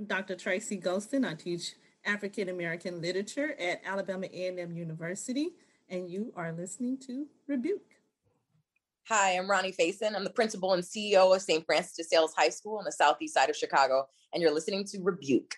I'm 0.00 0.06
Dr. 0.06 0.34
Tracy 0.34 0.80
Golston. 0.80 1.28
I 1.28 1.34
teach 1.34 1.74
African 2.06 2.48
American 2.48 3.02
literature 3.02 3.54
at 3.60 3.82
Alabama 3.84 4.28
A&M 4.32 4.72
University, 4.72 5.50
and 5.90 6.08
you 6.08 6.32
are 6.36 6.52
listening 6.52 6.96
to 7.06 7.26
Rebuke. 7.46 7.82
Hi, 9.08 9.36
I'm 9.36 9.46
Ronnie 9.46 9.74
Faison. 9.78 10.16
I'm 10.16 10.24
the 10.24 10.30
principal 10.30 10.72
and 10.72 10.82
CEO 10.82 11.36
of 11.36 11.42
St. 11.42 11.66
Francis 11.66 11.96
de 11.96 12.04
Sales 12.04 12.32
High 12.34 12.48
School 12.48 12.78
on 12.78 12.84
the 12.84 12.92
southeast 12.92 13.34
side 13.34 13.50
of 13.50 13.56
Chicago, 13.56 14.08
and 14.32 14.42
you're 14.42 14.54
listening 14.54 14.84
to 14.84 15.02
Rebuke. 15.02 15.56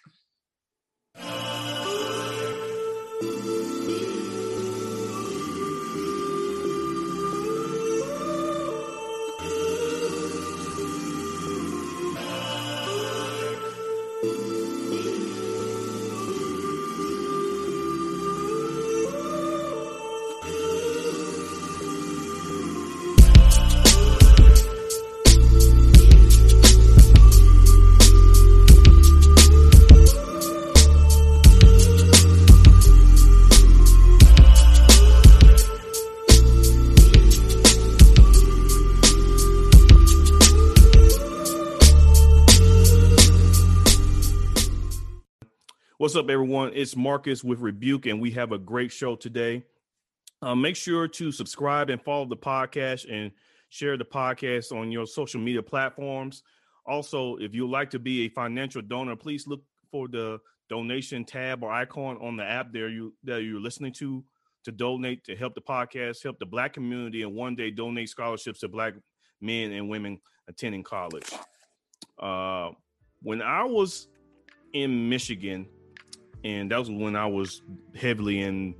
What's 46.12 46.24
up, 46.24 46.28
everyone? 46.28 46.72
It's 46.74 46.94
Marcus 46.94 47.42
with 47.42 47.60
Rebuke, 47.60 48.04
and 48.04 48.20
we 48.20 48.30
have 48.32 48.52
a 48.52 48.58
great 48.58 48.92
show 48.92 49.16
today. 49.16 49.64
Uh, 50.42 50.54
make 50.54 50.76
sure 50.76 51.08
to 51.08 51.32
subscribe 51.32 51.88
and 51.88 52.02
follow 52.02 52.26
the 52.26 52.36
podcast 52.36 53.10
and 53.10 53.30
share 53.70 53.96
the 53.96 54.04
podcast 54.04 54.78
on 54.78 54.92
your 54.92 55.06
social 55.06 55.40
media 55.40 55.62
platforms. 55.62 56.42
Also, 56.84 57.36
if 57.36 57.54
you'd 57.54 57.70
like 57.70 57.88
to 57.88 57.98
be 57.98 58.26
a 58.26 58.28
financial 58.28 58.82
donor, 58.82 59.16
please 59.16 59.46
look 59.46 59.62
for 59.90 60.06
the 60.06 60.38
donation 60.68 61.24
tab 61.24 61.62
or 61.62 61.72
icon 61.72 62.18
on 62.20 62.36
the 62.36 62.44
app 62.44 62.74
there 62.74 62.90
you 62.90 63.14
that 63.24 63.42
you're 63.42 63.58
listening 63.58 63.94
to 63.94 64.22
to 64.64 64.70
donate 64.70 65.24
to 65.24 65.34
help 65.34 65.54
the 65.54 65.62
podcast, 65.62 66.22
help 66.22 66.38
the 66.38 66.44
black 66.44 66.74
community, 66.74 67.22
and 67.22 67.34
one 67.34 67.56
day 67.56 67.70
donate 67.70 68.10
scholarships 68.10 68.60
to 68.60 68.68
black 68.68 68.92
men 69.40 69.72
and 69.72 69.88
women 69.88 70.20
attending 70.46 70.82
college. 70.82 71.32
Uh, 72.18 72.68
when 73.22 73.40
I 73.40 73.64
was 73.64 74.08
in 74.74 75.08
Michigan, 75.08 75.66
and 76.44 76.70
that 76.70 76.78
was 76.78 76.90
when 76.90 77.16
I 77.16 77.26
was 77.26 77.62
heavily 77.94 78.40
in 78.40 78.74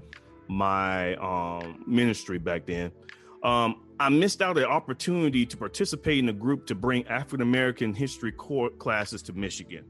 my 0.49 1.15
um, 1.17 1.85
ministry 1.87 2.39
back 2.39 2.67
then. 2.67 2.93
Um, 3.43 3.83
I 3.99 4.09
missed 4.09 4.43
out 4.43 4.59
an 4.59 4.65
opportunity 4.65 5.47
to 5.47 5.57
participate 5.57 6.19
in 6.19 6.29
a 6.29 6.33
group 6.33 6.67
to 6.67 6.75
bring 6.75 7.07
African 7.07 7.43
American 7.43 7.95
history 7.95 8.33
core 8.33 8.71
classes 8.71 9.23
to 9.23 9.33
Michigan, 9.33 9.85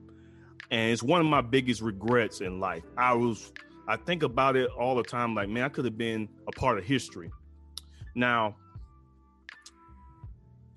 and 0.70 0.90
it's 0.92 1.02
one 1.02 1.20
of 1.20 1.26
my 1.26 1.40
biggest 1.40 1.80
regrets 1.82 2.40
in 2.40 2.60
life. 2.60 2.82
I 2.96 3.14
was, 3.14 3.52
I 3.88 3.96
think 3.96 4.22
about 4.22 4.56
it 4.56 4.70
all 4.70 4.96
the 4.96 5.02
time. 5.02 5.34
Like, 5.34 5.48
man, 5.48 5.64
I 5.64 5.68
could 5.68 5.84
have 5.84 5.98
been 5.98 6.28
a 6.46 6.52
part 6.52 6.78
of 6.78 6.84
history. 6.84 7.30
Now, 8.14 8.56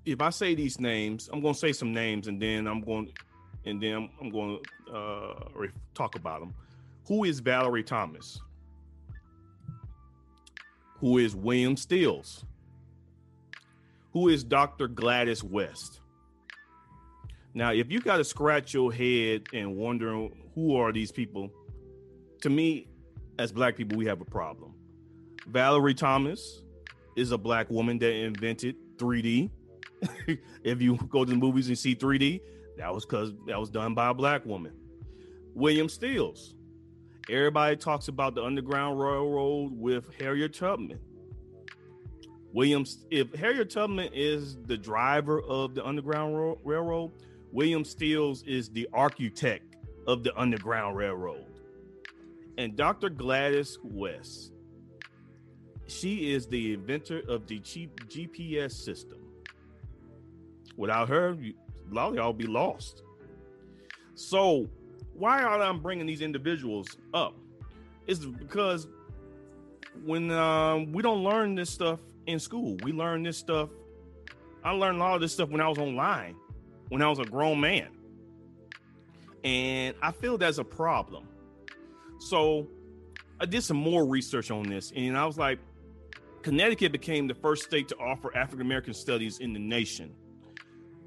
if 0.06 0.22
I 0.22 0.30
say 0.30 0.56
these 0.56 0.80
names, 0.80 1.30
I'm 1.32 1.42
going 1.42 1.54
to 1.54 1.60
say 1.60 1.74
some 1.74 1.94
names, 1.94 2.28
and 2.28 2.42
then 2.42 2.68
I'm 2.68 2.82
going, 2.82 3.12
and 3.66 3.82
then 3.82 4.10
I'm, 4.22 4.30
going 4.30 4.60
to 4.88 4.94
uh, 4.96 5.68
talk 5.94 6.16
about 6.16 6.42
them. 6.42 6.54
Who 7.08 7.24
is 7.24 7.40
Valerie 7.40 7.84
Thomas? 7.84 8.40
Who 11.00 11.20
is 11.20 11.36
William 11.36 11.78
Stills? 11.78 12.46
Who 14.12 14.30
is 14.30 14.44
Dr. 14.44 14.88
Gladys 14.88 15.44
West? 15.44 16.02
Now, 17.54 17.72
if 17.72 17.92
you 17.92 18.00
got 18.00 18.18
to 18.18 18.24
scratch 18.24 18.74
your 18.74 18.92
head 18.92 19.44
and 19.54 19.76
wondering 19.76 20.50
who 20.56 20.76
are 20.78 20.92
these 20.92 21.12
people, 21.12 21.52
to 22.42 22.50
me, 22.50 22.88
as 23.38 23.52
black 23.52 23.78
people, 23.78 23.98
we 23.98 24.06
have 24.06 24.22
a 24.22 24.26
problem. 24.26 24.74
Valerie 25.48 25.94
Thomas 25.94 26.64
is 27.16 27.32
a 27.32 27.38
black 27.38 27.70
woman 27.70 28.00
that 28.00 28.14
invented 28.14 28.76
3D. 28.98 29.50
if 30.64 30.82
you 30.82 30.98
go 31.10 31.24
to 31.24 31.32
the 31.32 31.38
movies 31.38 31.68
and 31.68 31.78
see 31.78 31.96
3D, 31.96 32.42
that 32.78 32.94
was 32.94 33.06
because 33.06 33.32
that 33.46 33.60
was 33.60 33.70
done 33.70 33.94
by 33.94 34.10
a 34.10 34.14
black 34.14 34.46
woman. 34.46 34.74
William 35.54 35.88
Stills 35.88 36.55
Everybody 37.30 37.76
talks 37.76 38.08
about 38.08 38.36
the 38.36 38.44
Underground 38.44 39.00
Railroad 39.00 39.72
with 39.76 40.06
Harriet 40.20 40.54
Tubman. 40.54 41.00
Williams, 42.54 43.06
if 43.10 43.34
Harriet 43.34 43.72
Tubman 43.72 44.10
is 44.14 44.58
the 44.68 44.78
driver 44.78 45.42
of 45.42 45.74
the 45.74 45.84
Underground 45.84 46.58
Railroad, 46.64 47.12
William 47.52 47.84
Stills 47.84 48.44
is 48.44 48.70
the 48.70 48.88
architect 48.94 49.76
of 50.08 50.24
the 50.24 50.38
Underground 50.40 50.96
Railroad. 50.96 51.46
And 52.60 52.76
Dr. 52.76 53.10
Gladys 53.10 53.80
West, 53.84 54.54
she 55.88 56.32
is 56.32 56.48
the 56.48 56.74
inventor 56.74 57.24
of 57.28 57.48
the 57.48 57.60
cheap 57.60 58.08
GPS 58.08 58.72
system. 58.72 59.20
Without 60.78 61.10
her, 61.10 61.30
a 61.32 61.54
lot 61.94 62.10
of 62.10 62.16
y'all 62.16 62.34
be 62.34 62.48
lost. 62.48 63.02
So 64.14 64.70
why 65.18 65.42
are 65.42 65.62
I 65.62 65.72
bringing 65.74 66.06
these 66.06 66.22
individuals 66.22 66.98
up? 67.14 67.36
Is 68.08 68.26
because 68.26 68.88
when 70.04 70.30
um, 70.32 70.92
we 70.92 71.02
don't 71.02 71.24
learn 71.24 71.56
this 71.56 71.70
stuff 71.70 72.00
in 72.28 72.40
school, 72.40 72.78
we 72.84 72.92
learn 72.92 73.24
this 73.24 73.38
stuff. 73.38 73.70
I 74.64 74.72
learned 74.72 74.98
a 74.98 75.00
lot 75.00 75.16
of 75.16 75.22
this 75.22 75.34
stuff 75.34 75.50
when 75.50 75.62
I 75.62 75.70
was 75.70 75.78
online, 75.78 76.36
when 76.90 77.02
I 77.02 77.08
was 77.08 77.20
a 77.20 77.26
grown 77.26 77.60
man, 77.60 77.90
and 79.44 79.96
I 80.02 80.12
feel 80.12 80.38
that's 80.38 80.58
a 80.58 80.64
problem. 80.64 81.28
So 82.20 82.68
I 83.40 83.46
did 83.46 83.64
some 83.64 83.78
more 83.78 84.06
research 84.06 84.52
on 84.52 84.64
this, 84.64 84.92
and 84.96 85.18
I 85.18 85.26
was 85.26 85.38
like, 85.38 85.60
Connecticut 86.42 86.92
became 86.92 87.28
the 87.28 87.34
first 87.34 87.64
state 87.64 87.88
to 87.88 87.98
offer 87.98 88.36
African 88.36 88.66
American 88.66 88.94
studies 88.94 89.40
in 89.40 89.54
the 89.54 89.60
nation. 89.60 90.14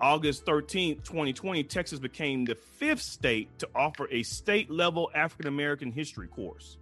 August 0.00 0.46
13th, 0.46 1.04
2020, 1.04 1.64
Texas 1.64 1.98
became 1.98 2.44
the 2.44 2.54
fifth 2.54 3.02
state 3.02 3.58
to 3.58 3.68
offer 3.74 4.08
a 4.10 4.22
state 4.22 4.70
level 4.70 5.10
African 5.14 5.48
American 5.48 5.90
history 5.90 6.28
course. 6.28 6.76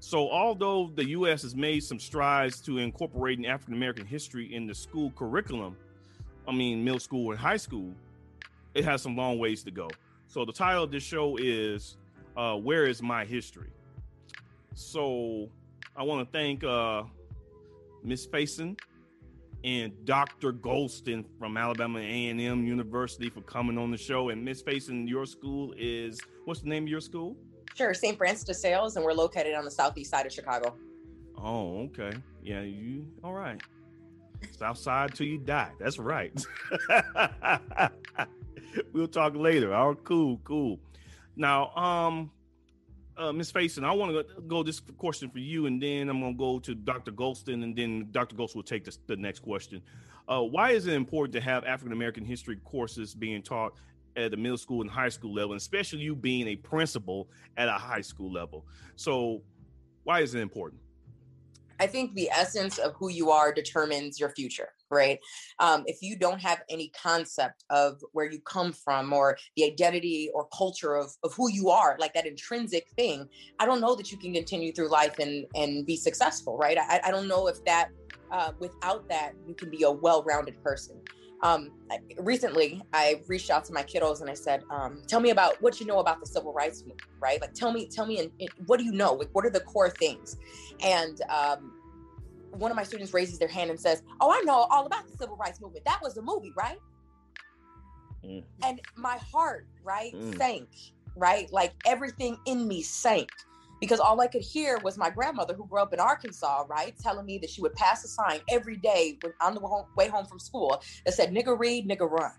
So, 0.00 0.30
although 0.30 0.90
the 0.94 1.08
U.S. 1.10 1.42
has 1.42 1.54
made 1.54 1.80
some 1.80 1.98
strides 1.98 2.60
to 2.62 2.78
incorporating 2.78 3.46
African 3.46 3.74
American 3.74 4.06
history 4.06 4.54
in 4.54 4.66
the 4.66 4.74
school 4.74 5.10
curriculum, 5.16 5.76
I 6.48 6.52
mean, 6.52 6.84
middle 6.84 7.00
school 7.00 7.30
and 7.30 7.40
high 7.40 7.58
school, 7.58 7.92
it 8.74 8.84
has 8.84 9.02
some 9.02 9.16
long 9.16 9.38
ways 9.38 9.62
to 9.64 9.70
go. 9.70 9.88
So, 10.26 10.44
the 10.44 10.52
title 10.52 10.84
of 10.84 10.90
this 10.90 11.02
show 11.02 11.36
is 11.36 11.96
uh, 12.36 12.56
Where 12.56 12.86
is 12.86 13.02
My 13.02 13.24
History? 13.24 13.72
So, 14.74 15.48
I 15.96 16.02
want 16.02 16.26
to 16.26 16.32
thank 16.32 16.64
uh, 16.64 17.02
Miss 18.02 18.26
Faison 18.26 18.78
and 19.64 19.92
Dr. 20.04 20.52
Golston 20.52 21.24
from 21.38 21.56
Alabama 21.56 21.98
A&M 21.98 22.64
University 22.64 23.28
for 23.28 23.42
coming 23.42 23.78
on 23.78 23.90
the 23.90 23.96
show. 23.96 24.30
And 24.30 24.44
Miss 24.44 24.62
Faison, 24.62 25.08
your 25.08 25.26
school 25.26 25.74
is 25.76 26.20
what's 26.44 26.60
the 26.60 26.68
name 26.68 26.84
of 26.84 26.88
your 26.88 27.00
school? 27.00 27.36
Sure, 27.74 27.94
St. 27.94 28.16
Francis 28.16 28.44
de 28.44 28.54
Sales, 28.54 28.96
and 28.96 29.04
we're 29.04 29.12
located 29.12 29.54
on 29.54 29.64
the 29.64 29.70
southeast 29.70 30.10
side 30.10 30.26
of 30.26 30.32
Chicago. 30.32 30.74
Oh, 31.36 31.82
okay. 31.84 32.12
Yeah, 32.42 32.62
you 32.62 33.06
all 33.22 33.32
right. 33.32 33.60
South 34.52 34.78
side 34.78 35.14
till 35.14 35.26
you 35.26 35.38
die. 35.38 35.70
That's 35.78 35.98
right. 35.98 36.32
we'll 38.92 39.08
talk 39.08 39.36
later. 39.36 39.74
All 39.74 39.90
right, 39.90 40.04
cool, 40.04 40.40
cool. 40.44 40.80
Now, 41.36 41.70
um, 41.76 42.30
uh, 43.20 43.32
Ms. 43.32 43.52
Faison, 43.52 43.84
I 43.84 43.92
want 43.92 44.12
to 44.12 44.40
go 44.42 44.62
this 44.62 44.80
question 44.80 45.30
for 45.30 45.38
you, 45.38 45.66
and 45.66 45.80
then 45.80 46.08
I'm 46.08 46.20
going 46.20 46.32
to 46.32 46.38
go 46.38 46.58
to 46.60 46.74
Dr. 46.74 47.12
Golston, 47.12 47.62
and 47.62 47.76
then 47.76 48.08
Dr. 48.10 48.34
Golston 48.34 48.56
will 48.56 48.62
take 48.62 48.88
the 49.06 49.16
next 49.16 49.40
question. 49.40 49.82
Uh, 50.26 50.40
why 50.40 50.70
is 50.70 50.86
it 50.86 50.94
important 50.94 51.34
to 51.34 51.40
have 51.40 51.64
African 51.64 51.92
American 51.92 52.24
history 52.24 52.56
courses 52.64 53.14
being 53.14 53.42
taught 53.42 53.74
at 54.16 54.30
the 54.30 54.36
middle 54.36 54.56
school 54.56 54.80
and 54.80 54.90
high 54.90 55.08
school 55.08 55.34
level, 55.34 55.52
and 55.52 55.60
especially 55.60 56.00
you 56.00 56.16
being 56.16 56.48
a 56.48 56.56
principal 56.56 57.28
at 57.56 57.68
a 57.68 57.72
high 57.72 58.00
school 58.00 58.32
level? 58.32 58.64
So, 58.96 59.42
why 60.04 60.20
is 60.20 60.34
it 60.34 60.40
important? 60.40 60.80
I 61.80 61.86
think 61.86 62.14
the 62.14 62.30
essence 62.30 62.76
of 62.76 62.94
who 62.98 63.08
you 63.08 63.30
are 63.30 63.52
determines 63.52 64.20
your 64.20 64.28
future, 64.28 64.68
right? 64.90 65.18
Um, 65.58 65.82
if 65.86 66.02
you 66.02 66.14
don't 66.14 66.40
have 66.40 66.60
any 66.68 66.90
concept 66.90 67.64
of 67.70 68.02
where 68.12 68.30
you 68.30 68.38
come 68.40 68.72
from 68.72 69.12
or 69.14 69.38
the 69.56 69.64
identity 69.64 70.30
or 70.34 70.46
culture 70.56 70.94
of, 70.94 71.10
of 71.24 71.32
who 71.34 71.50
you 71.50 71.70
are, 71.70 71.96
like 71.98 72.12
that 72.12 72.26
intrinsic 72.26 72.86
thing, 72.96 73.26
I 73.58 73.64
don't 73.64 73.80
know 73.80 73.94
that 73.96 74.12
you 74.12 74.18
can 74.18 74.34
continue 74.34 74.72
through 74.72 74.90
life 74.90 75.18
and, 75.18 75.46
and 75.54 75.86
be 75.86 75.96
successful, 75.96 76.58
right? 76.58 76.76
I, 76.78 77.00
I 77.02 77.10
don't 77.10 77.26
know 77.26 77.48
if 77.48 77.64
that, 77.64 77.88
uh, 78.30 78.52
without 78.60 79.08
that, 79.08 79.32
you 79.46 79.54
can 79.54 79.70
be 79.70 79.82
a 79.82 79.90
well 79.90 80.22
rounded 80.24 80.62
person. 80.62 81.00
Um, 81.42 81.70
recently, 82.18 82.82
I 82.92 83.22
reached 83.26 83.50
out 83.50 83.64
to 83.66 83.72
my 83.72 83.82
kiddos 83.82 84.20
and 84.20 84.28
I 84.28 84.34
said, 84.34 84.62
um, 84.70 85.02
"Tell 85.06 85.20
me 85.20 85.30
about 85.30 85.60
what 85.62 85.80
you 85.80 85.86
know 85.86 86.00
about 86.00 86.20
the 86.20 86.26
civil 86.26 86.52
rights 86.52 86.80
movement, 86.82 87.02
right? 87.18 87.40
Like, 87.40 87.54
tell 87.54 87.72
me, 87.72 87.86
tell 87.86 88.06
me, 88.06 88.18
in, 88.18 88.30
in, 88.38 88.48
what 88.66 88.78
do 88.78 88.84
you 88.84 88.92
know? 88.92 89.14
Like, 89.14 89.30
what 89.32 89.46
are 89.46 89.50
the 89.50 89.60
core 89.60 89.90
things?" 89.90 90.36
And 90.84 91.20
um, 91.30 91.72
one 92.50 92.70
of 92.70 92.76
my 92.76 92.82
students 92.82 93.14
raises 93.14 93.38
their 93.38 93.48
hand 93.48 93.70
and 93.70 93.80
says, 93.80 94.02
"Oh, 94.20 94.30
I 94.30 94.42
know 94.42 94.66
all 94.70 94.86
about 94.86 95.06
the 95.10 95.16
civil 95.16 95.36
rights 95.36 95.60
movement. 95.60 95.84
That 95.86 96.00
was 96.02 96.16
a 96.18 96.22
movie, 96.22 96.52
right?" 96.56 96.78
Mm. 98.24 98.44
And 98.62 98.80
my 98.96 99.16
heart, 99.16 99.66
right, 99.82 100.14
mm. 100.14 100.36
sank, 100.36 100.68
right, 101.16 101.50
like 101.52 101.72
everything 101.86 102.36
in 102.46 102.68
me 102.68 102.82
sank 102.82 103.30
because 103.80 104.00
all 104.00 104.20
I 104.20 104.26
could 104.26 104.42
hear 104.42 104.78
was 104.78 104.98
my 104.98 105.10
grandmother, 105.10 105.54
who 105.54 105.66
grew 105.66 105.80
up 105.80 105.92
in 105.92 106.00
Arkansas, 106.00 106.64
right, 106.68 106.94
telling 107.02 107.26
me 107.26 107.38
that 107.38 107.50
she 107.50 107.62
would 107.62 107.74
pass 107.74 108.04
a 108.04 108.08
sign 108.08 108.40
every 108.48 108.76
day 108.76 109.18
when, 109.20 109.32
on 109.40 109.54
the 109.54 109.84
way 109.96 110.08
home 110.08 110.26
from 110.26 110.38
school 110.38 110.82
that 111.04 111.14
said 111.14 111.32
"nigga 111.32 111.58
read, 111.58 111.88
nigga 111.88 112.10
run," 112.10 112.32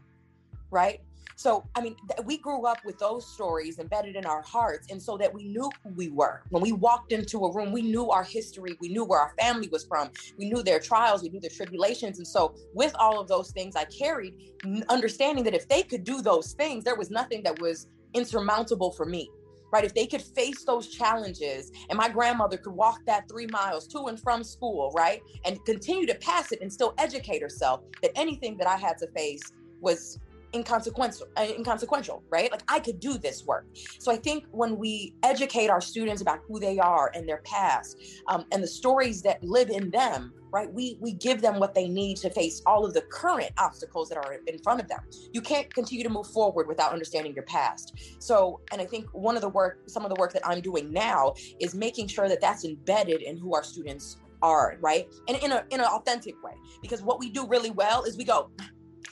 right. 0.70 1.02
So, 1.42 1.68
I 1.76 1.82
mean, 1.82 1.96
th- 2.08 2.24
we 2.24 2.38
grew 2.38 2.68
up 2.68 2.86
with 2.86 3.00
those 3.00 3.26
stories 3.34 3.80
embedded 3.80 4.16
in 4.16 4.28
our 4.28 4.44
hearts. 4.44 4.92
And 4.92 5.02
so 5.02 5.18
that 5.18 5.34
we 5.34 5.46
knew 5.46 5.72
who 5.84 5.90
we 5.96 6.10
were. 6.10 6.44
When 6.50 6.62
we 6.62 6.72
walked 6.72 7.12
into 7.12 7.40
a 7.46 7.52
room, 7.52 7.72
we 7.72 7.82
knew 7.82 8.12
our 8.12 8.24
history. 8.24 8.78
We 8.80 8.90
knew 8.90 9.04
where 9.04 9.20
our 9.20 9.34
family 9.40 9.68
was 9.70 9.84
from. 9.86 10.12
We 10.38 10.50
knew 10.50 10.62
their 10.62 10.80
trials. 10.80 11.24
We 11.24 11.30
knew 11.30 11.40
their 11.40 11.50
tribulations. 11.50 12.20
And 12.20 12.28
so, 12.28 12.54
with 12.76 12.94
all 13.00 13.20
of 13.20 13.28
those 13.28 13.50
things, 13.52 13.76
I 13.76 13.86
carried 13.86 14.36
understanding 14.90 15.44
that 15.46 15.56
if 15.56 15.68
they 15.68 15.82
could 15.82 16.04
do 16.04 16.22
those 16.22 16.54
things, 16.54 16.84
there 16.84 16.96
was 16.96 17.10
nothing 17.10 17.42
that 17.44 17.60
was 17.60 17.88
insurmountable 18.14 18.92
for 18.92 19.06
me 19.06 19.28
right? 19.72 19.84
If 19.84 19.94
they 19.94 20.08
could 20.08 20.22
face 20.22 20.64
those 20.64 20.88
challenges 20.88 21.72
and 21.90 21.98
my 21.98 22.10
grandmother 22.10 22.58
could 22.58 22.74
walk 22.74 23.02
that 23.06 23.28
three 23.30 23.48
miles 23.48 23.88
to 23.88 24.06
and 24.06 24.20
from 24.20 24.44
school, 24.44 24.92
right? 24.96 25.22
And 25.46 25.64
continue 25.66 26.06
to 26.08 26.16
pass 26.16 26.52
it 26.52 26.60
and 26.62 26.72
still 26.72 26.94
educate 26.98 27.42
herself 27.42 27.82
that 28.02 28.12
anything 28.16 28.58
that 28.58 28.68
I 28.68 28.78
had 28.78 28.98
to 29.00 29.08
face 29.16 29.54
was 29.80 30.20
inconsequential 30.54 31.28
uh, 31.38 31.48
inconsequential 31.58 32.24
right? 32.30 32.52
Like 32.52 32.64
i 32.68 32.80
could 32.80 33.00
do 33.00 33.18
this 33.18 33.46
work. 33.46 33.66
So 34.00 34.12
i 34.12 34.18
think 34.18 34.46
when 34.52 34.78
we 34.78 35.16
educate 35.24 35.70
our 35.70 35.82
students 35.82 36.22
about 36.22 36.40
who 36.48 36.60
they 36.60 36.80
are 36.80 37.12
and 37.14 37.28
their 37.28 37.42
past 37.46 37.98
um, 38.28 38.46
and 38.52 38.62
the 38.62 38.68
stories 38.68 39.22
that 39.24 39.44
live 39.44 39.70
in 39.70 39.90
them 39.92 40.34
right 40.52 40.72
we 40.74 40.98
we 41.00 41.14
give 41.14 41.42
them 41.42 41.60
what 41.60 41.74
they 41.74 41.88
need 41.88 42.18
to 42.18 42.30
face 42.30 42.62
all 42.66 42.86
of 42.86 42.94
the 42.94 43.02
current 43.04 43.52
obstacles 43.58 44.10
that 44.10 44.18
are 44.18 44.34
in 44.48 44.58
front 44.60 44.82
of 44.82 44.88
them. 44.88 45.00
You 45.34 45.42
can't 45.42 45.74
continue 45.74 46.04
to 46.04 46.10
move 46.10 46.28
forward 46.28 46.68
without 46.68 46.92
understanding 46.92 47.34
your 47.34 47.46
past. 47.46 47.94
So 48.20 48.60
and 48.72 48.82
i 48.82 48.86
think 48.86 49.06
one 49.14 49.36
of 49.36 49.42
the 49.42 49.50
work 49.50 49.80
some 49.88 50.04
of 50.04 50.10
the 50.10 50.20
work 50.20 50.34
that 50.34 50.46
i'm 50.46 50.62
doing 50.62 50.92
now 50.92 51.34
is 51.60 51.74
making 51.76 52.08
sure 52.08 52.28
that 52.28 52.42
that's 52.42 52.66
embedded 52.66 53.22
in 53.22 53.38
who 53.38 53.54
our 53.56 53.64
students 53.64 54.18
are 54.42 54.78
right? 54.82 55.08
And 55.28 55.38
in 55.38 55.52
a 55.52 55.64
in 55.70 55.80
an 55.80 55.86
authentic 55.86 56.42
way. 56.44 56.54
Because 56.82 57.02
what 57.02 57.20
we 57.20 57.30
do 57.30 57.48
really 57.48 57.72
well 57.72 58.04
is 58.04 58.18
we 58.18 58.24
go 58.24 58.50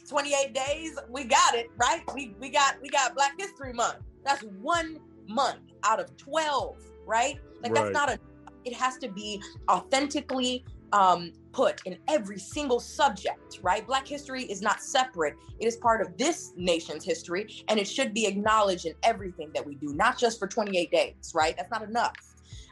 28 0.08 0.54
days, 0.54 0.98
we 1.10 1.24
got 1.24 1.56
it, 1.56 1.70
right? 1.78 2.02
We 2.14 2.36
we 2.40 2.50
got 2.50 2.82
we 2.82 2.90
got 2.90 3.16
Black 3.16 3.34
History 3.38 3.74
Month. 3.74 3.98
That's 4.26 4.44
one 4.62 5.00
month 5.28 5.60
out 5.84 6.00
of 6.00 6.16
12, 6.18 6.78
right? 7.06 7.40
Like 7.62 7.72
right. 7.72 7.84
that's 7.84 7.94
not 7.94 8.10
a 8.10 8.20
it 8.66 8.74
has 8.74 8.98
to 8.98 9.08
be 9.08 9.42
authentically 9.70 10.66
um, 10.92 11.32
put 11.52 11.82
in 11.86 11.98
every 12.08 12.40
single 12.40 12.80
subject, 12.80 13.60
right? 13.62 13.86
Black 13.86 14.08
history 14.08 14.44
is 14.44 14.62
not 14.62 14.82
separate. 14.82 15.36
It 15.60 15.68
is 15.68 15.78
part 15.78 16.02
of 16.02 16.18
this 16.18 16.54
nation's 16.56 17.04
history, 17.04 17.64
and 17.68 17.80
it 17.80 17.88
should 17.88 18.14
be 18.14 18.26
acknowledged 18.26 18.86
in 18.86 18.94
everything 19.04 19.52
that 19.54 19.66
we 19.66 19.76
do, 19.76 19.94
not 19.94 20.18
just 20.18 20.40
for 20.40 20.48
28 20.48 20.92
days, 20.92 21.32
right? 21.36 21.56
That's 21.56 21.72
not 21.72 21.84
enough. 21.84 22.14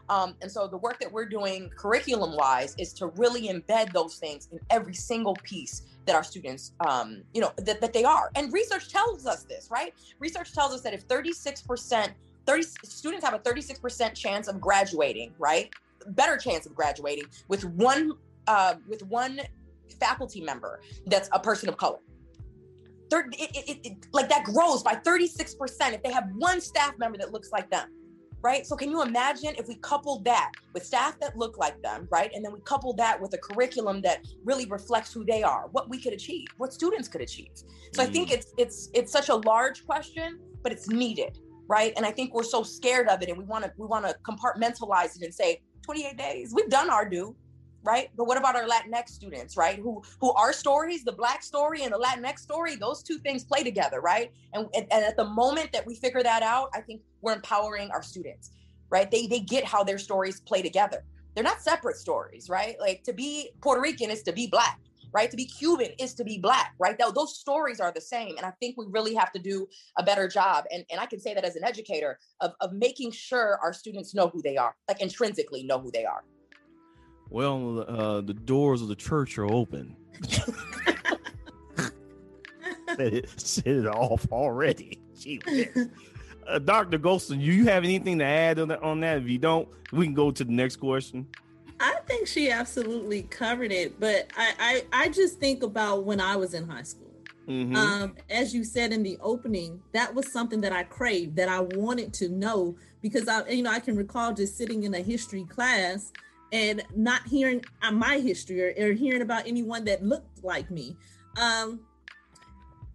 Um, 0.09 0.35
and 0.41 0.51
so 0.51 0.67
the 0.67 0.77
work 0.77 0.99
that 0.99 1.11
we're 1.11 1.25
doing 1.25 1.69
curriculum 1.75 2.35
wise 2.35 2.75
is 2.77 2.93
to 2.93 3.07
really 3.07 3.49
embed 3.49 3.91
those 3.91 4.15
things 4.15 4.47
in 4.51 4.59
every 4.69 4.93
single 4.93 5.35
piece 5.43 5.83
that 6.05 6.15
our 6.15 6.23
students, 6.23 6.73
um, 6.87 7.23
you 7.33 7.41
know, 7.41 7.51
that, 7.57 7.81
that 7.81 7.93
they 7.93 8.03
are. 8.03 8.31
And 8.35 8.51
research 8.53 8.89
tells 8.89 9.25
us 9.25 9.43
this, 9.43 9.69
right? 9.69 9.93
Research 10.19 10.53
tells 10.53 10.73
us 10.73 10.81
that 10.81 10.93
if 10.93 11.07
36%, 11.07 12.09
30 12.45 12.63
students 12.83 13.25
have 13.25 13.33
a 13.33 13.39
36% 13.39 14.13
chance 14.13 14.47
of 14.47 14.61
graduating, 14.61 15.33
right? 15.37 15.69
Better 16.07 16.37
chance 16.37 16.65
of 16.65 16.73
graduating 16.73 17.25
with 17.49 17.65
one 17.65 18.13
uh, 18.47 18.75
with 18.87 19.03
one 19.07 19.41
faculty 19.99 20.39
member 20.39 20.79
that's 21.07 21.27
a 21.33 21.39
person 21.39 21.67
of 21.67 21.75
color. 21.75 21.97
Third, 23.09 23.35
it, 23.37 23.49
it, 23.69 23.79
it, 23.85 23.97
like 24.13 24.29
that 24.29 24.45
grows 24.45 24.83
by 24.83 24.95
36% 24.95 25.55
if 25.93 26.01
they 26.01 26.11
have 26.11 26.29
one 26.37 26.61
staff 26.61 26.97
member 26.97 27.17
that 27.17 27.33
looks 27.33 27.51
like 27.51 27.69
them 27.69 27.89
right? 28.41 28.65
So 28.65 28.75
can 28.75 28.89
you 28.89 29.01
imagine 29.01 29.55
if 29.57 29.67
we 29.67 29.75
coupled 29.75 30.23
that 30.25 30.51
with 30.73 30.85
staff 30.85 31.19
that 31.19 31.37
look 31.37 31.57
like 31.57 31.81
them, 31.81 32.07
right? 32.11 32.31
And 32.33 32.43
then 32.43 32.53
we 32.53 32.59
couple 32.61 32.93
that 32.93 33.19
with 33.19 33.33
a 33.33 33.37
curriculum 33.37 34.01
that 34.01 34.25
really 34.43 34.65
reflects 34.65 35.11
who 35.13 35.25
they 35.25 35.43
are, 35.43 35.67
what 35.71 35.89
we 35.89 35.99
could 35.99 36.13
achieve, 36.13 36.47
what 36.57 36.73
students 36.73 37.07
could 37.07 37.21
achieve. 37.21 37.51
So 37.93 38.03
mm. 38.03 38.07
I 38.07 38.11
think 38.11 38.29
mm. 38.29 38.33
it's 38.33 38.53
it's 38.57 38.89
it's 38.93 39.11
such 39.11 39.29
a 39.29 39.35
large 39.35 39.85
question, 39.85 40.39
but 40.63 40.71
it's 40.71 40.89
needed, 40.89 41.39
right? 41.67 41.93
And 41.97 42.05
I 42.05 42.11
think 42.11 42.33
we're 42.33 42.43
so 42.43 42.63
scared 42.63 43.07
of 43.07 43.21
it 43.21 43.29
and 43.29 43.37
we 43.37 43.45
want 43.45 43.63
to 43.65 43.71
we 43.77 43.87
want 43.87 44.05
to 44.05 44.15
compartmentalize 44.23 45.15
it 45.17 45.23
and 45.23 45.33
say 45.33 45.61
28 45.83 46.17
days, 46.17 46.53
we've 46.53 46.69
done 46.69 46.89
our 46.89 47.07
due 47.07 47.35
right? 47.87 48.09
But 48.17 48.25
what 48.25 48.37
about 48.37 48.55
our 48.57 48.67
Latinx 48.67 49.09
students, 49.09 49.55
right? 49.55 49.79
Who 49.79 50.03
who 50.19 50.33
our 50.33 50.51
stories, 50.51 51.05
the 51.05 51.13
Black 51.13 51.41
story 51.41 51.83
and 51.83 51.93
the 51.93 51.97
Latinx 51.97 52.39
story, 52.39 52.75
those 52.75 53.01
two 53.01 53.17
things 53.19 53.45
play 53.45 53.63
together, 53.63 54.01
right? 54.01 54.31
And, 54.53 54.67
and, 54.75 54.85
and 54.91 55.05
at 55.05 55.15
the 55.15 55.23
moment 55.23 55.71
that 55.71 55.87
we 55.87 55.95
figure 55.95 56.21
that 56.21 56.43
out, 56.43 56.69
I 56.73 56.81
think 56.81 57.01
we're 57.21 57.33
empowering 57.33 57.89
our 57.91 58.03
students, 58.03 58.51
right? 58.89 59.09
They 59.09 59.25
they 59.27 59.39
get 59.39 59.63
how 59.63 59.85
their 59.85 59.97
stories 59.97 60.41
play 60.41 60.61
together. 60.61 61.05
They're 61.33 61.45
not 61.45 61.61
separate 61.61 61.95
stories, 61.95 62.49
right? 62.49 62.75
Like 62.79 63.03
to 63.03 63.13
be 63.13 63.51
Puerto 63.61 63.81
Rican 63.81 64.09
is 64.11 64.21
to 64.23 64.33
be 64.33 64.47
Black, 64.47 64.79
right? 65.13 65.31
To 65.31 65.37
be 65.37 65.45
Cuban 65.45 65.91
is 65.97 66.13
to 66.15 66.25
be 66.25 66.37
Black, 66.37 66.73
right? 66.79 66.97
Those 66.99 67.37
stories 67.37 67.79
are 67.79 67.93
the 67.93 68.01
same. 68.01 68.35
And 68.35 68.45
I 68.45 68.51
think 68.59 68.75
we 68.77 68.85
really 68.89 69.15
have 69.15 69.31
to 69.31 69.39
do 69.39 69.67
a 69.97 70.03
better 70.03 70.27
job. 70.27 70.65
And, 70.71 70.83
and 70.91 70.99
I 70.99 71.05
can 71.05 71.19
say 71.19 71.33
that 71.33 71.45
as 71.45 71.55
an 71.55 71.63
educator 71.63 72.19
of, 72.41 72.51
of 72.59 72.73
making 72.73 73.11
sure 73.11 73.59
our 73.63 73.71
students 73.71 74.13
know 74.13 74.27
who 74.27 74.41
they 74.41 74.57
are, 74.57 74.75
like 74.89 74.99
intrinsically 74.99 75.63
know 75.63 75.79
who 75.79 75.91
they 75.91 76.05
are. 76.05 76.23
Well, 77.29 77.85
uh, 77.87 78.21
the 78.21 78.33
doors 78.33 78.81
of 78.81 78.87
the 78.87 78.95
church 78.95 79.37
are 79.37 79.51
open. 79.51 79.95
set, 82.97 83.13
it, 83.13 83.39
set 83.39 83.67
it 83.67 83.87
off 83.87 84.27
already. 84.31 84.99
Uh, 86.47 86.59
Dr. 86.59 86.97
Golston, 86.97 87.41
you 87.41 87.65
have 87.65 87.83
anything 87.83 88.19
to 88.19 88.23
add 88.23 88.57
on 88.57 88.69
that, 88.69 88.81
on 88.81 89.01
that? 89.01 89.17
If 89.17 89.27
you 89.27 89.37
don't, 89.37 89.67
we 89.91 90.05
can 90.05 90.13
go 90.13 90.31
to 90.31 90.45
the 90.45 90.51
next 90.53 90.77
question. 90.77 91.27
I 91.77 91.95
think 92.05 92.25
she 92.25 92.49
absolutely 92.49 93.23
covered 93.23 93.73
it, 93.73 93.99
but 93.99 94.31
I, 94.37 94.85
I, 94.93 95.03
I 95.03 95.09
just 95.09 95.41
think 95.41 95.61
about 95.61 96.05
when 96.05 96.21
I 96.21 96.37
was 96.37 96.53
in 96.53 96.65
high 96.65 96.83
school. 96.83 97.11
Mm-hmm. 97.49 97.75
Um, 97.75 98.15
as 98.29 98.53
you 98.53 98.63
said 98.63 98.93
in 98.93 99.03
the 99.03 99.17
opening, 99.21 99.81
that 99.91 100.15
was 100.15 100.31
something 100.31 100.61
that 100.61 100.71
I 100.71 100.83
craved, 100.83 101.35
that 101.35 101.49
I 101.49 101.59
wanted 101.59 102.13
to 102.13 102.29
know 102.29 102.77
because 103.01 103.27
I, 103.27 103.47
you 103.49 103.63
know, 103.63 103.71
I 103.71 103.79
can 103.79 103.97
recall 103.97 104.33
just 104.33 104.57
sitting 104.57 104.83
in 104.83 104.93
a 104.93 105.01
history 105.01 105.43
class 105.43 106.13
and 106.51 106.81
not 106.95 107.27
hearing 107.27 107.63
uh, 107.81 107.91
my 107.91 108.19
history 108.19 108.61
or, 108.61 108.89
or, 108.89 108.93
hearing 108.93 109.21
about 109.21 109.47
anyone 109.47 109.83
that 109.85 110.03
looked 110.03 110.43
like 110.43 110.71
me. 110.71 110.95
Um, 111.39 111.81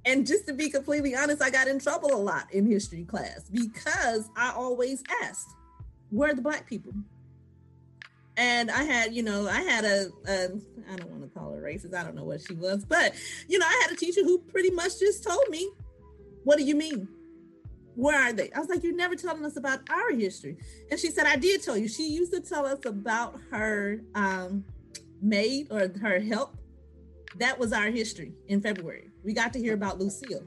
and 0.04 0.26
just 0.26 0.47
to 0.47 0.54
be 0.54 0.71
completely 0.71 1.14
honest, 1.14 1.42
I 1.42 1.50
got 1.50 1.68
in 1.68 1.78
trouble 1.78 2.12
a 2.12 2.16
lot 2.16 2.52
in 2.52 2.66
history 2.66 3.04
class 3.04 3.49
because 3.50 4.28
I 4.37 4.52
always 4.52 5.02
asked, 5.23 5.50
where 6.11 6.30
are 6.30 6.35
the 6.35 6.42
black 6.42 6.66
people? 6.66 6.92
And 8.37 8.71
I 8.71 8.85
had, 8.85 9.14
you 9.14 9.23
know, 9.23 9.47
I 9.47 9.61
had 9.61 9.85
a, 9.85 10.09
a 10.26 10.49
I 10.90 10.97
don't 10.97 11.11
want 11.11 11.23
to 11.23 11.38
call 11.38 11.52
her 11.52 11.61
racist. 11.61 11.94
I 11.94 12.02
don't 12.02 12.14
know 12.14 12.25
what 12.25 12.40
she 12.40 12.54
was, 12.54 12.85
but, 12.85 13.14
you 13.47 13.59
know, 13.59 13.66
I 13.66 13.82
had 13.82 13.92
a 13.92 13.97
teacher 13.97 14.23
who 14.23 14.38
pretty 14.38 14.71
much 14.71 14.99
just 14.99 15.23
told 15.23 15.49
me, 15.50 15.71
what 16.44 16.56
do 16.56 16.64
you 16.64 16.75
mean? 16.75 17.09
Where 17.94 18.18
are 18.18 18.32
they? 18.32 18.50
I 18.52 18.61
was 18.61 18.68
like, 18.68 18.82
You're 18.82 18.94
never 18.94 19.14
telling 19.14 19.44
us 19.44 19.56
about 19.56 19.80
our 19.90 20.12
history. 20.12 20.56
And 20.90 20.99
she 20.99 21.11
said, 21.11 21.26
I 21.26 21.37
did 21.37 21.62
tell 21.62 21.76
you. 21.76 21.88
She 21.88 22.08
used 22.08 22.32
to 22.32 22.40
tell 22.40 22.66
us 22.66 22.84
about 22.84 23.38
her 23.50 24.00
um, 24.14 24.64
maid 25.20 25.68
or 25.70 25.90
her 26.00 26.20
help. 26.20 26.56
That 27.38 27.58
was 27.58 27.72
our 27.72 27.90
history 27.90 28.32
in 28.49 28.61
February. 28.61 29.11
We 29.25 29.32
got 29.32 29.52
to 29.54 29.58
hear 29.58 29.75
about 29.75 29.99
Lucille 29.99 30.44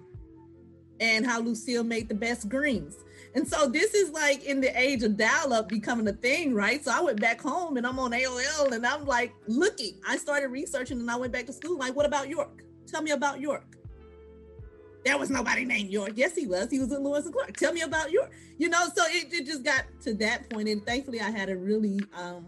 and 0.99 1.25
how 1.25 1.41
Lucille 1.41 1.83
made 1.83 2.07
the 2.07 2.15
best 2.15 2.47
greens. 2.47 2.95
And 3.33 3.47
so 3.47 3.67
this 3.67 3.93
is 3.93 4.11
like 4.11 4.45
in 4.45 4.61
the 4.61 4.77
age 4.79 5.03
of 5.03 5.17
dial 5.17 5.51
up 5.51 5.67
becoming 5.67 6.07
a 6.07 6.13
thing, 6.13 6.53
right? 6.53 6.83
So 6.83 6.91
I 6.91 7.01
went 7.01 7.19
back 7.19 7.41
home 7.41 7.75
and 7.75 7.85
I'm 7.85 7.99
on 7.99 8.11
AOL 8.11 8.71
and 8.71 8.85
I'm 8.85 9.05
like 9.05 9.33
looking. 9.47 9.99
I 10.07 10.17
started 10.17 10.47
researching 10.47 10.99
and 10.99 11.11
I 11.11 11.17
went 11.17 11.33
back 11.33 11.45
to 11.47 11.53
school. 11.53 11.77
Like, 11.77 11.95
what 11.95 12.05
about 12.05 12.29
York? 12.29 12.63
Tell 12.87 13.01
me 13.01 13.11
about 13.11 13.41
York. 13.41 13.75
There 15.05 15.19
was 15.19 15.29
nobody 15.29 15.65
named 15.65 15.91
York. 15.91 16.13
Yes, 16.15 16.35
he 16.35 16.47
was. 16.47 16.71
He 16.71 16.79
was 16.79 16.91
in 16.91 17.03
Lewis 17.03 17.25
and 17.25 17.33
Clark. 17.33 17.55
Tell 17.55 17.71
me 17.71 17.81
about 17.81 18.12
York. 18.12 18.31
You 18.57 18.69
know, 18.69 18.85
so 18.95 19.03
it, 19.05 19.31
it 19.31 19.45
just 19.45 19.63
got 19.63 19.85
to 20.01 20.15
that 20.15 20.50
point. 20.50 20.67
And 20.67 20.83
thankfully, 20.83 21.21
I 21.21 21.29
had 21.29 21.50
a 21.50 21.55
really 21.55 22.00
um, 22.17 22.47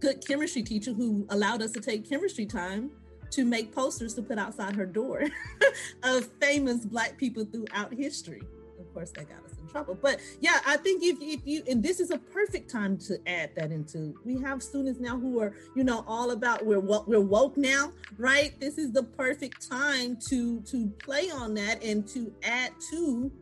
good 0.00 0.26
chemistry 0.26 0.62
teacher 0.62 0.94
who 0.94 1.26
allowed 1.28 1.60
us 1.60 1.72
to 1.72 1.80
take 1.80 2.08
chemistry 2.08 2.46
time 2.46 2.90
to 3.32 3.44
make 3.44 3.70
posters 3.70 4.14
to 4.14 4.22
put 4.22 4.38
outside 4.38 4.74
her 4.76 4.86
door 4.86 5.24
of 6.02 6.28
famous 6.40 6.86
Black 6.86 7.18
people 7.18 7.44
throughout 7.44 7.92
history. 7.92 8.42
Of 8.80 8.92
course, 8.94 9.10
that 9.10 9.28
got 9.28 9.44
us 9.44 9.53
trouble. 9.74 9.98
But 10.00 10.20
yeah, 10.40 10.60
I 10.66 10.76
think 10.76 11.02
if 11.02 11.18
if 11.20 11.40
you 11.44 11.62
and 11.68 11.82
this 11.82 11.98
is 11.98 12.10
a 12.10 12.18
perfect 12.18 12.70
time 12.70 12.96
to 12.98 13.18
add 13.28 13.50
that 13.56 13.72
into. 13.72 14.14
We 14.24 14.40
have 14.40 14.62
students 14.62 15.00
now 15.00 15.18
who 15.18 15.40
are 15.40 15.54
you 15.74 15.82
know 15.82 16.04
all 16.06 16.30
about 16.30 16.64
we're 16.64 16.80
we're 16.80 17.20
woke 17.20 17.56
now, 17.56 17.92
right? 18.16 18.58
This 18.60 18.78
is 18.78 18.92
the 18.92 19.02
perfect 19.02 19.68
time 19.68 20.16
to 20.28 20.60
to 20.60 20.86
play 20.98 21.30
on 21.30 21.54
that 21.54 21.82
and 21.82 22.06
to 22.08 22.32
add 22.44 22.72
to 22.92 23.32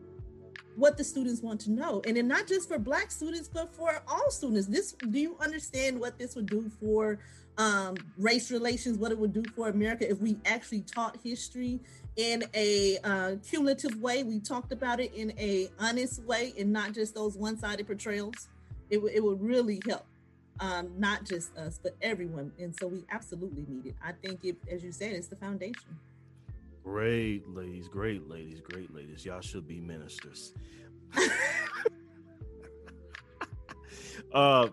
what 0.75 0.97
the 0.97 1.03
students 1.03 1.43
want 1.43 1.61
to 1.61 1.69
know 1.69 2.01
and 2.07 2.17
then 2.17 2.27
not 2.27 2.47
just 2.47 2.67
for 2.67 2.79
black 2.79 3.11
students 3.11 3.47
but 3.47 3.71
for 3.75 4.01
all 4.07 4.31
students 4.31 4.65
this 4.65 4.93
do 5.11 5.19
you 5.19 5.37
understand 5.39 5.99
what 5.99 6.17
this 6.17 6.35
would 6.35 6.47
do 6.47 6.67
for 6.79 7.19
um, 7.59 7.95
race 8.17 8.49
relations 8.49 8.97
what 8.97 9.11
it 9.11 9.19
would 9.19 9.33
do 9.33 9.43
for 9.55 9.69
america 9.69 10.09
if 10.09 10.19
we 10.19 10.35
actually 10.45 10.81
taught 10.81 11.15
history 11.23 11.79
in 12.15 12.43
a 12.53 12.97
uh, 13.03 13.35
cumulative 13.47 13.99
way 14.01 14.23
we 14.23 14.39
talked 14.39 14.71
about 14.71 14.99
it 14.99 15.13
in 15.13 15.31
a 15.39 15.69
honest 15.79 16.23
way 16.23 16.53
and 16.59 16.71
not 16.71 16.93
just 16.93 17.15
those 17.15 17.35
one-sided 17.37 17.85
portrayals 17.87 18.49
it, 18.89 18.97
w- 18.97 19.13
it 19.13 19.23
would 19.23 19.41
really 19.41 19.81
help 19.87 20.05
um, 20.59 20.91
not 20.97 21.23
just 21.23 21.55
us 21.57 21.79
but 21.81 21.95
everyone 22.01 22.51
and 22.59 22.75
so 22.79 22.87
we 22.87 23.03
absolutely 23.11 23.65
need 23.67 23.87
it 23.87 23.95
i 24.03 24.11
think 24.11 24.43
it 24.43 24.55
as 24.71 24.83
you 24.83 24.91
said 24.91 25.13
it's 25.13 25.27
the 25.27 25.35
foundation 25.35 25.97
Great 26.83 27.47
ladies, 27.47 27.87
great 27.87 28.27
ladies, 28.29 28.59
great 28.59 28.93
ladies. 28.93 29.25
Y'all 29.25 29.39
should 29.39 29.65
be 29.65 29.79
ministers. 29.79 30.53
uh, 34.33 34.67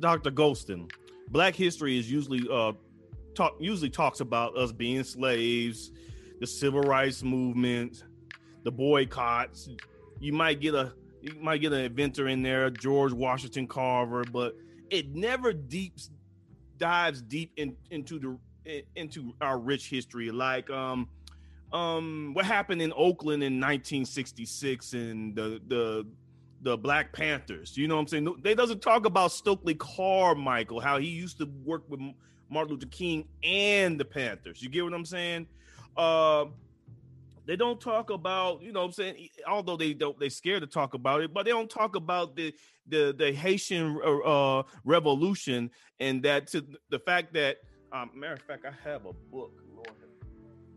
Dr. 0.00 0.32
Golston, 0.32 0.90
Black 1.28 1.54
history 1.54 1.98
is 1.98 2.10
usually 2.10 2.46
uh 2.50 2.72
talk 3.34 3.54
usually 3.60 3.90
talks 3.90 4.20
about 4.20 4.56
us 4.56 4.72
being 4.72 5.04
slaves, 5.04 5.92
the 6.42 6.46
civil 6.48 6.80
rights 6.80 7.22
movement, 7.22 8.02
the 8.64 8.70
boycotts. 8.72 9.68
You 10.18 10.32
might 10.32 10.60
get 10.60 10.74
a 10.74 10.92
you 11.20 11.34
might 11.40 11.58
get 11.58 11.72
an 11.72 11.84
inventor 11.84 12.26
in 12.26 12.42
there, 12.42 12.68
George 12.68 13.12
Washington 13.12 13.68
Carver, 13.68 14.24
but 14.24 14.56
it 14.90 15.14
never 15.14 15.52
deeps 15.52 16.10
dives 16.78 17.22
deep 17.22 17.52
in, 17.56 17.76
into 17.92 18.18
the 18.18 18.82
into 18.96 19.32
our 19.40 19.56
rich 19.56 19.88
history 19.88 20.32
like 20.32 20.68
um 20.68 21.08
um 21.72 22.32
what 22.34 22.44
happened 22.44 22.82
in 22.82 22.92
Oakland 22.96 23.44
in 23.44 23.60
1966 23.60 24.94
and 24.94 25.36
the 25.36 25.60
the 25.68 26.04
the 26.62 26.76
Black 26.76 27.12
Panthers. 27.12 27.76
You 27.76 27.86
know 27.86 27.94
what 27.94 28.00
I'm 28.00 28.08
saying? 28.08 28.34
They 28.42 28.56
doesn't 28.56 28.82
talk 28.82 29.06
about 29.06 29.30
Stokely 29.30 29.76
Carmichael, 29.76 30.80
how 30.80 30.98
he 30.98 31.06
used 31.06 31.38
to 31.38 31.48
work 31.64 31.84
with 31.88 32.00
Martin 32.50 32.74
Luther 32.74 32.86
King 32.86 33.28
and 33.44 33.98
the 33.98 34.04
Panthers. 34.04 34.60
You 34.60 34.70
get 34.70 34.82
what 34.82 34.92
I'm 34.92 35.04
saying? 35.04 35.46
Uh, 35.96 36.46
they 37.44 37.56
don't 37.56 37.80
talk 37.80 38.10
about, 38.10 38.62
you 38.62 38.72
know 38.72 38.80
what 38.80 38.86
I'm 38.86 38.92
saying, 38.92 39.28
although 39.48 39.76
they 39.76 39.94
don't 39.94 40.18
they 40.18 40.28
scared 40.28 40.62
to 40.62 40.66
talk 40.66 40.94
about 40.94 41.20
it, 41.22 41.34
but 41.34 41.44
they 41.44 41.50
don't 41.50 41.70
talk 41.70 41.96
about 41.96 42.36
the 42.36 42.54
the 42.86 43.14
the 43.16 43.32
Haitian 43.32 43.98
uh, 44.04 44.18
uh 44.18 44.62
revolution 44.84 45.70
and 46.00 46.22
that 46.22 46.46
to 46.48 46.64
the 46.90 46.98
fact 47.00 47.34
that 47.34 47.58
um 47.92 48.10
matter 48.14 48.34
of 48.34 48.42
fact 48.42 48.64
I 48.64 48.88
have 48.88 49.06
a 49.06 49.12
book 49.12 49.52
Lord. 49.74 49.88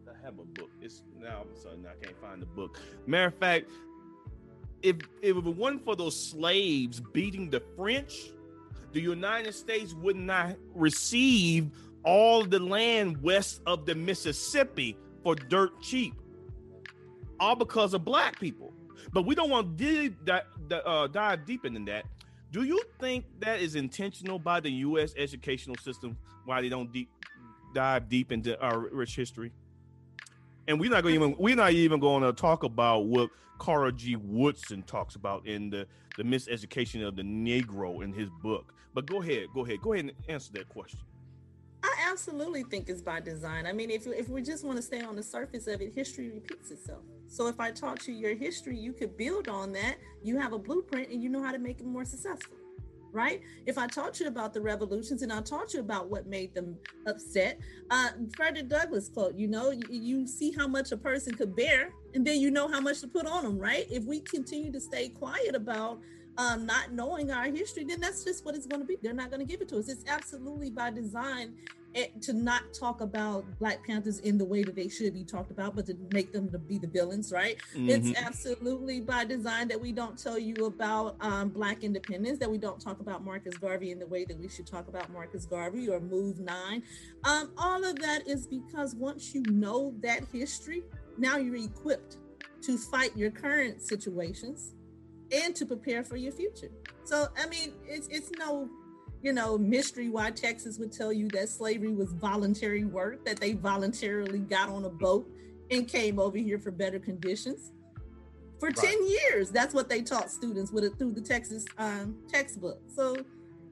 I 0.07 0.25
have 0.25 0.39
a 0.39 0.45
book. 0.45 0.69
It's 0.81 1.03
now 1.19 1.37
all 1.37 1.43
of 1.43 1.51
a 1.51 1.59
sudden 1.59 1.85
I 1.85 2.03
can't 2.03 2.19
find 2.19 2.41
the 2.41 2.47
book. 2.47 2.79
Matter 3.05 3.27
of 3.27 3.35
fact, 3.35 3.69
if 4.81 4.97
if 5.21 5.37
it 5.37 5.43
wasn't 5.43 5.85
for 5.85 5.95
those 5.95 6.29
slaves 6.29 6.99
beating 6.99 7.49
the 7.49 7.61
French, 7.75 8.31
the 8.91 9.01
United 9.01 9.53
States 9.53 9.93
would 9.93 10.15
not 10.15 10.55
receive 10.73 11.69
all 12.03 12.43
the 12.43 12.59
land 12.59 13.21
west 13.21 13.61
of 13.65 13.85
the 13.85 13.93
Mississippi 13.95 14.97
for 15.25 15.35
dirt 15.35 15.81
cheap, 15.81 16.13
all 17.41 17.55
because 17.55 17.95
of 17.95 18.05
black 18.05 18.39
people. 18.39 18.71
But 19.11 19.25
we 19.25 19.35
don't 19.35 19.49
want 19.49 19.77
to 19.77 20.13
uh, 20.71 21.07
dive 21.07 21.45
deep 21.45 21.65
into 21.65 21.91
that. 21.91 22.05
Do 22.51 22.63
you 22.63 22.79
think 23.01 23.25
that 23.39 23.59
is 23.59 23.75
intentional 23.75 24.39
by 24.39 24.61
the 24.61 24.69
U.S. 24.71 25.15
educational 25.17 25.75
system? 25.77 26.17
Why 26.45 26.61
they 26.61 26.69
don't 26.69 26.93
deep, 26.93 27.09
dive 27.73 28.07
deep 28.07 28.31
into 28.31 28.57
our 28.61 28.79
rich 28.79 29.17
history? 29.17 29.51
and 30.67 30.79
we're 30.79 30.89
not 30.89 31.03
going 31.03 31.15
even 31.15 31.35
we're 31.37 31.55
not 31.55 31.71
even 31.71 31.99
going 31.99 32.23
to 32.23 32.33
talk 32.33 32.63
about 32.63 33.05
what 33.05 33.29
Carter 33.59 33.91
G. 33.91 34.15
Woodson 34.15 34.83
talks 34.83 35.15
about 35.15 35.45
in 35.45 35.69
the 35.69 35.87
the 36.17 36.23
miseducation 36.23 37.05
of 37.05 37.15
the 37.15 37.23
Negro 37.23 38.03
in 38.03 38.13
his 38.13 38.29
book. 38.41 38.73
But 38.93 39.05
go 39.05 39.21
ahead, 39.21 39.47
go 39.53 39.65
ahead, 39.65 39.81
go 39.81 39.93
ahead 39.93 40.05
and 40.05 40.13
answer 40.29 40.53
that 40.53 40.69
question. 40.69 40.99
Absolutely 42.15 42.63
think 42.63 42.87
it's 42.87 43.01
by 43.01 43.19
design. 43.19 43.67
I 43.67 43.73
mean, 43.73 43.91
if 43.91 44.07
if 44.07 44.29
we 44.29 44.41
just 44.41 44.63
want 44.63 44.77
to 44.77 44.81
stay 44.81 45.01
on 45.01 45.17
the 45.17 45.21
surface 45.21 45.67
of 45.67 45.81
it, 45.81 45.91
history 45.93 46.29
repeats 46.29 46.71
itself. 46.71 47.01
So 47.27 47.47
if 47.47 47.59
I 47.59 47.71
taught 47.71 48.07
you 48.07 48.13
your 48.13 48.33
history, 48.35 48.77
you 48.77 48.93
could 48.93 49.17
build 49.17 49.49
on 49.49 49.73
that. 49.73 49.97
You 50.23 50.39
have 50.39 50.53
a 50.53 50.57
blueprint, 50.57 51.09
and 51.09 51.21
you 51.21 51.27
know 51.27 51.43
how 51.43 51.51
to 51.51 51.59
make 51.59 51.81
it 51.81 51.85
more 51.85 52.05
successful 52.05 52.55
right? 53.11 53.41
If 53.65 53.77
I 53.77 53.87
taught 53.87 54.19
you 54.19 54.27
about 54.27 54.53
the 54.53 54.59
revolutions 54.59 55.21
and 55.21 55.31
I 55.31 55.39
taught 55.39 55.73
you 55.73 55.79
about 55.79 56.09
what 56.09 56.27
made 56.27 56.53
them 56.53 56.77
upset, 57.07 57.61
uh, 57.89 58.09
Frederick 58.35 58.67
Douglass 58.67 59.07
quote, 59.07 59.35
you 59.35 59.47
know, 59.47 59.71
you, 59.71 59.83
you 59.89 60.27
see 60.27 60.51
how 60.51 60.67
much 60.67 60.91
a 60.91 60.97
person 60.97 61.33
could 61.33 61.55
bear, 61.55 61.93
and 62.13 62.27
then 62.27 62.41
you 62.41 62.51
know 62.51 62.67
how 62.67 62.81
much 62.81 62.99
to 63.01 63.07
put 63.07 63.25
on 63.25 63.43
them, 63.43 63.57
right? 63.57 63.87
If 63.89 64.03
we 64.03 64.19
continue 64.19 64.69
to 64.73 64.81
stay 64.81 65.07
quiet 65.07 65.55
about 65.55 66.01
um, 66.37 66.65
not 66.65 66.91
knowing 66.91 67.31
our 67.31 67.45
history, 67.45 67.83
then 67.83 67.99
that's 67.99 68.23
just 68.23 68.45
what 68.45 68.55
it's 68.55 68.65
going 68.65 68.81
to 68.81 68.87
be. 68.87 68.97
They're 69.01 69.13
not 69.13 69.29
going 69.29 69.39
to 69.39 69.45
give 69.45 69.61
it 69.61 69.69
to 69.69 69.77
us. 69.77 69.89
It's 69.89 70.03
absolutely 70.07 70.69
by 70.69 70.91
design 70.91 71.53
it, 71.95 72.21
to 72.23 72.33
not 72.33 72.73
talk 72.73 72.99
about 72.99 73.45
Black 73.57 73.85
Panthers 73.87 74.19
in 74.19 74.37
the 74.37 74.43
way 74.43 74.63
that 74.63 74.75
they 74.75 74.89
should 74.89 75.13
be 75.13 75.23
talked 75.23 75.49
about, 75.49 75.75
but 75.75 75.85
to 75.85 75.95
make 76.11 76.33
them 76.33 76.49
to 76.51 76.59
be 76.59 76.77
the 76.77 76.87
villains, 76.87 77.31
right? 77.31 77.57
Mm-hmm. 77.73 77.89
It's 77.89 78.19
absolutely 78.19 78.99
by 78.99 79.23
design 79.23 79.69
that 79.69 79.79
we 79.79 79.93
don't 79.93 80.21
tell 80.21 80.37
you 80.37 80.65
about 80.65 81.15
um, 81.21 81.49
Black 81.49 81.83
independence, 81.83 82.37
that 82.39 82.51
we 82.51 82.57
don't 82.57 82.81
talk 82.81 82.99
about 82.99 83.23
Marcus 83.23 83.55
Garvey 83.57 83.91
in 83.91 83.99
the 83.99 84.07
way 84.07 84.25
that 84.25 84.37
we 84.37 84.49
should 84.49 84.67
talk 84.67 84.89
about 84.89 85.09
Marcus 85.11 85.45
Garvey 85.45 85.87
or 85.87 86.01
Move 86.01 86.39
Nine. 86.39 86.83
Um, 87.23 87.51
all 87.57 87.83
of 87.85 87.97
that 87.99 88.27
is 88.27 88.45
because 88.45 88.93
once 88.93 89.33
you 89.33 89.43
know 89.43 89.95
that 90.01 90.23
history, 90.33 90.83
now 91.17 91.37
you're 91.37 91.55
equipped 91.55 92.17
to 92.63 92.77
fight 92.77 93.15
your 93.15 93.31
current 93.31 93.81
situations 93.81 94.73
and 95.31 95.55
to 95.55 95.65
prepare 95.65 96.03
for 96.03 96.17
your 96.17 96.31
future. 96.31 96.71
So, 97.03 97.27
I 97.37 97.47
mean, 97.47 97.73
it's 97.87 98.07
it's 98.07 98.31
no 98.37 98.69
you 99.25 99.33
know, 99.33 99.57
mystery 99.57 100.07
why 100.07 100.29
Texas 100.29 100.77
would 100.77 100.91
tell 100.91 101.11
you 101.11 101.27
that 101.29 101.49
slavery 101.49 101.91
was 101.91 102.11
voluntary 102.13 102.85
work, 102.85 103.25
that 103.25 103.39
they 103.39 103.53
voluntarily 103.53 104.37
got 104.37 104.69
on 104.69 104.85
a 104.85 104.89
boat 104.89 105.27
and 105.71 105.87
came 105.87 106.19
over 106.19 106.37
here 106.37 106.59
for 106.59 106.69
better 106.69 106.99
conditions. 106.99 107.71
For 108.59 108.67
right. 108.67 108.75
10 108.75 109.07
years, 109.07 109.49
that's 109.49 109.73
what 109.73 109.89
they 109.89 110.03
taught 110.03 110.29
students 110.29 110.71
with 110.71 110.83
it 110.83 110.99
through 110.99 111.13
the 111.13 111.21
Texas 111.21 111.65
um, 111.79 112.15
textbook. 112.31 112.79
So, 112.95 113.17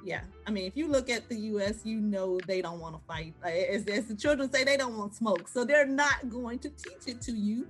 yeah, 0.04 0.22
I 0.48 0.50
mean, 0.50 0.66
if 0.66 0.76
you 0.76 0.88
look 0.88 1.08
at 1.12 1.30
the 1.30 1.36
U.S., 1.36 1.82
you 1.84 2.02
know 2.02 2.40
they 2.48 2.64
don't 2.64 2.80
want 2.80 2.96
to 2.96 3.02
fight. 3.08 3.36
As, 3.44 3.86
as 3.86 4.08
the 4.08 4.16
children 4.16 4.52
say, 4.52 4.64
they 4.64 4.76
don't 4.76 4.98
want 4.98 5.14
smoke, 5.14 5.48
so 5.48 5.64
they're 5.64 5.86
not 5.86 6.30
going 6.30 6.58
to 6.60 6.70
teach 6.70 7.08
it 7.08 7.22
to 7.22 7.32
you 7.32 7.68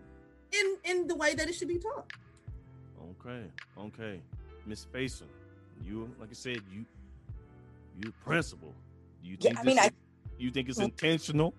in 0.54 0.78
in 0.86 1.08
the 1.08 1.16
way 1.16 1.36
that 1.36 1.50
it 1.50 1.54
should 1.54 1.68
be 1.68 1.80
taught. 1.80 2.12
Okay, 3.25 3.46
okay, 3.77 4.20
Miss 4.65 4.86
Faison, 4.94 5.27
you 5.82 6.10
like 6.20 6.30
I 6.30 6.34
said, 6.34 6.60
you 6.72 6.86
you 7.98 8.12
principal. 8.24 8.74
Do 9.24 9.30
you 9.30 9.38
think? 9.38 9.56
Yeah, 9.56 9.62
I 9.62 9.63
mean, 9.63 9.80
I, 9.80 9.92
you 10.38 10.51
think 10.51 10.68
it's 10.68 10.80
intentional? 10.80 11.53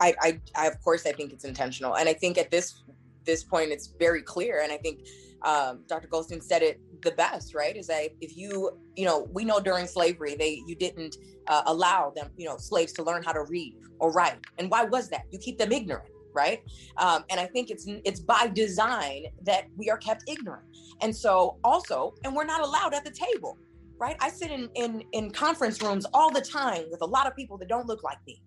I, 0.00 0.14
I, 0.20 0.40
I, 0.54 0.66
of 0.68 0.80
course, 0.80 1.06
I 1.06 1.12
think 1.12 1.32
it's 1.32 1.44
intentional, 1.44 1.96
and 1.96 2.08
I 2.08 2.12
think 2.12 2.38
at 2.38 2.52
this 2.52 2.84
this 3.24 3.42
point, 3.42 3.72
it's 3.72 3.88
very 3.98 4.22
clear. 4.22 4.60
And 4.62 4.70
I 4.70 4.76
think 4.76 5.00
um, 5.42 5.80
Dr. 5.88 6.06
Golston 6.06 6.40
said 6.40 6.62
it 6.62 6.80
the 7.02 7.10
best, 7.12 7.54
right? 7.54 7.76
Is 7.76 7.88
that 7.88 8.10
if 8.20 8.36
you, 8.36 8.78
you 8.96 9.06
know, 9.06 9.28
we 9.32 9.44
know 9.44 9.58
during 9.58 9.86
slavery 9.86 10.36
they 10.36 10.62
you 10.68 10.76
didn't 10.76 11.16
uh, 11.48 11.62
allow 11.66 12.12
them, 12.14 12.30
you 12.36 12.46
know, 12.46 12.58
slaves 12.58 12.92
to 12.92 13.02
learn 13.02 13.24
how 13.24 13.32
to 13.32 13.42
read 13.42 13.74
or 13.98 14.12
write, 14.12 14.38
and 14.58 14.70
why 14.70 14.84
was 14.84 15.08
that? 15.08 15.22
You 15.32 15.40
keep 15.40 15.58
them 15.58 15.72
ignorant 15.72 16.10
right 16.32 16.62
um, 16.98 17.24
and 17.30 17.40
i 17.40 17.46
think 17.46 17.70
it's 17.70 17.86
it's 18.04 18.20
by 18.20 18.48
design 18.48 19.24
that 19.42 19.66
we 19.76 19.90
are 19.90 19.98
kept 19.98 20.24
ignorant 20.28 20.64
and 21.00 21.14
so 21.14 21.58
also 21.64 22.14
and 22.24 22.34
we're 22.34 22.44
not 22.44 22.60
allowed 22.60 22.94
at 22.94 23.04
the 23.04 23.10
table 23.10 23.58
right? 23.98 24.16
I 24.20 24.30
sit 24.30 24.50
in 24.50 24.68
in 24.74 25.02
in 25.12 25.30
conference 25.30 25.82
rooms 25.82 26.06
all 26.14 26.30
the 26.30 26.40
time 26.40 26.84
with 26.90 27.02
a 27.02 27.06
lot 27.06 27.26
of 27.26 27.34
people 27.36 27.58
that 27.58 27.68
don't 27.68 27.86
look 27.86 28.02
like 28.02 28.18
me. 28.26 28.40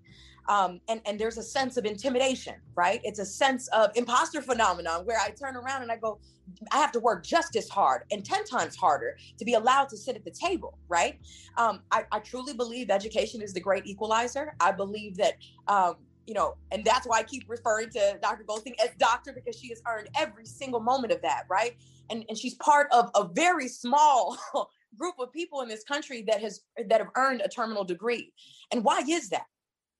Um, 0.49 0.81
and 0.87 1.01
and 1.05 1.19
there's 1.19 1.37
a 1.37 1.43
sense 1.43 1.77
of 1.77 1.85
intimidation, 1.85 2.55
right? 2.75 2.99
It's 3.03 3.19
a 3.19 3.25
sense 3.25 3.67
of 3.69 3.91
imposter 3.95 4.41
phenomenon 4.41 5.05
where 5.05 5.19
I 5.19 5.29
turn 5.29 5.55
around 5.55 5.83
and 5.83 5.91
I 5.91 5.97
go, 5.97 6.19
I 6.71 6.77
have 6.77 6.91
to 6.93 6.99
work 6.99 7.23
just 7.23 7.55
as 7.55 7.69
hard 7.69 8.03
and 8.11 8.25
ten 8.25 8.43
times 8.45 8.75
harder 8.75 9.17
to 9.37 9.45
be 9.45 9.53
allowed 9.53 9.89
to 9.89 9.97
sit 9.97 10.15
at 10.15 10.25
the 10.25 10.31
table, 10.31 10.77
right? 10.87 11.19
Um, 11.57 11.81
I, 11.91 12.05
I 12.11 12.19
truly 12.19 12.53
believe 12.53 12.89
education 12.89 13.41
is 13.41 13.53
the 13.53 13.61
great 13.61 13.85
equalizer. 13.85 14.55
I 14.59 14.71
believe 14.71 15.17
that. 15.17 15.35
Um, 15.67 15.95
you 16.27 16.33
know, 16.33 16.55
and 16.71 16.83
that's 16.85 17.07
why 17.07 17.19
I 17.19 17.23
keep 17.23 17.45
referring 17.47 17.89
to 17.91 18.17
Dr. 18.21 18.43
Golston 18.43 18.73
as 18.83 18.89
doctor 18.99 19.33
because 19.33 19.59
she 19.59 19.69
has 19.69 19.81
earned 19.87 20.09
every 20.15 20.45
single 20.45 20.79
moment 20.79 21.11
of 21.11 21.21
that, 21.21 21.43
right? 21.49 21.75
And 22.09 22.25
and 22.29 22.37
she's 22.37 22.55
part 22.55 22.87
of 22.91 23.09
a 23.15 23.27
very 23.27 23.67
small 23.67 24.37
group 24.97 25.15
of 25.19 25.31
people 25.31 25.61
in 25.61 25.69
this 25.69 25.83
country 25.83 26.23
that 26.27 26.41
has 26.41 26.61
that 26.87 27.01
have 27.01 27.09
earned 27.15 27.41
a 27.41 27.47
terminal 27.47 27.83
degree. 27.83 28.33
And 28.71 28.83
why 28.83 29.03
is 29.09 29.29
that? 29.29 29.45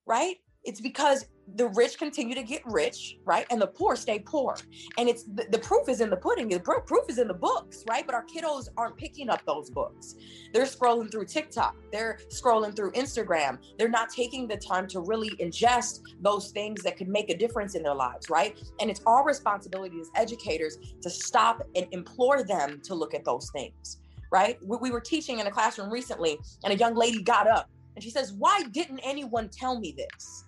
Right? 0.06 0.38
It's 0.64 0.82
because 0.82 1.26
the 1.56 1.68
rich 1.70 1.98
continue 1.98 2.36
to 2.36 2.44
get 2.44 2.62
rich, 2.66 3.18
right? 3.26 3.46
And 3.52 3.62
the 3.62 3.68
poor 3.68 3.96
stay 3.96 4.20
poor. 4.20 4.56
And 4.98 5.10
it's 5.10 5.24
the, 5.24 5.46
the, 5.52 5.60
proof 5.60 5.90
is 5.90 6.02
in 6.02 6.10
the 6.10 6.18
pudding, 6.18 6.50
the 6.50 6.60
proof 6.60 7.10
is 7.10 7.18
in 7.18 7.28
the 7.28 7.34
books, 7.34 7.84
right? 7.90 8.06
But 8.06 8.16
our 8.16 8.26
kiddos 8.26 8.70
aren't 8.78 8.98
picking 8.98 9.30
up 9.30 9.46
those 9.46 9.70
books. 9.70 10.16
They're 10.54 10.66
scrolling 10.66 11.12
through 11.12 11.26
TikTok, 11.26 11.76
they're 11.92 12.20
scrolling 12.30 12.76
through 12.76 12.92
Instagram. 12.92 13.58
They're 13.78 13.90
not 13.90 14.10
taking 14.10 14.48
the 14.48 14.58
time 14.58 14.88
to 14.88 15.02
really 15.02 15.30
ingest 15.32 16.02
those 16.22 16.52
things 16.52 16.84
that 16.84 16.98
could 16.98 17.08
make 17.08 17.30
a 17.30 17.38
difference 17.38 17.76
in 17.76 17.84
their 17.84 17.96
lives, 17.96 18.30
right? 18.30 18.58
And 18.80 18.90
it's 18.90 19.02
our 19.06 19.26
responsibility 19.26 20.00
as 20.00 20.10
educators 20.16 20.78
to 21.02 21.10
stop 21.10 21.64
and 21.76 21.88
implore 21.92 22.44
them 22.44 22.82
to 22.84 22.96
look 22.96 23.14
at 23.14 23.26
those 23.26 23.50
things, 23.52 24.00
right? 24.32 24.58
We, 24.64 24.78
we 24.78 24.92
were 24.92 25.02
teaching 25.02 25.40
in 25.40 25.48
a 25.48 25.52
classroom 25.52 25.92
recently, 25.92 26.40
and 26.64 26.74
a 26.74 26.78
young 26.78 26.96
lady 26.96 27.22
got 27.22 27.48
up 27.48 27.70
and 27.96 28.04
she 28.04 28.10
says, 28.10 28.34
Why 28.34 28.64
didn't 28.72 29.00
anyone 29.00 29.50
tell 29.50 29.80
me 29.80 29.94
this? 29.98 30.46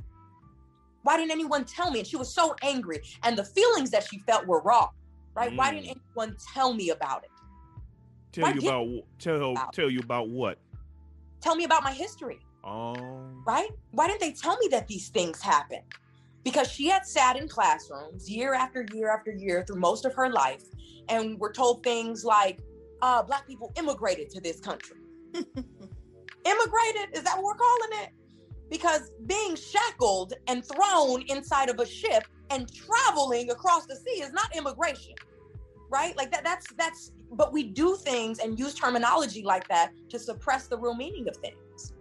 Why 1.04 1.18
didn't 1.18 1.32
anyone 1.32 1.66
tell 1.66 1.92
me? 1.92 2.00
And 2.00 2.08
she 2.08 2.18
was 2.18 2.34
so 2.34 2.56
angry. 2.62 3.02
And 3.24 3.38
the 3.38 3.44
feelings 3.44 3.92
that 3.92 4.06
she 4.10 4.20
felt 4.20 4.48
were 4.48 4.62
wrong, 4.62 4.90
right? 5.36 5.52
Mm. 5.52 5.58
Why 5.58 5.72
didn't 5.72 5.86
mm. 5.86 5.98
anyone 6.16 6.36
tell 6.54 6.74
me 6.74 6.90
about 6.90 7.24
it? 7.24 7.30
Tell 8.32 8.44
Why 8.44 8.54
you 8.54 8.68
about 8.68 8.88
tell 9.20 9.52
about 9.52 9.74
tell 9.74 9.90
you 9.90 10.00
about 10.00 10.30
what? 10.30 10.58
Tell 11.40 11.56
me 11.56 11.66
about 11.66 11.84
my 11.84 11.92
history. 11.92 12.40
Oh. 12.64 12.96
Right? 13.46 13.70
Why 13.92 14.08
didn't 14.08 14.22
they 14.22 14.32
tell 14.32 14.58
me 14.58 14.70
that 14.72 14.88
these 14.88 15.10
things 15.10 15.42
happen? 15.42 15.82
Because 16.44 16.72
she 16.72 16.88
had 16.88 17.06
sat 17.06 17.36
in 17.38 17.48
classrooms 17.48 18.30
year 18.30 18.54
after 18.54 18.86
year 18.94 19.10
after 19.12 19.32
year 19.32 19.64
through 19.68 19.80
most 19.80 20.06
of 20.06 20.14
her 20.16 20.30
life, 20.30 20.64
and 21.10 21.40
were 21.40 21.52
told 21.52 21.84
things 21.84 22.26
like, 22.26 22.60
uh, 23.02 23.22
"Black 23.22 23.46
people 23.46 23.72
immigrated 23.76 24.30
to 24.32 24.42
this 24.42 24.60
country." 24.60 24.98
immigrated 25.34 27.10
is 27.14 27.24
that 27.24 27.36
what 27.38 27.44
we're 27.44 27.56
calling 27.56 28.04
it? 28.04 28.10
Because 28.74 29.12
being 29.28 29.56
shackled 29.56 30.34
and 30.48 30.66
thrown 30.66 31.22
inside 31.28 31.70
of 31.70 31.80
a 31.80 31.86
ship 31.86 32.24
and 32.50 32.68
traveling 32.74 33.52
across 33.52 33.86
the 33.86 33.96
sea 33.96 34.24
is 34.24 34.34
not 34.34 34.54
immigration 34.56 35.14
right? 35.94 36.18
Like 36.18 36.32
that 36.32 36.44
that's 36.44 36.74
that's 36.74 37.12
but 37.32 37.54
we 37.54 37.64
do 37.64 37.96
things 37.96 38.40
and 38.40 38.58
use 38.58 38.74
terminology 38.74 39.44
like 39.44 39.68
that 39.68 39.92
to 40.10 40.18
suppress 40.18 40.68
the 40.68 40.78
real 40.78 40.96
meaning 40.96 41.28
of 41.28 41.38
things 41.38 41.94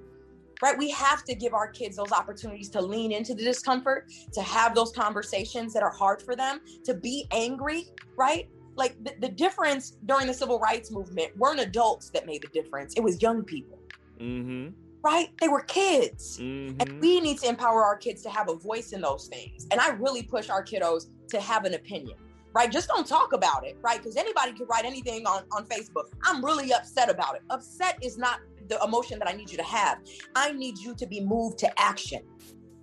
right? 0.63 0.79
We 0.79 0.91
have 0.93 1.25
to 1.25 1.35
give 1.35 1.53
our 1.53 1.69
kids 1.69 1.97
those 1.97 2.13
opportunities 2.13 2.71
to 2.71 2.81
lean 2.81 3.13
into 3.13 3.35
the 3.35 3.45
discomfort 3.45 4.11
to 4.33 4.41
have 4.41 4.75
those 4.75 4.93
conversations 4.93 5.75
that 5.75 5.83
are 5.83 5.91
hard 5.91 6.23
for 6.23 6.35
them 6.35 6.61
to 6.85 6.95
be 6.95 7.27
angry 7.33 7.85
right? 8.17 8.49
Like 8.77 8.97
the, 9.05 9.13
the 9.21 9.29
difference 9.29 9.99
during 10.07 10.27
the 10.27 10.35
civil 10.35 10.59
rights 10.59 10.91
movement 10.91 11.37
weren't 11.37 11.61
adults 11.61 12.09
that 12.15 12.25
made 12.25 12.41
the 12.41 12.49
difference. 12.49 12.95
It 12.97 13.03
was 13.03 13.21
young 13.21 13.45
people. 13.45 13.79
Mm-hmm 14.19 14.82
right? 15.03 15.29
They 15.41 15.49
were 15.49 15.63
kids. 15.63 16.39
Mm-hmm. 16.39 16.81
And 16.81 17.01
we 17.01 17.21
need 17.21 17.39
to 17.39 17.49
empower 17.49 17.85
our 17.85 17.97
kids 17.97 18.23
to 18.23 18.31
have 18.31 18.49
a 18.49 18.55
voice 18.55 18.93
in 18.93 19.01
those 19.01 19.27
things. 19.27 19.67
And 19.71 19.81
I 19.81 19.91
really 19.91 20.23
push 20.23 20.49
our 20.49 20.65
kiddos 20.65 21.07
to 21.31 21.41
have 21.41 21.65
an 21.65 21.75
opinion, 21.75 22.17
right? 22.55 22.71
Just 22.71 22.89
don't 22.89 23.07
talk 23.07 23.33
about 23.33 23.67
it, 23.67 23.77
right? 23.83 23.99
Because 23.99 24.17
anybody 24.17 24.53
can 24.53 24.67
write 24.67 24.85
anything 24.85 25.27
on, 25.27 25.45
on 25.53 25.67
Facebook. 25.67 26.05
I'm 26.25 26.45
really 26.45 26.73
upset 26.73 27.11
about 27.11 27.35
it. 27.35 27.43
Upset 27.51 27.99
is 28.03 28.17
not 28.17 28.41
the 28.69 28.79
emotion 28.85 29.19
that 29.19 29.29
I 29.29 29.33
need 29.33 29.51
you 29.51 29.57
to 29.57 29.65
have. 29.65 29.99
I 30.37 30.53
need 30.53 30.79
you 30.79 30.95
to 30.95 31.07
be 31.07 31.21
moved 31.21 31.59
to 31.59 31.81
action. 31.81 32.23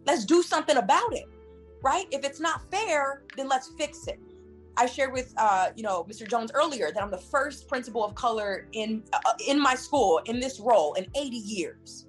Let's 0.06 0.26
do 0.26 0.44
something 0.44 0.78
about 0.78 1.14
it, 1.16 1.26
right? 1.82 2.06
If 2.12 2.26
it's 2.26 2.40
not 2.40 2.70
fair, 2.70 3.24
then 3.38 3.48
let's 3.48 3.70
fix 3.78 4.08
it. 4.08 4.20
I 4.76 4.86
shared 4.86 5.12
with 5.12 5.34
uh, 5.36 5.72
you 5.76 5.84
know 5.84 6.06
Mr. 6.10 6.28
Jones 6.28 6.52
earlier 6.54 6.90
that 6.94 7.04
I'm 7.04 7.12
the 7.12 7.18
first 7.18 7.68
principal 7.68 8.04
of 8.04 8.16
color 8.16 8.68
in 8.72 9.04
uh, 9.12 9.34
in 9.46 9.62
my 9.62 9.76
school 9.76 10.22
in 10.26 10.40
this 10.40 10.60
role 10.62 10.94
in 10.94 11.06
80 11.16 11.36
years 11.36 12.06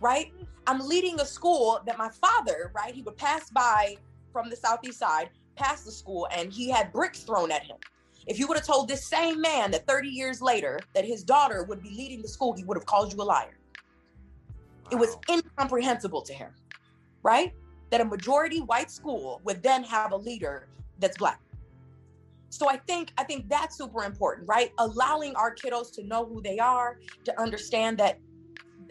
right? 0.00 0.32
I'm 0.66 0.80
leading 0.80 1.20
a 1.20 1.26
school 1.26 1.80
that 1.86 1.98
my 1.98 2.08
father, 2.08 2.72
right, 2.74 2.94
he 2.94 3.02
would 3.02 3.16
pass 3.16 3.50
by 3.50 3.96
from 4.32 4.50
the 4.50 4.56
southeast 4.56 4.98
side, 4.98 5.30
past 5.56 5.84
the 5.84 5.92
school, 5.92 6.26
and 6.34 6.52
he 6.52 6.70
had 6.70 6.92
bricks 6.92 7.20
thrown 7.20 7.50
at 7.50 7.62
him. 7.62 7.76
If 8.26 8.38
you 8.38 8.46
would 8.48 8.56
have 8.56 8.66
told 8.66 8.88
this 8.88 9.06
same 9.06 9.40
man 9.40 9.70
that 9.72 9.86
30 9.86 10.08
years 10.08 10.40
later 10.40 10.80
that 10.94 11.04
his 11.04 11.22
daughter 11.22 11.64
would 11.64 11.82
be 11.82 11.90
leading 11.90 12.22
the 12.22 12.28
school, 12.28 12.54
he 12.54 12.64
would 12.64 12.76
have 12.76 12.86
called 12.86 13.12
you 13.12 13.20
a 13.20 13.24
liar. 13.24 13.58
Wow. 14.84 14.90
It 14.92 14.96
was 14.96 15.16
incomprehensible 15.30 16.22
to 16.22 16.32
him, 16.32 16.50
right? 17.22 17.52
That 17.90 18.00
a 18.00 18.04
majority 18.04 18.60
white 18.60 18.90
school 18.90 19.40
would 19.44 19.62
then 19.62 19.84
have 19.84 20.12
a 20.12 20.16
leader 20.16 20.68
that's 20.98 21.18
black. 21.18 21.40
So 22.48 22.68
I 22.70 22.76
think 22.76 23.12
I 23.18 23.24
think 23.24 23.48
that's 23.48 23.76
super 23.76 24.04
important, 24.04 24.48
right? 24.48 24.72
Allowing 24.78 25.34
our 25.34 25.54
kiddos 25.54 25.92
to 25.94 26.04
know 26.04 26.24
who 26.24 26.40
they 26.40 26.58
are, 26.58 27.00
to 27.24 27.40
understand 27.40 27.98
that 27.98 28.18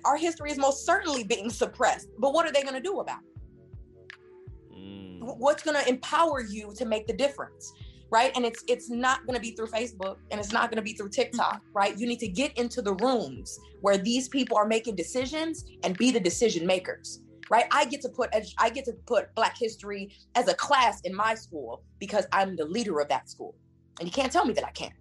our 0.05 0.17
history 0.17 0.51
is 0.51 0.57
most 0.57 0.85
certainly 0.85 1.23
being 1.23 1.49
suppressed. 1.49 2.09
But 2.19 2.33
what 2.33 2.45
are 2.45 2.51
they 2.51 2.61
going 2.61 2.75
to 2.75 2.81
do 2.81 2.99
about 2.99 3.19
it? 3.21 4.75
Mm. 4.75 5.37
What's 5.37 5.63
going 5.63 5.81
to 5.81 5.87
empower 5.89 6.41
you 6.41 6.73
to 6.75 6.85
make 6.85 7.07
the 7.07 7.13
difference? 7.13 7.73
Right. 8.09 8.31
And 8.35 8.45
it's 8.45 8.63
it's 8.67 8.91
not 8.91 9.25
going 9.25 9.35
to 9.35 9.41
be 9.41 9.51
through 9.51 9.67
Facebook 9.67 10.17
and 10.29 10.39
it's 10.39 10.51
not 10.51 10.69
going 10.69 10.77
to 10.77 10.83
be 10.83 10.93
through 10.93 11.09
TikTok. 11.09 11.55
Mm-hmm. 11.55 11.73
Right. 11.77 11.97
You 11.97 12.05
need 12.05 12.19
to 12.19 12.27
get 12.27 12.55
into 12.57 12.81
the 12.81 12.93
rooms 12.95 13.59
where 13.81 13.97
these 13.97 14.29
people 14.29 14.55
are 14.55 14.67
making 14.67 14.95
decisions 14.95 15.65
and 15.83 15.97
be 15.97 16.11
the 16.11 16.19
decision 16.19 16.67
makers 16.67 17.23
right 17.49 17.65
i 17.71 17.85
get 17.85 18.01
to 18.01 18.09
put 18.09 18.29
i 18.57 18.69
get 18.69 18.85
to 18.85 18.93
put 19.05 19.33
black 19.35 19.57
history 19.57 20.09
as 20.35 20.47
a 20.47 20.53
class 20.53 21.01
in 21.01 21.13
my 21.13 21.35
school 21.35 21.83
because 21.99 22.25
i'm 22.31 22.55
the 22.55 22.65
leader 22.65 22.99
of 22.99 23.07
that 23.09 23.29
school 23.29 23.55
and 23.99 24.07
you 24.07 24.11
can't 24.11 24.31
tell 24.31 24.45
me 24.45 24.53
that 24.53 24.65
i 24.65 24.71
can't 24.71 24.93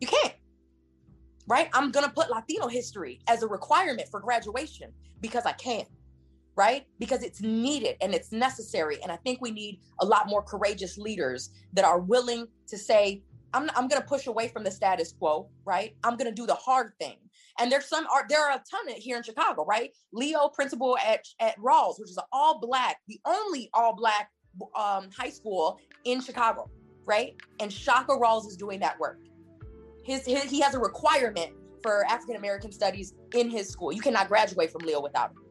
you 0.00 0.06
can't 0.06 0.34
right? 1.48 1.68
I'm 1.72 1.90
gonna 1.90 2.10
put 2.10 2.30
Latino 2.30 2.68
history 2.68 3.20
as 3.26 3.42
a 3.42 3.48
requirement 3.48 4.08
for 4.08 4.20
graduation 4.20 4.92
because 5.20 5.46
I 5.46 5.52
can, 5.52 5.86
right? 6.54 6.86
Because 6.98 7.22
it's 7.22 7.40
needed 7.40 7.96
and 8.02 8.14
it's 8.14 8.30
necessary. 8.30 9.02
And 9.02 9.10
I 9.10 9.16
think 9.16 9.40
we 9.40 9.50
need 9.50 9.80
a 10.00 10.06
lot 10.06 10.28
more 10.28 10.42
courageous 10.42 10.98
leaders 10.98 11.50
that 11.72 11.84
are 11.84 12.00
willing 12.00 12.46
to 12.68 12.76
say, 12.76 13.22
I'm, 13.54 13.70
I'm 13.74 13.88
gonna 13.88 14.04
push 14.04 14.26
away 14.26 14.48
from 14.48 14.62
the 14.62 14.70
status 14.70 15.12
quo, 15.18 15.48
right? 15.64 15.96
I'm 16.04 16.18
gonna 16.18 16.32
do 16.32 16.46
the 16.46 16.54
hard 16.54 16.92
thing. 17.00 17.16
And 17.58 17.72
there's 17.72 17.86
some 17.86 18.06
are 18.08 18.26
there 18.28 18.44
are 18.44 18.52
a 18.52 18.62
ton 18.70 18.94
here 18.96 19.16
in 19.16 19.22
Chicago, 19.22 19.64
right? 19.64 19.90
Leo 20.12 20.48
principal 20.48 20.98
at, 20.98 21.24
at 21.40 21.58
Rawls, 21.58 21.98
which 21.98 22.10
is 22.10 22.18
an 22.18 22.24
all 22.30 22.60
black, 22.60 22.98
the 23.08 23.18
only 23.24 23.70
all 23.72 23.96
black 23.96 24.30
um, 24.76 25.08
high 25.16 25.30
school 25.30 25.80
in 26.04 26.20
Chicago, 26.20 26.70
right? 27.06 27.34
And 27.58 27.72
Shaka 27.72 28.12
Rawls 28.12 28.46
is 28.46 28.56
doing 28.56 28.80
that 28.80 29.00
work 29.00 29.18
his, 30.08 30.24
his 30.24 30.44
he 30.44 30.60
has 30.60 30.74
a 30.74 30.78
requirement 30.78 31.52
for 31.82 32.04
African 32.06 32.36
American 32.36 32.72
studies 32.72 33.14
in 33.34 33.50
his 33.50 33.68
school. 33.68 33.92
You 33.92 34.00
cannot 34.00 34.28
graduate 34.28 34.72
from 34.72 34.80
Leo 34.80 35.00
without 35.00 35.30
him. 35.30 35.42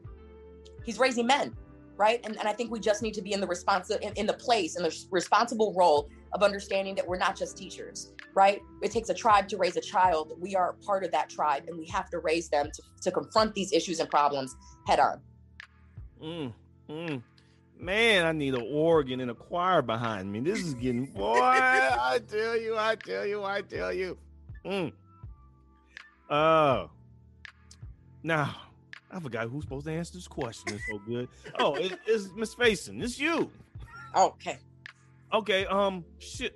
He's 0.84 0.98
raising 0.98 1.26
men, 1.26 1.56
right? 1.96 2.20
And, 2.24 2.36
and 2.38 2.48
I 2.48 2.52
think 2.52 2.70
we 2.70 2.80
just 2.80 3.00
need 3.00 3.14
to 3.14 3.22
be 3.22 3.32
in 3.32 3.40
the 3.40 3.46
response 3.46 3.90
in, 3.90 4.12
in 4.14 4.26
the 4.26 4.34
place 4.34 4.76
in 4.76 4.82
the 4.82 4.94
responsible 5.10 5.72
role 5.74 6.10
of 6.32 6.42
understanding 6.42 6.94
that 6.96 7.06
we're 7.06 7.18
not 7.18 7.36
just 7.36 7.56
teachers, 7.56 8.12
right? 8.34 8.60
It 8.82 8.90
takes 8.90 9.08
a 9.10 9.14
tribe 9.14 9.48
to 9.48 9.56
raise 9.56 9.76
a 9.76 9.80
child. 9.80 10.32
We 10.40 10.56
are 10.56 10.74
part 10.84 11.04
of 11.04 11.12
that 11.12 11.30
tribe, 11.30 11.64
and 11.68 11.78
we 11.78 11.86
have 11.86 12.10
to 12.10 12.18
raise 12.18 12.48
them 12.48 12.68
to, 12.74 12.82
to 13.02 13.10
confront 13.12 13.54
these 13.54 13.72
issues 13.72 14.00
and 14.00 14.10
problems 14.10 14.56
head 14.86 14.98
on. 14.98 15.20
Mm, 16.22 16.52
mm. 16.90 17.22
Man, 17.78 18.26
I 18.26 18.32
need 18.32 18.54
an 18.54 18.66
organ 18.72 19.20
and 19.20 19.30
a 19.30 19.34
choir 19.34 19.82
behind 19.82 20.32
me. 20.32 20.40
This 20.40 20.58
is 20.58 20.74
getting 20.74 21.06
boy. 21.06 21.38
I 21.40 22.18
tell 22.26 22.56
you, 22.58 22.76
I 22.76 22.96
tell 22.96 23.24
you, 23.24 23.44
I 23.44 23.62
tell 23.62 23.92
you. 23.92 24.18
Mm. 24.68 24.92
Uh, 26.28 26.86
now 28.22 28.54
I 29.10 29.20
forgot 29.20 29.48
who's 29.48 29.64
supposed 29.64 29.86
to 29.86 29.92
answer 29.92 30.14
this 30.14 30.28
question. 30.28 30.74
It's 30.74 30.86
so 30.86 30.98
good. 30.98 31.28
Oh, 31.58 31.74
it, 31.76 31.98
it's 32.06 32.28
Miss 32.36 32.54
Faison. 32.54 33.02
It's 33.02 33.18
you. 33.18 33.50
Okay. 34.14 34.58
Okay. 35.32 35.66
Um. 35.66 36.04
Shit. 36.18 36.54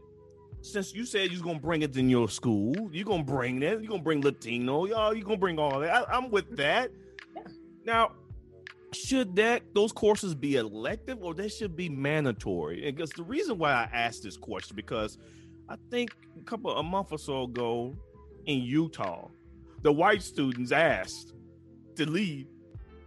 Since 0.61 0.95
you 0.95 1.05
said 1.05 1.33
you're 1.33 1.43
gonna 1.43 1.59
bring 1.59 1.83
it 1.83 1.97
in 1.97 2.09
your 2.09 2.29
school, 2.29 2.75
you're 2.93 3.05
gonna 3.05 3.25
bring 3.25 3.59
that. 3.61 3.81
You're 3.81 3.91
gonna 3.91 4.03
bring 4.03 4.21
Latino. 4.21 4.85
Y'all. 4.85 5.15
You're 5.15 5.25
gonna 5.25 5.39
bring 5.39 5.59
all 5.59 5.81
that. 5.81 6.09
I, 6.09 6.17
am 6.17 6.31
with 6.31 6.57
that. 6.57 6.91
Yeah. 7.35 7.43
Now, 7.85 8.13
should 8.93 9.35
that 9.37 9.63
those 9.75 9.91
courses 9.91 10.35
be 10.35 10.57
elective 10.57 11.19
or 11.23 11.35
they 11.35 11.49
should 11.49 11.75
be 11.75 11.89
mandatory? 11.89 12.83
Because 12.93 13.11
the 13.11 13.25
reason 13.25 13.59
why 13.59 13.73
I 13.73 13.89
asked 13.93 14.23
this 14.23 14.37
question 14.37 14.77
because 14.77 15.19
I 15.69 15.77
think 15.91 16.11
a 16.39 16.45
couple 16.45 16.77
a 16.77 16.83
month 16.83 17.13
or 17.13 17.19
so 17.19 17.45
ago 17.45 17.97
in 18.47 18.63
Utah, 18.63 19.29
the 19.83 19.93
white 19.93 20.23
students 20.23 20.73
asked 20.73 21.35
to 21.97 22.09
leave 22.09 22.47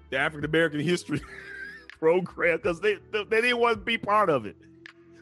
the 0.10 0.18
African 0.18 0.50
American 0.50 0.80
history 0.80 1.22
program 2.00 2.58
because 2.58 2.80
they, 2.80 2.98
they 3.12 3.42
didn't 3.42 3.60
want 3.60 3.80
to 3.80 3.84
be 3.84 3.98
part 3.98 4.30
of 4.30 4.46
it. 4.46 4.56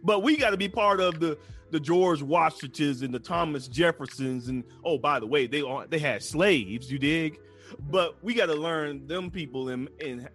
But 0.04 0.22
we 0.22 0.38
got 0.38 0.52
to 0.52 0.58
be 0.58 0.70
part 0.70 1.00
of 1.00 1.20
the 1.20 1.38
the 1.72 1.80
George 1.80 2.22
Washingtons 2.22 3.02
and 3.02 3.12
the 3.12 3.20
Thomas 3.20 3.68
Jeffersons 3.68 4.48
and 4.48 4.64
oh 4.86 5.00
by 5.00 5.20
the 5.20 5.26
way 5.26 5.48
they 5.48 5.62
are 5.64 5.88
they 5.88 5.98
had 5.98 6.22
slaves 6.22 6.92
you 6.92 7.00
dig 7.00 7.40
but 7.90 8.24
we 8.24 8.36
got 8.36 8.46
to 8.46 8.54
learn 8.54 9.08
them 9.08 9.32
people 9.32 9.70
in, 9.70 9.90
in, 10.00 10.28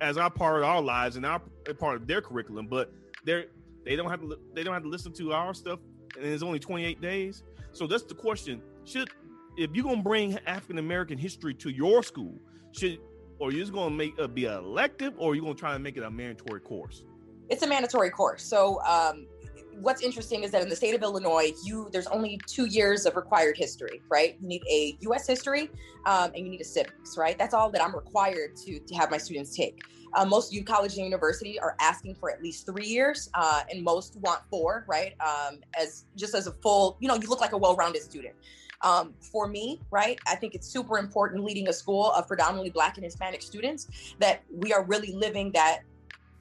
as 0.00 0.18
our 0.18 0.30
part 0.30 0.58
of 0.58 0.64
our 0.64 0.82
lives 0.82 1.14
and 1.14 1.24
our 1.24 1.40
part 1.78 1.96
of 1.96 2.08
their 2.08 2.20
curriculum 2.20 2.66
but 2.66 2.92
they're 3.24 3.46
they 3.84 3.94
don't 3.94 4.10
have 4.10 4.20
to 4.20 4.36
they 4.52 4.64
don't 4.64 4.74
have 4.74 4.82
to 4.82 4.88
listen 4.88 5.12
to 5.12 5.32
our 5.32 5.54
stuff 5.54 5.78
and 6.16 6.26
it's 6.26 6.42
only 6.42 6.58
28 6.58 7.00
days. 7.00 7.42
So 7.72 7.86
that's 7.86 8.04
the 8.04 8.14
question. 8.14 8.62
Should 8.84 9.10
if 9.56 9.70
you're 9.74 9.84
gonna 9.84 10.02
bring 10.02 10.38
African 10.46 10.78
American 10.78 11.18
history 11.18 11.54
to 11.54 11.70
your 11.70 12.02
school, 12.02 12.34
should 12.72 12.98
or 13.38 13.50
you're 13.50 13.60
just 13.60 13.72
to 13.90 13.90
make 13.90 14.18
it 14.18 14.34
be 14.34 14.44
elective, 14.44 15.14
or 15.16 15.34
you're 15.34 15.44
to 15.54 15.60
try 15.60 15.72
to 15.72 15.78
make 15.78 15.96
it 15.96 16.02
a 16.02 16.10
mandatory 16.10 16.60
course? 16.60 17.04
It's 17.48 17.62
a 17.62 17.66
mandatory 17.66 18.10
course. 18.10 18.44
So 18.44 18.80
um, 18.82 19.26
what's 19.80 20.02
interesting 20.02 20.42
is 20.42 20.50
that 20.50 20.62
in 20.62 20.68
the 20.68 20.76
state 20.76 20.94
of 20.94 21.02
Illinois, 21.02 21.52
you 21.64 21.88
there's 21.92 22.06
only 22.08 22.40
two 22.46 22.66
years 22.66 23.06
of 23.06 23.16
required 23.16 23.56
history, 23.56 24.00
right? 24.08 24.36
You 24.40 24.48
need 24.48 24.62
a 24.70 24.96
U.S. 25.00 25.26
history 25.26 25.70
um, 26.06 26.32
and 26.34 26.44
you 26.44 26.50
need 26.50 26.60
a 26.60 26.64
civics, 26.64 27.16
right? 27.16 27.38
That's 27.38 27.54
all 27.54 27.70
that 27.70 27.82
I'm 27.82 27.94
required 27.94 28.56
to 28.64 28.78
to 28.78 28.94
have 28.94 29.10
my 29.10 29.18
students 29.18 29.56
take. 29.56 29.82
Uh, 30.14 30.26
most 30.26 30.52
U 30.52 30.62
college 30.62 30.96
and 30.96 31.04
university 31.04 31.58
are 31.58 31.74
asking 31.80 32.14
for 32.14 32.30
at 32.30 32.42
least 32.42 32.66
three 32.66 32.86
years, 32.86 33.30
uh, 33.34 33.62
and 33.70 33.82
most 33.82 34.16
want 34.16 34.42
four, 34.50 34.84
right? 34.86 35.14
Um, 35.20 35.60
as 35.78 36.04
just 36.16 36.34
as 36.34 36.46
a 36.46 36.52
full, 36.52 36.98
you 37.00 37.08
know, 37.08 37.14
you 37.14 37.28
look 37.28 37.40
like 37.40 37.52
a 37.52 37.58
well-rounded 37.58 38.02
student. 38.02 38.34
Um, 38.82 39.14
for 39.20 39.46
me, 39.46 39.80
right, 39.90 40.18
I 40.26 40.34
think 40.34 40.54
it's 40.54 40.66
super 40.66 40.98
important 40.98 41.44
leading 41.44 41.68
a 41.68 41.72
school 41.72 42.10
of 42.10 42.26
predominantly 42.26 42.70
Black 42.70 42.96
and 42.96 43.04
Hispanic 43.04 43.40
students 43.40 44.14
that 44.18 44.42
we 44.52 44.72
are 44.72 44.82
really 44.84 45.12
living 45.12 45.52
that 45.52 45.80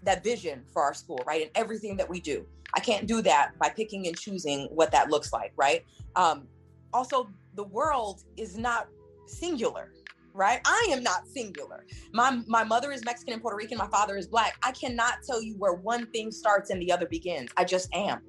that 0.03 0.23
vision 0.23 0.63
for 0.73 0.81
our 0.81 0.95
school, 0.95 1.19
right, 1.27 1.43
in 1.43 1.49
everything 1.55 1.95
that 1.97 2.09
we 2.09 2.19
do. 2.19 2.45
I 2.73 2.79
can't 2.79 3.07
do 3.07 3.21
that 3.23 3.51
by 3.59 3.69
picking 3.69 4.07
and 4.07 4.17
choosing 4.17 4.67
what 4.71 4.91
that 4.91 5.09
looks 5.09 5.33
like, 5.33 5.53
right? 5.55 5.85
Um, 6.15 6.47
also, 6.93 7.29
the 7.55 7.63
world 7.63 8.21
is 8.37 8.57
not 8.57 8.87
singular, 9.25 9.91
right? 10.33 10.61
I 10.65 10.87
am 10.91 11.03
not 11.03 11.27
singular. 11.27 11.85
My 12.13 12.41
my 12.47 12.63
mother 12.63 12.91
is 12.91 13.03
Mexican 13.03 13.33
and 13.33 13.41
Puerto 13.41 13.57
Rican. 13.57 13.77
My 13.77 13.87
father 13.87 14.17
is 14.17 14.27
black. 14.27 14.57
I 14.63 14.71
cannot 14.71 15.15
tell 15.25 15.41
you 15.41 15.55
where 15.57 15.73
one 15.73 16.07
thing 16.07 16.31
starts 16.31 16.69
and 16.69 16.81
the 16.81 16.91
other 16.91 17.07
begins. 17.07 17.49
I 17.57 17.65
just 17.65 17.93
am, 17.93 18.21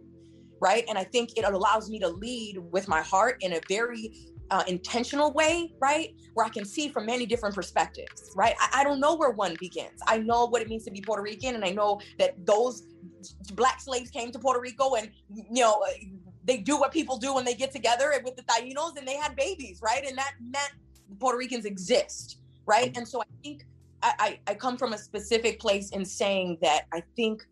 right? 0.60 0.84
And 0.88 0.98
I 0.98 1.04
think 1.04 1.36
it 1.38 1.44
allows 1.44 1.90
me 1.90 1.98
to 2.00 2.08
lead 2.08 2.58
with 2.70 2.88
my 2.88 3.02
heart 3.02 3.36
in 3.40 3.54
a 3.54 3.60
very 3.68 4.12
uh, 4.50 4.62
intentional 4.68 5.32
way, 5.32 5.72
right? 5.80 6.14
Where 6.34 6.44
I 6.44 6.50
can 6.50 6.64
see 6.64 6.88
from 6.88 7.06
many 7.06 7.24
different 7.26 7.54
perspectives, 7.54 8.32
right? 8.36 8.54
I, 8.60 8.80
I 8.80 8.84
don't 8.84 9.00
know 9.00 9.16
where 9.16 9.30
one 9.30 9.56
begins. 9.58 10.00
I 10.06 10.18
know 10.18 10.46
what 10.46 10.60
it 10.60 10.68
means 10.68 10.84
to 10.84 10.90
be 10.90 11.00
Puerto 11.00 11.22
Rican, 11.22 11.54
and 11.54 11.64
I 11.64 11.70
know 11.70 12.00
that 12.18 12.34
those 12.44 12.86
black 13.54 13.80
slaves 13.80 14.10
came 14.10 14.32
to 14.32 14.38
Puerto 14.38 14.60
Rico 14.60 14.94
and 14.94 15.10
you 15.28 15.62
know 15.62 15.84
they 16.44 16.58
do 16.58 16.78
what 16.78 16.92
people 16.92 17.16
do 17.16 17.34
when 17.34 17.44
they 17.44 17.54
get 17.54 17.72
together 17.72 18.12
with 18.24 18.36
the 18.36 18.42
Tainos 18.42 18.96
and 18.96 19.06
they 19.06 19.16
had 19.16 19.36
babies, 19.36 19.80
right? 19.82 20.04
And 20.04 20.16
that 20.18 20.32
meant 20.40 20.72
Puerto 21.20 21.38
Ricans 21.38 21.64
exist, 21.64 22.38
right? 22.66 22.96
And 22.96 23.06
so 23.06 23.20
I 23.20 23.24
think 23.42 23.64
I, 24.02 24.12
I, 24.18 24.38
I 24.48 24.54
come 24.54 24.76
from 24.76 24.92
a 24.92 24.98
specific 24.98 25.60
place 25.60 25.90
in 25.90 26.04
saying 26.04 26.58
that 26.60 26.86
I 26.92 27.02
think 27.16 27.46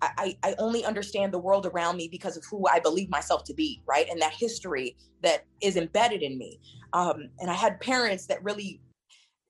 I, 0.00 0.36
I 0.44 0.54
only 0.58 0.84
understand 0.84 1.32
the 1.32 1.38
world 1.38 1.66
around 1.66 1.96
me 1.96 2.08
because 2.08 2.36
of 2.36 2.44
who 2.44 2.66
I 2.68 2.78
believe 2.78 3.10
myself 3.10 3.42
to 3.44 3.54
be, 3.54 3.82
right? 3.86 4.08
And 4.08 4.20
that 4.22 4.32
history 4.32 4.96
that 5.22 5.44
is 5.60 5.76
embedded 5.76 6.22
in 6.22 6.38
me. 6.38 6.60
Um, 6.92 7.30
and 7.40 7.50
I 7.50 7.54
had 7.54 7.80
parents 7.80 8.26
that 8.26 8.42
really, 8.44 8.80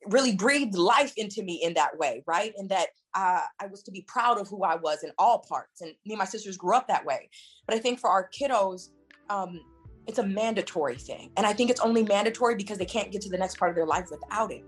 really 0.08 0.34
breathed 0.34 0.74
life 0.74 1.12
into 1.16 1.42
me 1.42 1.60
in 1.62 1.74
that 1.74 1.96
way, 1.98 2.22
right? 2.26 2.52
And 2.56 2.68
that 2.70 2.88
uh, 3.14 3.42
I 3.60 3.66
was 3.66 3.82
to 3.84 3.90
be 3.90 4.02
proud 4.06 4.38
of 4.38 4.48
who 4.48 4.64
I 4.64 4.76
was 4.76 5.02
in 5.02 5.10
all 5.18 5.40
parts. 5.40 5.80
And 5.80 5.90
me 6.06 6.14
and 6.14 6.18
my 6.18 6.24
sisters 6.24 6.56
grew 6.56 6.74
up 6.74 6.88
that 6.88 7.04
way. 7.04 7.30
But 7.66 7.76
I 7.76 7.78
think 7.78 7.98
for 7.98 8.10
our 8.10 8.28
kiddos, 8.28 8.90
um, 9.30 9.60
it's 10.06 10.18
a 10.18 10.26
mandatory 10.26 10.96
thing. 10.96 11.30
And 11.36 11.46
I 11.46 11.52
think 11.52 11.70
it's 11.70 11.80
only 11.80 12.02
mandatory 12.02 12.54
because 12.54 12.78
they 12.78 12.86
can't 12.86 13.12
get 13.12 13.22
to 13.22 13.30
the 13.30 13.38
next 13.38 13.58
part 13.58 13.70
of 13.70 13.74
their 13.74 13.86
life 13.86 14.06
without 14.10 14.52
it 14.52 14.64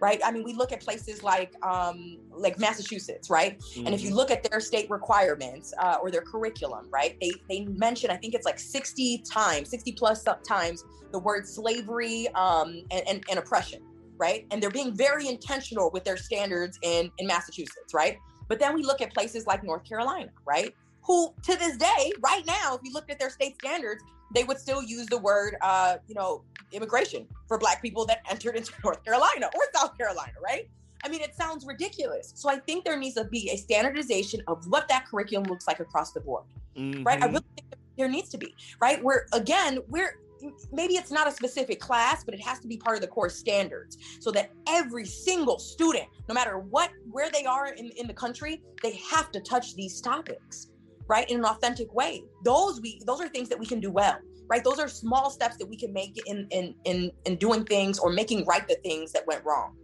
right? 0.00 0.20
I 0.24 0.30
mean, 0.30 0.44
we 0.44 0.52
look 0.52 0.72
at 0.72 0.80
places 0.80 1.22
like 1.22 1.54
um, 1.64 2.18
like 2.30 2.58
Massachusetts, 2.58 3.30
right? 3.30 3.58
Mm-hmm. 3.58 3.86
And 3.86 3.94
if 3.94 4.02
you 4.02 4.08
mm-hmm. 4.08 4.16
look 4.16 4.30
at 4.30 4.42
their 4.42 4.60
state 4.60 4.90
requirements 4.90 5.72
uh, 5.78 5.96
or 6.02 6.10
their 6.10 6.22
curriculum, 6.22 6.88
right? 6.90 7.16
They 7.20 7.32
they 7.48 7.60
mention 7.66 8.10
I 8.10 8.16
think 8.16 8.34
it's 8.34 8.44
like 8.44 8.58
sixty 8.58 9.22
times, 9.30 9.70
sixty 9.70 9.92
plus 9.92 10.24
times 10.46 10.84
the 11.12 11.18
word 11.20 11.46
slavery 11.46 12.28
um, 12.34 12.82
and, 12.90 13.02
and, 13.08 13.24
and 13.30 13.38
oppression, 13.38 13.80
right? 14.18 14.46
And 14.50 14.62
they're 14.62 14.70
being 14.70 14.94
very 14.96 15.28
intentional 15.28 15.90
with 15.92 16.04
their 16.04 16.16
standards 16.16 16.78
in 16.82 17.10
in 17.18 17.26
Massachusetts, 17.26 17.92
right? 17.92 18.18
But 18.48 18.58
then 18.58 18.74
we 18.74 18.82
look 18.82 19.00
at 19.00 19.12
places 19.12 19.46
like 19.46 19.64
North 19.64 19.84
Carolina, 19.84 20.30
right? 20.46 20.74
Who 21.02 21.34
to 21.42 21.56
this 21.56 21.76
day, 21.76 22.12
right 22.20 22.44
now, 22.46 22.74
if 22.74 22.80
you 22.82 22.92
looked 22.92 23.10
at 23.10 23.18
their 23.18 23.30
state 23.30 23.56
standards, 23.58 24.02
they 24.34 24.44
would 24.44 24.58
still 24.58 24.82
use 24.82 25.06
the 25.06 25.18
word, 25.18 25.56
uh, 25.60 25.96
you 26.08 26.14
know, 26.14 26.42
immigration 26.72 27.26
for 27.46 27.58
Black 27.58 27.80
people 27.80 28.04
that 28.06 28.22
entered 28.30 28.56
into 28.56 28.72
North 28.84 29.04
Carolina 29.04 29.50
or 29.54 29.62
South 29.74 29.96
Carolina, 29.96 30.32
right? 30.42 30.68
I 31.04 31.08
mean, 31.08 31.20
it 31.20 31.34
sounds 31.34 31.66
ridiculous. 31.66 32.32
So 32.34 32.48
I 32.48 32.56
think 32.56 32.84
there 32.84 32.98
needs 32.98 33.14
to 33.16 33.24
be 33.24 33.50
a 33.50 33.56
standardization 33.56 34.40
of 34.46 34.66
what 34.68 34.88
that 34.88 35.06
curriculum 35.06 35.44
looks 35.48 35.66
like 35.68 35.80
across 35.80 36.12
the 36.12 36.20
board, 36.20 36.44
mm-hmm. 36.76 37.02
right? 37.02 37.18
I 37.18 37.26
mm-hmm. 37.26 37.34
really 37.34 37.44
think 37.56 37.74
there 37.98 38.08
needs 38.08 38.30
to 38.30 38.38
be, 38.38 38.54
right? 38.80 39.02
Where 39.02 39.26
again, 39.32 39.80
we're 39.88 40.18
maybe 40.72 40.94
it's 40.94 41.10
not 41.10 41.28
a 41.28 41.32
specific 41.32 41.80
class, 41.80 42.24
but 42.24 42.34
it 42.34 42.40
has 42.40 42.58
to 42.60 42.68
be 42.68 42.76
part 42.76 42.96
of 42.96 43.02
the 43.02 43.08
course 43.08 43.36
standards 43.36 43.98
so 44.20 44.30
that 44.32 44.50
every 44.68 45.04
single 45.04 45.58
student, 45.58 46.06
no 46.28 46.34
matter 46.34 46.58
what, 46.58 46.90
where 47.10 47.30
they 47.30 47.44
are 47.44 47.72
in, 47.74 47.90
in 47.96 48.06
the 48.06 48.14
country, 48.14 48.62
they 48.82 49.00
have 49.10 49.30
to 49.32 49.40
touch 49.40 49.74
these 49.74 50.00
topics 50.00 50.70
right 51.06 51.28
in 51.30 51.38
an 51.38 51.44
authentic 51.44 51.92
way. 51.94 52.24
Those 52.44 52.80
we 52.80 53.00
those 53.04 53.20
are 53.20 53.28
things 53.28 53.48
that 53.50 53.58
we 53.58 53.66
can 53.66 53.80
do 53.80 53.90
well 53.90 54.18
right? 54.46 54.62
Those 54.62 54.78
are 54.78 54.88
small 54.88 55.30
steps 55.30 55.56
that 55.56 55.66
we 55.66 55.76
can 55.76 55.92
make 55.92 56.20
in 56.26 56.46
in 56.50 56.74
in, 56.84 57.10
in 57.24 57.36
doing 57.36 57.64
things 57.64 57.98
or 57.98 58.12
making 58.12 58.44
right 58.44 58.66
the 58.68 58.76
things 58.76 59.12
that 59.12 59.26
went 59.26 59.44
wrong 59.44 59.74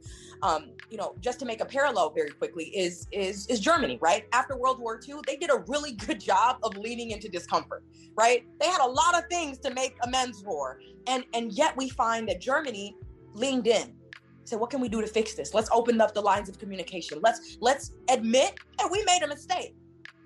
um, 0.42 0.70
you 0.90 0.96
know 0.96 1.14
just 1.20 1.38
to 1.38 1.44
make 1.44 1.60
a 1.60 1.64
parallel 1.64 2.10
very 2.10 2.30
quickly 2.30 2.64
is 2.66 3.06
is 3.12 3.46
is 3.48 3.60
germany 3.60 3.98
right 4.00 4.26
after 4.32 4.56
world 4.56 4.80
war 4.80 5.00
ii 5.08 5.14
they 5.26 5.36
did 5.36 5.50
a 5.50 5.64
really 5.68 5.92
good 5.92 6.20
job 6.30 6.58
of 6.62 6.76
leaning 6.76 7.10
into 7.10 7.28
discomfort 7.28 7.84
right 8.16 8.44
they 8.60 8.66
had 8.66 8.80
a 8.80 8.86
lot 8.86 9.16
of 9.16 9.24
things 9.28 9.58
to 9.58 9.72
make 9.72 9.96
amends 10.02 10.42
for 10.42 10.80
and 11.06 11.24
and 11.34 11.52
yet 11.52 11.76
we 11.76 11.88
find 11.88 12.28
that 12.28 12.40
germany 12.40 12.96
leaned 13.34 13.66
in 13.66 13.94
said 14.44 14.58
what 14.58 14.70
can 14.70 14.80
we 14.80 14.88
do 14.88 15.00
to 15.00 15.06
fix 15.06 15.34
this 15.34 15.54
let's 15.54 15.68
open 15.72 16.00
up 16.00 16.12
the 16.14 16.20
lines 16.20 16.48
of 16.48 16.58
communication 16.58 17.18
let's 17.22 17.58
let's 17.60 17.92
admit 18.08 18.58
that 18.78 18.90
we 18.90 19.04
made 19.04 19.22
a 19.22 19.28
mistake 19.28 19.74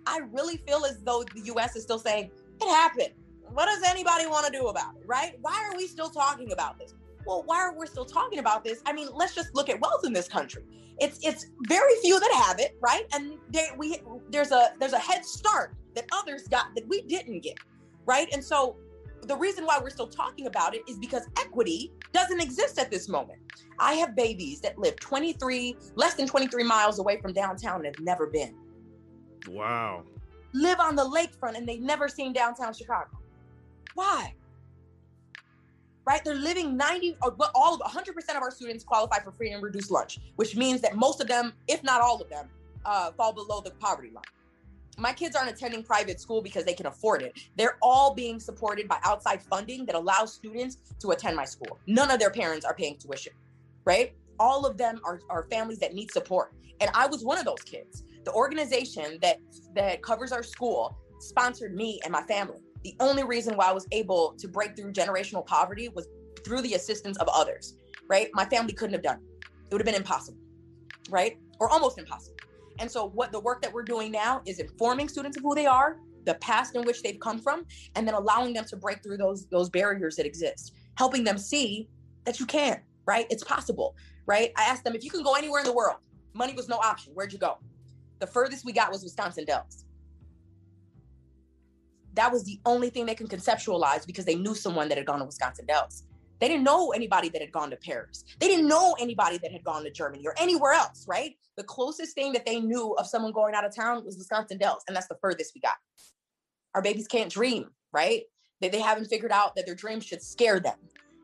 I 0.07 0.21
really 0.33 0.57
feel 0.59 0.85
as 0.85 1.01
though 1.03 1.25
the 1.35 1.41
US 1.55 1.77
is 1.77 1.83
still 1.83 1.99
saying, 1.99 2.31
it 2.61 2.69
happened. 2.69 3.11
What 3.53 3.67
does 3.67 3.83
anybody 3.89 4.27
want 4.27 4.47
to 4.47 4.53
do 4.53 4.67
about 4.67 4.97
it? 4.97 5.03
Right? 5.07 5.37
Why 5.41 5.69
are 5.69 5.77
we 5.77 5.87
still 5.87 6.11
talking 6.11 6.53
about 6.53 6.79
this? 6.79 6.95
Well, 7.27 7.43
why 7.47 7.59
are 7.59 7.79
we 7.79 7.87
still 7.87 8.05
talking 8.05 8.39
about 8.39 8.65
this? 8.65 8.83
I 8.87 8.93
mean, 8.93 9.09
let's 9.13 9.35
just 9.35 9.55
look 9.55 9.69
at 9.69 9.81
wealth 9.81 10.05
in 10.05 10.13
this 10.13 10.29
country. 10.29 10.63
It's 10.99 11.19
it's 11.23 11.47
very 11.67 11.95
few 12.03 12.21
that 12.21 12.33
have 12.47 12.61
it, 12.61 12.77
right? 12.81 13.05
And 13.13 13.39
they, 13.51 13.69
we 13.77 14.01
there's 14.31 14.53
a 14.53 14.73
there's 14.79 14.93
a 14.93 14.99
head 14.99 15.25
start 15.25 15.75
that 15.95 16.07
others 16.13 16.47
got 16.49 16.67
that 16.77 16.87
we 16.89 17.03
didn't 17.03 17.41
get, 17.41 17.59
right? 18.07 18.29
And 18.33 18.45
so 18.45 18.77
the 19.23 19.37
reason 19.37 19.65
why 19.65 19.79
we're 19.83 19.91
still 19.91 20.07
talking 20.07 20.47
about 20.47 20.75
it 20.75 20.83
is 20.89 20.99
because 20.99 21.23
equity 21.39 21.93
doesn't 22.13 22.41
exist 22.41 22.79
at 22.79 22.91
this 22.91 23.09
moment. 23.09 23.41
I 23.79 23.95
have 23.95 24.15
babies 24.15 24.61
that 24.61 24.79
live 24.79 24.97
23 24.97 25.77
less 25.97 26.15
than 26.15 26.27
23 26.27 26.63
miles 26.63 26.99
away 26.99 27.21
from 27.21 27.33
downtown 27.33 27.77
and 27.77 27.87
have 27.87 28.05
never 28.05 28.27
been. 28.27 28.55
Wow. 29.49 30.05
Live 30.53 30.79
on 30.79 30.95
the 30.95 31.05
lakefront 31.05 31.57
and 31.57 31.67
they've 31.67 31.81
never 31.81 32.09
seen 32.09 32.33
downtown 32.33 32.73
Chicago. 32.73 33.11
Why? 33.95 34.35
Right? 36.07 36.23
They're 36.25 36.35
living 36.35 36.77
90 36.77 37.17
or 37.23 37.35
all 37.55 37.75
of 37.75 37.81
100% 37.81 38.09
of 38.31 38.43
our 38.43 38.51
students 38.51 38.85
qualify 38.85 39.21
for 39.21 39.33
free 39.33 39.53
and 39.53 39.63
reduced 39.63 39.91
lunch, 39.91 40.19
which 40.37 40.55
means 40.55 40.81
that 40.83 40.97
most 40.97 41.21
of 41.21 41.29
them, 41.29 41.55
if 41.67 41.83
not 41.83 42.03
all 42.03 42.21
of 42.21 42.29
them, 42.29 42.49
uh, 42.85 43.11
fall 43.13 43.33
below 43.33 43.61
the 43.61 43.71
poverty 43.73 44.11
line. 44.11 44.25
My 44.99 45.13
kids 45.13 45.35
aren't 45.35 45.51
attending 45.51 45.83
private 45.83 46.21
school 46.21 46.43
because 46.43 46.65
they 46.65 46.75
can 46.75 46.87
afford 46.87 47.23
it. 47.23 47.33
They're 47.57 47.79
all 47.83 48.15
being 48.15 48.39
supported 48.39 48.87
by 48.87 48.99
outside 49.05 49.43
funding 49.43 49.87
that 49.87 49.95
allows 49.95 50.33
students 50.35 50.77
to 51.01 51.11
attend 51.11 51.37
my 51.37 51.47
school. 51.47 51.79
None 51.87 52.11
of 52.11 52.21
their 52.21 52.31
parents 52.31 52.65
are 52.65 52.75
paying 52.75 52.97
tuition, 52.99 53.33
right? 53.85 54.13
All 54.39 54.67
of 54.67 54.77
them 54.77 55.01
are, 55.05 55.21
are 55.31 55.45
families 55.51 55.79
that 55.79 55.95
need 55.95 56.13
support. 56.13 56.53
And 56.81 56.91
I 56.95 57.07
was 57.07 57.25
one 57.25 57.39
of 57.39 57.45
those 57.45 57.63
kids 57.65 58.05
the 58.25 58.33
organization 58.33 59.19
that 59.21 59.39
that 59.75 60.03
covers 60.03 60.33
our 60.33 60.43
school 60.43 60.97
sponsored 61.19 61.75
me 61.75 62.01
and 62.05 62.13
my 62.13 62.23
family. 62.23 62.61
The 62.85 62.95
only 63.01 63.25
reason 63.25 63.57
why 63.57 63.67
I 63.67 63.73
was 63.73 63.87
able 63.93 64.35
to 64.39 64.47
break 64.47 64.77
through 64.77 64.93
generational 64.93 65.45
poverty 65.45 65.89
was 65.89 66.07
through 66.45 66.61
the 66.61 66.75
assistance 66.75 67.17
of 67.17 67.29
others, 67.29 67.79
right? 68.09 68.29
My 68.35 68.45
family 68.45 68.75
couldn't 68.75 68.93
have 68.93 69.03
done 69.03 69.17
it. 69.17 69.47
It 69.67 69.73
would 69.73 69.81
have 69.81 69.87
been 69.87 69.95
impossible, 69.95 70.39
right? 71.09 71.39
Or 71.59 71.71
almost 71.71 71.99
impossible. 71.99 72.37
And 72.79 72.91
so 72.91 73.09
what 73.09 73.33
the 73.33 73.41
work 73.41 73.63
that 73.63 73.73
we're 73.73 73.85
doing 73.85 74.13
now 74.13 74.43
is 74.47 74.59
informing 74.59 75.09
students 75.09 75.37
of 75.39 75.43
who 75.43 75.55
they 75.55 75.67
are, 75.67 75.97
the 76.25 76.35
past 76.35 76.77
in 76.77 76.83
which 76.83 77.03
they've 77.03 77.19
come 77.21 77.39
from, 77.39 77.65
and 77.95 78.07
then 78.07 78.15
allowing 78.15 78.53
them 78.53 78.65
to 78.67 78.77
break 78.77 79.03
through 79.03 79.17
those 79.17 79.47
those 79.47 79.71
barriers 79.71 80.17
that 80.17 80.27
exist, 80.27 80.75
helping 80.97 81.25
them 81.25 81.39
see 81.39 81.89
that 82.25 82.39
you 82.39 82.47
can, 82.47 82.81
right? 83.07 83.27
It's 83.31 83.45
possible, 83.45 83.97
right? 84.27 84.53
I 84.57 84.65
asked 84.65 84.85
them 84.85 84.95
if 84.95 85.05
you 85.05 85.11
can 85.11 85.23
go 85.23 85.35
anywhere 85.35 85.61
in 85.61 85.67
the 85.67 85.75
world, 85.75 85.99
money 86.35 86.53
was 86.53 86.69
no 86.69 86.77
option. 86.77 87.13
Where'd 87.15 87.33
you 87.33 87.39
go? 87.39 87.59
The 88.19 88.27
furthest 88.27 88.65
we 88.65 88.73
got 88.73 88.91
was 88.91 89.03
Wisconsin 89.03 89.45
Dells. 89.45 89.84
That 92.15 92.33
was 92.33 92.45
the 92.45 92.61
only 92.65 92.91
thing 92.91 93.07
they 93.07 93.15
can 93.15 93.29
conceptualize 93.29 94.07
because 94.07 94.25
they 94.25 94.35
knew 94.35 94.55
someone 94.55 94.89
that 94.89 94.99
had 94.99 95.07
gone 95.07 95.19
to 95.19 95.25
Wisconsin 95.25 95.67
Dells. 95.67 96.05
They 96.41 96.49
didn't 96.49 96.65
know 96.65 96.91
anybody 96.91 97.29
that 97.31 97.41
had 97.41 97.53
gone 97.53 97.71
to 97.71 97.77
Paris. 97.77 98.25
They 98.41 98.49
didn't 98.49 98.69
know 98.69 98.97
anybody 99.01 99.39
that 99.39 99.53
had 99.53 99.65
gone 99.65 99.85
to 99.85 99.91
Germany 99.91 100.27
or 100.27 100.35
anywhere 100.39 100.73
else, 100.73 101.07
right? 101.09 101.37
The 101.57 101.63
closest 101.63 102.15
thing 102.15 102.33
that 102.33 102.45
they 102.45 102.61
knew 102.61 102.93
of 102.95 103.07
someone 103.07 103.33
going 103.33 103.55
out 103.55 103.65
of 103.65 103.75
town 103.75 104.05
was 104.05 104.19
Wisconsin 104.19 104.59
Dells, 104.59 104.83
and 104.87 104.97
that's 104.97 105.07
the 105.07 105.17
furthest 105.21 105.53
we 105.55 105.61
got. 105.61 105.77
Our 106.75 106.83
babies 106.83 107.07
can't 107.07 107.31
dream, 107.31 107.71
right? 107.93 108.23
They, 108.61 108.69
they 108.69 108.81
haven't 108.81 109.07
figured 109.07 109.33
out 109.33 109.55
that 109.57 109.67
their 109.67 109.75
dreams 109.75 110.05
should 110.05 110.23
scare 110.23 110.61
them. 110.61 110.77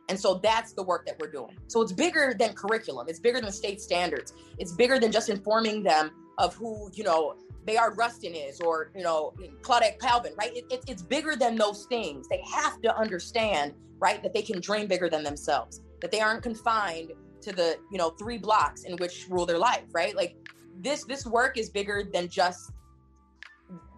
And 0.08 0.18
so 0.18 0.40
that's 0.42 0.72
the 0.72 0.82
work 0.82 1.06
that 1.06 1.18
we're 1.20 1.30
doing. 1.30 1.56
So 1.68 1.82
it's 1.82 1.92
bigger 1.92 2.34
than 2.36 2.52
curriculum. 2.54 3.06
It's 3.08 3.20
bigger 3.20 3.40
than 3.40 3.52
state 3.52 3.80
standards. 3.80 4.32
It's 4.58 4.72
bigger 4.72 4.98
than 4.98 5.12
just 5.12 5.28
informing 5.28 5.82
them 5.82 6.10
of 6.38 6.54
who, 6.54 6.90
you 6.94 7.04
know, 7.04 7.36
Bayard 7.64 7.96
Rustin 7.96 8.34
is 8.34 8.60
or, 8.60 8.90
you 8.94 9.02
know, 9.02 9.32
Claudette 9.62 9.98
Colvin, 9.98 10.32
right? 10.38 10.56
It, 10.56 10.64
it, 10.70 10.84
it's 10.88 11.02
bigger 11.02 11.36
than 11.36 11.56
those 11.56 11.86
things. 11.86 12.28
They 12.28 12.42
have 12.52 12.80
to 12.82 12.96
understand, 12.96 13.74
right, 13.98 14.22
that 14.22 14.32
they 14.32 14.42
can 14.42 14.60
dream 14.60 14.86
bigger 14.86 15.08
than 15.08 15.22
themselves, 15.22 15.80
that 16.00 16.10
they 16.10 16.20
aren't 16.20 16.42
confined 16.42 17.12
to 17.42 17.52
the, 17.52 17.78
you 17.90 17.98
know, 17.98 18.10
three 18.10 18.38
blocks 18.38 18.84
in 18.84 18.96
which 18.96 19.26
rule 19.28 19.46
their 19.46 19.58
life, 19.58 19.84
right? 19.92 20.14
Like 20.16 20.36
this, 20.80 21.04
this 21.04 21.26
work 21.26 21.58
is 21.58 21.70
bigger 21.70 22.02
than 22.10 22.28
just 22.28 22.72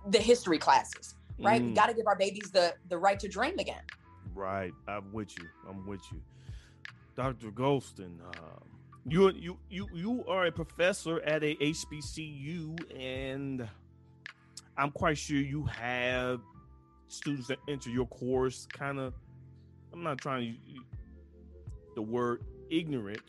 the 0.09 0.19
history 0.19 0.59
classes, 0.59 1.15
right? 1.39 1.63
Mm. 1.63 1.69
We 1.69 1.75
got 1.75 1.87
to 1.87 1.95
give 1.95 2.07
our 2.07 2.17
babies 2.17 2.51
the, 2.53 2.75
the 2.89 2.99
right 2.99 3.19
to 3.21 3.29
dream 3.29 3.59
again. 3.59 3.83
Right. 4.35 4.73
I'm 4.89 5.13
with 5.13 5.39
you. 5.39 5.47
I'm 5.69 5.87
with 5.87 6.03
you. 6.13 6.21
Dr. 7.15 7.51
Golston, 7.51 8.19
uh, 8.21 8.61
you 9.07 9.31
you 9.31 9.59
you 9.69 9.89
you 9.93 10.25
are 10.29 10.47
a 10.47 10.53
professor 10.53 11.21
at 11.23 11.43
a 11.43 11.57
HBCU, 11.57 12.99
and 12.99 13.69
I'm 14.77 14.91
quite 14.91 15.19
sure 15.19 15.39
you 15.39 15.65
have 15.65 16.41
students 17.09 17.49
that 17.49 17.59
enter 17.69 17.91
your 17.91 18.07
course. 18.07 18.67
Kind 18.73 19.01
of, 19.01 19.15
I'm 19.93 20.03
not 20.03 20.19
trying 20.19 20.55
to 20.55 20.81
the 21.95 22.03
word 22.03 22.43
ignorant. 22.71 23.23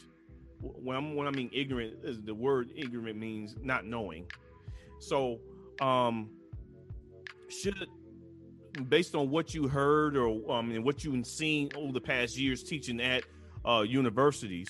When 0.62 0.96
I'm 0.96 1.16
when 1.16 1.28
I 1.28 1.32
mean 1.32 1.50
ignorant, 1.52 1.96
is 2.04 2.22
the 2.22 2.36
word 2.36 2.70
ignorant 2.76 3.18
means 3.18 3.56
not 3.62 3.86
knowing. 3.86 4.28
So, 5.00 5.40
um, 5.82 6.30
should 7.50 7.88
based 8.90 9.16
on 9.16 9.30
what 9.30 9.54
you 9.54 9.68
heard 9.68 10.16
or 10.16 10.52
um, 10.52 10.72
and 10.72 10.84
what 10.84 11.04
you've 11.04 11.26
seen 11.26 11.70
over 11.76 11.92
the 11.92 12.02
past 12.02 12.38
years 12.38 12.64
teaching 12.64 13.02
at 13.02 13.24
uh, 13.66 13.84
universities, 13.88 14.68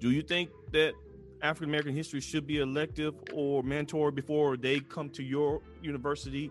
do 0.00 0.10
you 0.10 0.22
think 0.22 0.50
that 0.72 0.94
African 1.42 1.70
American 1.70 1.94
history 1.94 2.20
should 2.20 2.46
be 2.46 2.58
elective 2.58 3.14
or 3.32 3.62
mandatory 3.62 4.12
before 4.12 4.56
they 4.56 4.80
come 4.80 5.10
to 5.10 5.22
your 5.22 5.60
university 5.82 6.50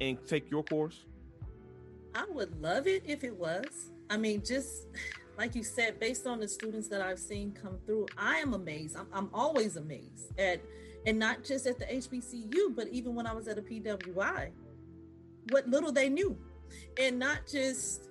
and 0.00 0.18
take 0.26 0.50
your 0.50 0.64
course? 0.64 1.04
I 2.14 2.24
would 2.30 2.60
love 2.60 2.86
it 2.86 3.02
if 3.06 3.24
it 3.24 3.34
was. 3.34 3.90
I 4.10 4.16
mean, 4.16 4.42
just 4.44 4.86
like 5.36 5.54
you 5.54 5.64
said, 5.64 5.98
based 5.98 6.26
on 6.26 6.38
the 6.40 6.48
students 6.48 6.88
that 6.88 7.00
I've 7.00 7.18
seen 7.18 7.52
come 7.52 7.78
through, 7.86 8.06
I 8.16 8.36
am 8.36 8.54
amazed. 8.54 8.96
I'm, 8.96 9.06
I'm 9.12 9.30
always 9.34 9.76
amazed 9.76 10.38
at, 10.38 10.60
and 11.06 11.18
not 11.18 11.42
just 11.42 11.66
at 11.66 11.78
the 11.78 11.86
HBCU, 11.86 12.74
but 12.74 12.88
even 12.88 13.14
when 13.14 13.26
I 13.26 13.32
was 13.32 13.48
at 13.48 13.58
a 13.58 13.62
PWI, 13.62 14.50
what 15.50 15.68
little 15.68 15.92
they 15.92 16.08
knew, 16.08 16.36
and 16.98 17.18
not 17.18 17.40
just, 17.50 18.08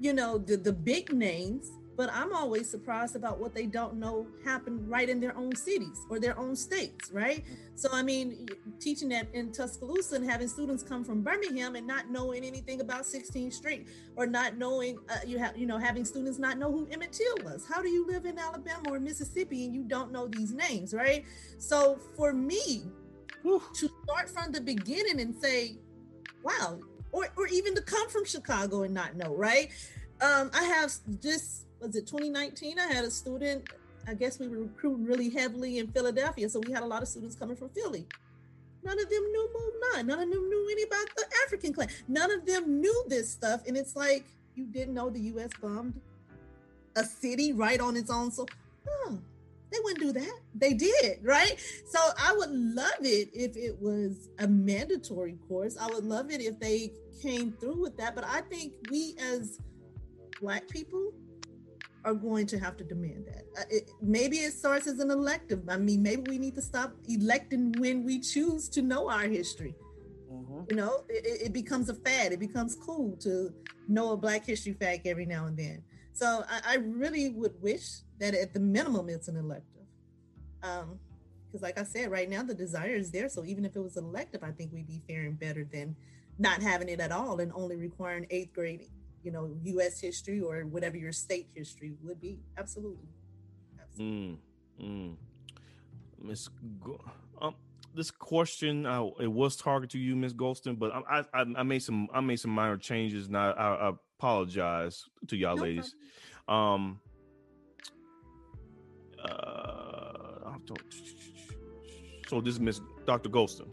you 0.00 0.12
know, 0.12 0.38
the 0.38 0.56
the 0.56 0.72
big 0.72 1.12
names, 1.12 1.70
but 1.98 2.08
I'm 2.14 2.32
always 2.32 2.70
surprised 2.70 3.16
about 3.16 3.40
what 3.40 3.56
they 3.56 3.66
don't 3.66 3.96
know 3.96 4.28
happened 4.44 4.88
right 4.88 5.08
in 5.08 5.18
their 5.18 5.36
own 5.36 5.56
cities 5.56 6.00
or 6.08 6.20
their 6.20 6.38
own 6.38 6.54
states, 6.54 7.10
right? 7.10 7.44
So, 7.74 7.88
I 7.92 8.04
mean, 8.04 8.46
teaching 8.78 9.08
that 9.08 9.26
in 9.34 9.50
Tuscaloosa 9.50 10.14
and 10.14 10.30
having 10.30 10.46
students 10.46 10.84
come 10.84 11.02
from 11.02 11.22
Birmingham 11.22 11.74
and 11.74 11.88
not 11.88 12.08
knowing 12.08 12.44
anything 12.44 12.80
about 12.80 13.02
16th 13.02 13.52
Street 13.52 13.88
or 14.14 14.28
not 14.28 14.56
knowing, 14.56 15.00
uh, 15.08 15.16
you 15.26 15.38
have, 15.38 15.58
you 15.58 15.66
know, 15.66 15.76
having 15.76 16.04
students 16.04 16.38
not 16.38 16.56
know 16.56 16.70
who 16.70 16.86
Emmett 16.92 17.12
Till 17.12 17.44
was. 17.44 17.66
How 17.68 17.82
do 17.82 17.88
you 17.88 18.06
live 18.06 18.26
in 18.26 18.38
Alabama 18.38 18.90
or 18.90 19.00
Mississippi 19.00 19.64
and 19.64 19.74
you 19.74 19.82
don't 19.82 20.12
know 20.12 20.28
these 20.28 20.52
names, 20.52 20.94
right? 20.94 21.24
So, 21.58 21.98
for 22.16 22.32
me, 22.32 22.84
Whew. 23.42 23.60
to 23.74 23.90
start 24.04 24.30
from 24.30 24.52
the 24.52 24.60
beginning 24.60 25.20
and 25.20 25.34
say, 25.42 25.78
wow, 26.44 26.78
or, 27.10 27.26
or 27.36 27.48
even 27.48 27.74
to 27.74 27.82
come 27.82 28.08
from 28.08 28.24
Chicago 28.24 28.84
and 28.84 28.94
not 28.94 29.16
know, 29.16 29.34
right? 29.34 29.72
Um, 30.20 30.52
I 30.54 30.62
have 30.62 30.92
just 31.20 31.64
was 31.80 31.96
it 31.96 32.06
2019? 32.06 32.78
I 32.78 32.92
had 32.92 33.04
a 33.04 33.10
student. 33.10 33.68
I 34.06 34.14
guess 34.14 34.38
we 34.38 34.48
were 34.48 34.62
recruiting 34.62 35.04
really 35.04 35.30
heavily 35.30 35.78
in 35.78 35.88
Philadelphia, 35.88 36.48
so 36.48 36.60
we 36.66 36.72
had 36.72 36.82
a 36.82 36.86
lot 36.86 37.02
of 37.02 37.08
students 37.08 37.36
coming 37.36 37.56
from 37.56 37.68
Philly. 37.70 38.06
None 38.82 38.98
of 38.98 39.10
them 39.10 39.22
knew 39.32 39.50
Move 39.52 39.74
Nine. 39.92 40.06
None 40.06 40.20
of 40.20 40.30
them 40.30 40.48
knew 40.48 40.68
any 40.72 40.82
about 40.84 41.06
the 41.16 41.24
African 41.44 41.72
Klan. 41.72 41.88
None 42.06 42.30
of 42.30 42.46
them 42.46 42.80
knew 42.80 43.04
this 43.08 43.30
stuff, 43.30 43.62
and 43.66 43.76
it's 43.76 43.96
like 43.96 44.24
you 44.54 44.66
didn't 44.66 44.94
know 44.94 45.10
the 45.10 45.20
U.S. 45.20 45.50
bombed 45.60 46.00
a 46.96 47.04
city 47.04 47.52
right 47.52 47.80
on 47.80 47.96
its 47.96 48.10
own. 48.10 48.30
So, 48.30 48.46
oh, 48.88 49.18
they 49.70 49.78
wouldn't 49.82 50.00
do 50.00 50.12
that. 50.12 50.38
They 50.54 50.74
did, 50.74 51.20
right? 51.22 51.54
So 51.86 51.98
I 52.18 52.34
would 52.34 52.50
love 52.50 53.00
it 53.02 53.28
if 53.32 53.56
it 53.56 53.80
was 53.80 54.30
a 54.38 54.48
mandatory 54.48 55.36
course. 55.48 55.76
I 55.78 55.86
would 55.88 56.04
love 56.04 56.30
it 56.30 56.40
if 56.40 56.58
they 56.58 56.92
came 57.20 57.52
through 57.52 57.80
with 57.80 57.96
that. 57.98 58.14
But 58.14 58.24
I 58.24 58.40
think 58.42 58.72
we 58.90 59.14
as 59.20 59.60
Black 60.40 60.68
people 60.68 61.12
are 62.08 62.14
going 62.14 62.46
to 62.46 62.58
have 62.58 62.76
to 62.78 62.84
demand 62.84 63.26
that. 63.26 63.44
Uh, 63.58 63.64
it, 63.70 63.90
maybe 64.00 64.38
it 64.38 64.52
starts 64.52 64.86
as 64.86 64.98
an 64.98 65.10
elective. 65.10 65.62
I 65.68 65.76
mean, 65.76 66.02
maybe 66.02 66.22
we 66.26 66.38
need 66.38 66.54
to 66.54 66.62
stop 66.62 66.94
electing 67.08 67.74
when 67.78 68.02
we 68.04 68.18
choose 68.20 68.68
to 68.70 68.82
know 68.82 69.10
our 69.10 69.28
history. 69.28 69.74
Mm-hmm. 70.32 70.60
You 70.70 70.76
know, 70.76 71.04
it, 71.08 71.46
it, 71.46 71.52
becomes 71.52 71.88
a 71.88 71.94
fad. 71.94 72.32
It 72.32 72.40
becomes 72.40 72.74
cool 72.74 73.16
to 73.18 73.52
know 73.88 74.12
a 74.12 74.16
Black 74.16 74.46
history 74.46 74.72
fact 74.72 75.06
every 75.06 75.26
now 75.26 75.46
and 75.46 75.56
then. 75.56 75.82
So 76.14 76.44
I, 76.48 76.74
I 76.74 76.76
really 76.76 77.28
would 77.28 77.60
wish 77.60 77.98
that 78.20 78.34
at 78.34 78.54
the 78.54 78.60
minimum 78.60 79.08
it's 79.08 79.28
an 79.28 79.36
elective. 79.36 79.86
Um, 80.62 80.98
because 81.46 81.62
like 81.62 81.78
I 81.78 81.84
said, 81.84 82.10
right 82.10 82.28
now 82.28 82.42
the 82.42 82.54
desire 82.54 82.94
is 82.94 83.10
there. 83.10 83.28
So 83.28 83.44
even 83.44 83.64
if 83.64 83.76
it 83.76 83.80
was 83.80 83.96
elective, 83.96 84.42
I 84.42 84.50
think 84.50 84.72
we'd 84.72 84.86
be 84.86 85.02
faring 85.08 85.34
better 85.34 85.66
than 85.70 85.96
not 86.38 86.62
having 86.62 86.88
it 86.88 87.00
at 87.00 87.10
all 87.10 87.40
and 87.40 87.50
only 87.54 87.76
requiring 87.76 88.26
eighth 88.30 88.52
grade 88.52 88.82
you 89.22 89.30
know, 89.30 89.50
U.S. 89.64 90.00
history 90.00 90.40
or 90.40 90.62
whatever 90.62 90.96
your 90.96 91.12
state 91.12 91.48
history 91.54 91.92
would 92.02 92.20
be. 92.20 92.38
Absolutely. 92.56 93.08
Absolutely. 93.80 94.38
Mm, 94.80 94.84
mm. 94.84 95.16
Miss, 96.20 96.48
um, 97.40 97.54
this 97.94 98.10
question 98.10 98.86
uh, 98.86 99.06
it 99.20 99.30
was 99.30 99.56
targeted 99.56 99.90
to 99.90 99.98
you, 99.98 100.16
Miss 100.16 100.32
Golston, 100.32 100.78
but 100.78 100.92
I, 100.92 101.24
I, 101.32 101.44
I 101.56 101.62
made 101.62 101.82
some 101.82 102.08
I 102.12 102.20
made 102.20 102.40
some 102.40 102.50
minor 102.50 102.76
changes, 102.76 103.26
and 103.26 103.36
I, 103.36 103.50
I 103.50 103.92
apologize 104.18 105.04
to 105.28 105.36
y'all 105.36 105.56
no 105.56 105.62
ladies. 105.62 105.94
Problem. 106.46 106.82
Um. 106.82 107.00
Uh, 109.24 109.78
so 112.28 112.40
this 112.40 112.54
is 112.54 112.60
Miss 112.60 112.80
Dr. 113.06 113.28
Golston. 113.28 113.72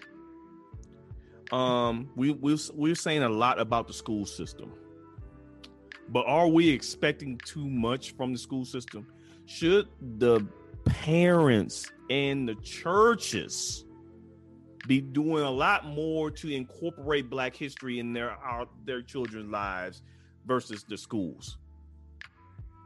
Um, 1.51 2.09
we 2.15 2.31
we 2.31 2.57
we're 2.73 2.95
saying 2.95 3.23
a 3.23 3.29
lot 3.29 3.59
about 3.59 3.87
the 3.87 3.93
school 3.93 4.25
system 4.25 4.71
but 6.09 6.25
are 6.27 6.47
we 6.47 6.69
expecting 6.69 7.39
too 7.45 7.67
much 7.67 8.15
from 8.15 8.33
the 8.33 8.39
school 8.39 8.65
system? 8.65 9.07
Should 9.45 9.87
the 10.17 10.45
parents 10.85 11.91
and 12.09 12.47
the 12.47 12.55
churches 12.55 13.85
be 14.87 15.01
doing 15.01 15.43
a 15.43 15.49
lot 15.49 15.85
more 15.85 16.29
to 16.29 16.53
incorporate 16.53 17.29
Black 17.29 17.55
history 17.55 17.99
in 17.99 18.13
their 18.13 18.31
our, 18.31 18.67
their 18.85 19.01
children's 19.01 19.49
lives 19.49 20.03
versus 20.45 20.85
the 20.87 20.97
schools 20.97 21.57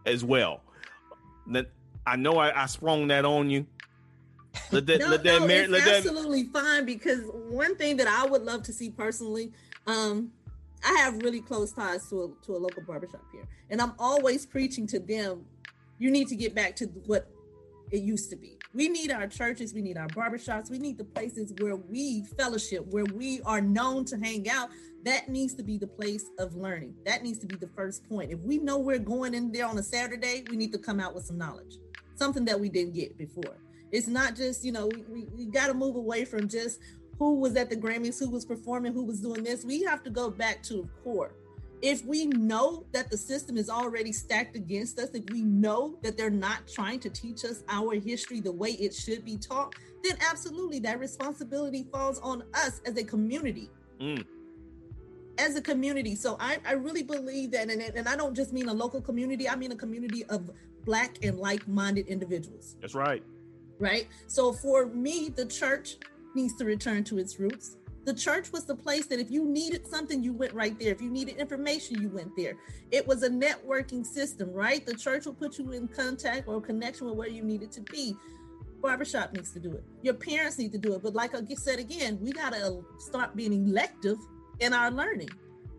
as 0.05 0.23
well? 0.23 0.62
That 1.47 1.71
I 2.05 2.15
know 2.15 2.38
I, 2.38 2.63
I 2.63 2.65
sprung 2.67 3.08
that 3.08 3.25
on 3.25 3.49
you. 3.49 3.65
Let 4.71 4.86
that, 4.88 4.99
no, 4.99 5.08
let 5.10 5.23
that 5.23 5.41
no, 5.41 5.47
mar- 5.47 5.49
it's 5.49 5.69
let 5.69 5.88
absolutely 5.88 6.43
that... 6.43 6.53
fine 6.53 6.86
because 6.86 7.19
one 7.34 7.75
thing 7.75 7.97
that 7.97 8.08
I 8.08 8.25
would 8.25 8.43
love 8.43 8.63
to 8.63 8.73
see 8.73 8.89
personally, 8.89 9.51
um, 9.88 10.32
I 10.83 10.93
have 10.99 11.21
really 11.23 11.41
close 11.41 11.71
ties 11.71 12.09
to 12.09 12.23
a, 12.23 12.45
to 12.45 12.55
a 12.55 12.59
local 12.59 12.83
barbershop 12.83 13.23
here, 13.31 13.47
and 13.69 13.81
I'm 13.81 13.93
always 13.99 14.45
preaching 14.45 14.87
to 14.87 14.99
them. 14.99 15.45
You 15.97 16.11
need 16.11 16.29
to 16.29 16.35
get 16.35 16.55
back 16.55 16.75
to 16.77 16.85
what 17.05 17.29
it 17.91 18.01
used 18.01 18.29
to 18.29 18.35
be. 18.35 18.57
We 18.73 18.87
need 18.87 19.11
our 19.11 19.27
churches, 19.27 19.73
we 19.73 19.81
need 19.81 19.97
our 19.97 20.07
barbershops, 20.07 20.69
we 20.69 20.77
need 20.77 20.97
the 20.97 21.03
places 21.03 21.53
where 21.59 21.75
we 21.75 22.23
fellowship, 22.37 22.85
where 22.87 23.05
we 23.05 23.41
are 23.41 23.61
known 23.61 24.05
to 24.05 24.17
hang 24.17 24.49
out. 24.49 24.69
That 25.03 25.29
needs 25.29 25.55
to 25.55 25.63
be 25.63 25.77
the 25.77 25.87
place 25.87 26.25
of 26.37 26.55
learning. 26.55 26.93
That 27.05 27.23
needs 27.23 27.39
to 27.39 27.47
be 27.47 27.55
the 27.55 27.69
first 27.69 28.07
point. 28.07 28.31
If 28.31 28.39
we 28.39 28.57
know 28.57 28.77
we're 28.77 28.99
going 28.99 29.33
in 29.33 29.51
there 29.51 29.65
on 29.65 29.77
a 29.77 29.83
Saturday, 29.83 30.43
we 30.49 30.57
need 30.57 30.71
to 30.73 30.77
come 30.77 30.99
out 30.99 31.15
with 31.15 31.25
some 31.25 31.37
knowledge, 31.37 31.77
something 32.15 32.45
that 32.45 32.59
we 32.59 32.69
didn't 32.69 32.93
get 32.93 33.17
before. 33.17 33.57
It's 33.91 34.07
not 34.07 34.35
just, 34.35 34.63
you 34.63 34.71
know, 34.71 34.87
we, 34.87 35.03
we, 35.09 35.27
we 35.35 35.45
got 35.45 35.67
to 35.67 35.73
move 35.73 35.95
away 35.95 36.25
from 36.25 36.47
just, 36.47 36.79
who 37.19 37.36
was 37.36 37.55
at 37.58 37.69
the 37.69 37.75
Grammys, 37.75 38.17
who 38.17 38.29
was 38.29 38.45
performing, 38.45 38.93
who 38.93 39.03
was 39.03 39.19
doing 39.19 39.43
this. 39.43 39.65
We 39.65 39.84
have 39.84 40.01
to 40.03 40.10
go 40.10 40.32
back 40.32 40.63
to 40.63 40.73
the 40.73 40.88
core. 41.03 41.34
If 41.82 42.03
we 42.05 42.25
know 42.25 42.86
that 42.93 43.12
the 43.12 43.17
system 43.17 43.58
is 43.58 43.69
already 43.69 44.12
stacked 44.12 44.55
against 44.55 44.99
us, 44.99 45.10
if 45.13 45.29
we 45.29 45.43
know 45.43 45.97
that 46.01 46.17
they're 46.17 46.29
not 46.29 46.67
trying 46.67 46.99
to 47.01 47.10
teach 47.10 47.45
us 47.45 47.63
our 47.69 47.93
history 47.95 48.39
the 48.39 48.51
way 48.51 48.71
it 48.71 48.93
should 48.93 49.23
be 49.23 49.38
taught, 49.38 49.75
then 50.03 50.17
absolutely 50.29 50.79
that 50.79 50.99
responsibility 50.99 51.86
falls 51.91 52.19
on 52.19 52.43
us 52.53 52.82
as 52.86 52.97
a 52.97 53.03
community. 53.03 53.69
Mm. 54.01 54.25
As 55.38 55.55
a 55.55 55.62
community. 55.62 56.15
So 56.15 56.36
I, 56.39 56.58
I 56.65 56.73
really 56.73 57.03
believe 57.03 57.51
that, 57.51 57.69
and, 57.69 57.82
and 57.82 58.08
I 58.08 58.15
don't 58.15 58.36
just 58.36 58.51
mean 58.51 58.67
a 58.69 58.73
local 58.73 59.01
community, 59.01 59.47
I 59.47 59.55
mean 59.55 59.71
a 59.71 59.77
community 59.77 60.25
of 60.25 60.49
Black 60.86 61.17
and 61.23 61.38
like 61.38 61.65
minded 61.67 62.08
individuals. 62.08 62.75
That's 62.82 62.95
right. 62.95 63.23
Right. 63.77 64.08
So 64.27 64.51
for 64.51 64.88
me, 64.88 65.29
the 65.29 65.45
church 65.45 65.97
needs 66.35 66.55
to 66.57 66.65
return 66.65 67.03
to 67.05 67.17
its 67.17 67.39
roots. 67.39 67.77
The 68.05 68.13
church 68.13 68.51
was 68.51 68.65
the 68.65 68.75
place 68.75 69.05
that 69.07 69.19
if 69.19 69.29
you 69.29 69.45
needed 69.45 69.85
something, 69.85 70.23
you 70.23 70.33
went 70.33 70.53
right 70.53 70.77
there. 70.79 70.91
If 70.91 71.01
you 71.01 71.09
needed 71.09 71.37
information, 71.37 72.01
you 72.01 72.09
went 72.09 72.35
there. 72.35 72.55
It 72.91 73.05
was 73.05 73.23
a 73.23 73.29
networking 73.29 74.05
system, 74.05 74.51
right? 74.51 74.85
The 74.85 74.95
church 74.95 75.25
will 75.25 75.33
put 75.33 75.59
you 75.59 75.71
in 75.73 75.87
contact 75.87 76.47
or 76.47 76.61
connection 76.61 77.07
with 77.07 77.15
where 77.15 77.27
you 77.27 77.43
needed 77.43 77.71
to 77.73 77.81
be. 77.81 78.15
Barbershop 78.81 79.33
needs 79.33 79.51
to 79.51 79.59
do 79.59 79.73
it. 79.73 79.83
Your 80.01 80.13
parents 80.13 80.57
need 80.57 80.71
to 80.71 80.77
do 80.77 80.93
it. 80.93 81.03
But 81.03 81.13
like 81.13 81.35
I 81.35 81.41
said 81.55 81.79
again, 81.79 82.17
we 82.21 82.31
got 82.31 82.53
to 82.53 82.83
start 82.97 83.35
being 83.35 83.53
elective 83.67 84.17
in 84.59 84.73
our 84.73 84.89
learning. 84.89 85.29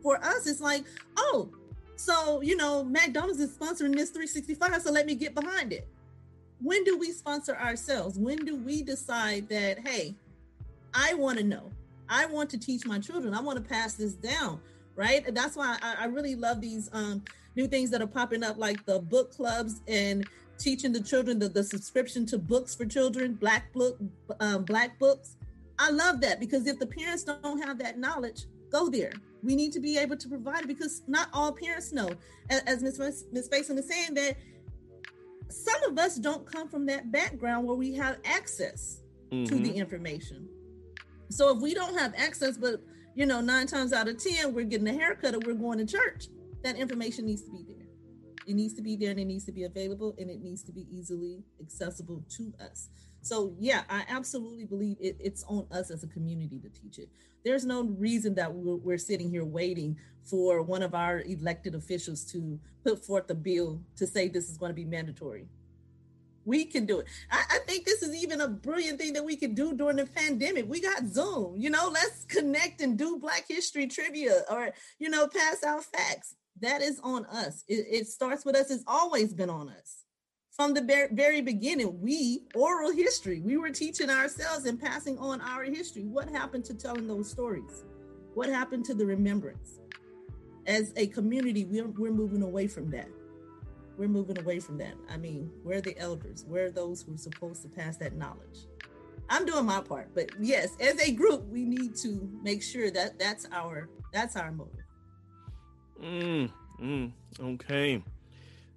For 0.02 0.22
us, 0.22 0.46
it's 0.46 0.60
like, 0.60 0.84
oh, 1.16 1.50
so, 1.96 2.40
you 2.40 2.56
know, 2.56 2.84
McDonald's 2.84 3.40
is 3.40 3.56
sponsoring 3.56 3.94
this 3.94 4.10
365, 4.10 4.82
so 4.82 4.90
let 4.90 5.04
me 5.04 5.14
get 5.14 5.34
behind 5.34 5.72
it. 5.72 5.86
When 6.62 6.84
do 6.84 6.96
we 6.96 7.12
sponsor 7.12 7.56
ourselves? 7.56 8.18
When 8.18 8.38
do 8.38 8.56
we 8.56 8.82
decide 8.82 9.48
that, 9.48 9.86
hey, 9.86 10.14
I 10.94 11.14
want 11.14 11.38
to 11.38 11.44
know. 11.44 11.70
I 12.08 12.26
want 12.26 12.50
to 12.50 12.58
teach 12.58 12.86
my 12.86 12.98
children. 12.98 13.34
I 13.34 13.40
want 13.40 13.62
to 13.62 13.68
pass 13.68 13.94
this 13.94 14.14
down, 14.14 14.60
right? 14.96 15.24
And 15.26 15.36
that's 15.36 15.56
why 15.56 15.78
I, 15.80 15.94
I 16.00 16.04
really 16.06 16.34
love 16.34 16.60
these 16.60 16.90
um, 16.92 17.22
new 17.56 17.68
things 17.68 17.90
that 17.90 18.02
are 18.02 18.06
popping 18.06 18.42
up, 18.42 18.58
like 18.58 18.84
the 18.86 18.98
book 18.98 19.32
clubs 19.32 19.80
and 19.86 20.26
teaching 20.58 20.92
the 20.92 21.00
children 21.00 21.38
the, 21.38 21.48
the 21.48 21.64
subscription 21.64 22.26
to 22.26 22.38
books 22.38 22.74
for 22.74 22.84
children, 22.84 23.34
black 23.34 23.72
book, 23.72 23.98
um, 24.40 24.64
black 24.64 24.98
books. 24.98 25.36
I 25.78 25.90
love 25.90 26.20
that 26.20 26.40
because 26.40 26.66
if 26.66 26.78
the 26.78 26.86
parents 26.86 27.24
don't 27.24 27.62
have 27.64 27.78
that 27.78 27.98
knowledge, 27.98 28.44
go 28.70 28.90
there. 28.90 29.12
We 29.42 29.56
need 29.56 29.72
to 29.72 29.80
be 29.80 29.96
able 29.96 30.16
to 30.18 30.28
provide 30.28 30.64
it 30.64 30.68
because 30.68 31.02
not 31.06 31.28
all 31.32 31.52
parents 31.52 31.92
know. 31.92 32.10
As 32.50 32.82
Ms. 32.82 33.24
Ms. 33.32 33.48
Faison 33.48 33.78
is 33.78 33.88
saying 33.88 34.14
that 34.14 34.36
some 35.48 35.82
of 35.84 35.98
us 35.98 36.16
don't 36.16 36.44
come 36.50 36.68
from 36.68 36.86
that 36.86 37.10
background 37.10 37.66
where 37.66 37.76
we 37.76 37.94
have 37.94 38.18
access 38.24 39.02
mm-hmm. 39.32 39.44
to 39.46 39.54
the 39.54 39.70
mm-hmm. 39.70 39.78
information. 39.78 40.48
So 41.30 41.54
if 41.54 41.62
we 41.62 41.74
don't 41.74 41.96
have 41.96 42.12
access, 42.16 42.58
but 42.58 42.82
you 43.14 43.24
know, 43.24 43.40
nine 43.40 43.66
times 43.66 43.92
out 43.92 44.08
of 44.08 44.22
ten, 44.22 44.52
we're 44.52 44.64
getting 44.64 44.88
a 44.88 44.92
haircut 44.92 45.34
or 45.34 45.38
we're 45.40 45.54
going 45.54 45.78
to 45.78 45.86
church, 45.86 46.28
that 46.62 46.76
information 46.76 47.26
needs 47.26 47.42
to 47.42 47.50
be 47.50 47.64
there. 47.66 47.86
It 48.46 48.54
needs 48.54 48.74
to 48.74 48.82
be 48.82 48.96
there 48.96 49.10
and 49.10 49.20
it 49.20 49.26
needs 49.26 49.44
to 49.44 49.52
be 49.52 49.64
available 49.64 50.14
and 50.18 50.30
it 50.30 50.42
needs 50.42 50.62
to 50.64 50.72
be 50.72 50.86
easily 50.90 51.44
accessible 51.60 52.24
to 52.36 52.52
us. 52.60 52.88
So 53.22 53.54
yeah, 53.58 53.82
I 53.88 54.04
absolutely 54.08 54.64
believe 54.64 54.96
it, 55.00 55.16
it's 55.20 55.44
on 55.44 55.66
us 55.70 55.90
as 55.90 56.02
a 56.02 56.06
community 56.08 56.58
to 56.58 56.68
teach 56.68 56.98
it. 56.98 57.08
There's 57.44 57.64
no 57.64 57.84
reason 57.84 58.34
that 58.34 58.52
we're, 58.52 58.76
we're, 58.76 58.98
sitting 58.98 59.30
here 59.30 59.44
waiting 59.44 59.96
for 60.24 60.62
one 60.62 60.82
of 60.82 60.94
our 60.94 61.20
elected 61.22 61.74
officials 61.74 62.24
to 62.32 62.58
put 62.84 63.04
forth 63.04 63.30
a 63.30 63.34
bill 63.34 63.80
to 63.96 64.06
say 64.06 64.28
this 64.28 64.50
is 64.50 64.58
going 64.58 64.70
to 64.70 64.74
be 64.74 64.84
mandatory. 64.84 65.46
We 66.44 66.64
can 66.64 66.86
do 66.86 67.00
it. 67.00 67.06
I, 67.30 67.44
I 67.50 67.58
think 67.66 67.84
this 67.84 68.02
is 68.02 68.14
even 68.14 68.40
a 68.40 68.48
brilliant 68.48 68.98
thing 68.98 69.12
that 69.12 69.24
we 69.24 69.36
can 69.36 69.54
do 69.54 69.74
during 69.74 69.96
the 69.96 70.06
pandemic. 70.06 70.68
We 70.68 70.80
got 70.80 71.06
Zoom, 71.06 71.56
you 71.58 71.70
know, 71.70 71.90
let's 71.92 72.24
connect 72.24 72.80
and 72.80 72.98
do 72.98 73.18
Black 73.18 73.44
History 73.48 73.86
trivia 73.86 74.42
or, 74.50 74.70
you 74.98 75.10
know, 75.10 75.28
pass 75.28 75.62
out 75.64 75.84
facts. 75.84 76.34
That 76.60 76.82
is 76.82 77.00
on 77.02 77.26
us. 77.26 77.64
It, 77.68 77.86
it 77.90 78.06
starts 78.06 78.44
with 78.44 78.56
us. 78.56 78.70
It's 78.70 78.84
always 78.86 79.32
been 79.32 79.50
on 79.50 79.68
us 79.68 80.00
from 80.60 80.74
the 80.74 81.08
very 81.12 81.40
beginning, 81.40 81.98
we 82.02 82.42
oral 82.54 82.92
history, 82.92 83.40
we 83.40 83.56
were 83.56 83.70
teaching 83.70 84.10
ourselves 84.10 84.66
and 84.66 84.78
passing 84.78 85.16
on 85.16 85.40
our 85.40 85.64
history. 85.64 86.04
What 86.04 86.28
happened 86.28 86.66
to 86.66 86.74
telling 86.74 87.06
those 87.06 87.30
stories? 87.30 87.84
What 88.34 88.50
happened 88.50 88.84
to 88.84 88.94
the 88.94 89.06
remembrance? 89.06 89.80
As 90.66 90.92
a 90.96 91.06
community, 91.06 91.64
we're, 91.64 91.88
we're 91.88 92.12
moving 92.12 92.42
away 92.42 92.66
from 92.66 92.90
that. 92.90 93.08
We're 94.00 94.08
moving 94.08 94.38
away 94.38 94.60
from 94.60 94.78
that. 94.78 94.94
I 95.10 95.18
mean, 95.18 95.50
where 95.62 95.82
the 95.82 95.94
elders? 95.98 96.46
Where 96.48 96.64
are 96.64 96.70
those 96.70 97.02
who 97.02 97.12
are 97.12 97.18
supposed 97.18 97.60
to 97.64 97.68
pass 97.68 97.98
that 97.98 98.14
knowledge? 98.14 98.60
I'm 99.28 99.44
doing 99.44 99.66
my 99.66 99.82
part, 99.82 100.08
but 100.14 100.30
yes, 100.40 100.74
as 100.80 100.98
a 101.06 101.12
group, 101.12 101.46
we 101.48 101.66
need 101.66 101.96
to 101.96 102.26
make 102.42 102.62
sure 102.62 102.90
that 102.92 103.18
that's 103.18 103.46
our 103.52 103.90
that's 104.10 104.36
our 104.36 104.52
motive. 104.52 104.86
Mm, 106.02 106.50
mm, 106.80 107.12
okay. 107.40 108.02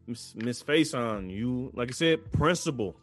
Miss 0.08 0.36
Miss 0.36 0.62
Faison, 0.62 1.32
you 1.32 1.72
like 1.74 1.92
I 1.92 1.94
said, 1.94 2.30
principal. 2.34 2.94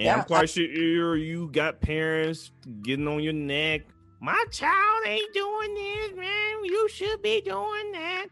And 0.00 0.06
yeah, 0.06 0.16
I'm 0.16 0.24
quite 0.24 0.42
I, 0.42 0.46
sure 0.46 1.16
you 1.16 1.48
got 1.52 1.80
parents 1.80 2.50
getting 2.82 3.06
on 3.06 3.22
your 3.22 3.34
neck. 3.34 3.82
My 4.20 4.44
child 4.50 5.06
ain't 5.06 5.32
doing 5.32 5.74
this, 5.76 6.16
man. 6.16 6.64
You 6.64 6.88
should 6.88 7.22
be 7.22 7.40
doing 7.40 7.92
that. 7.92 8.26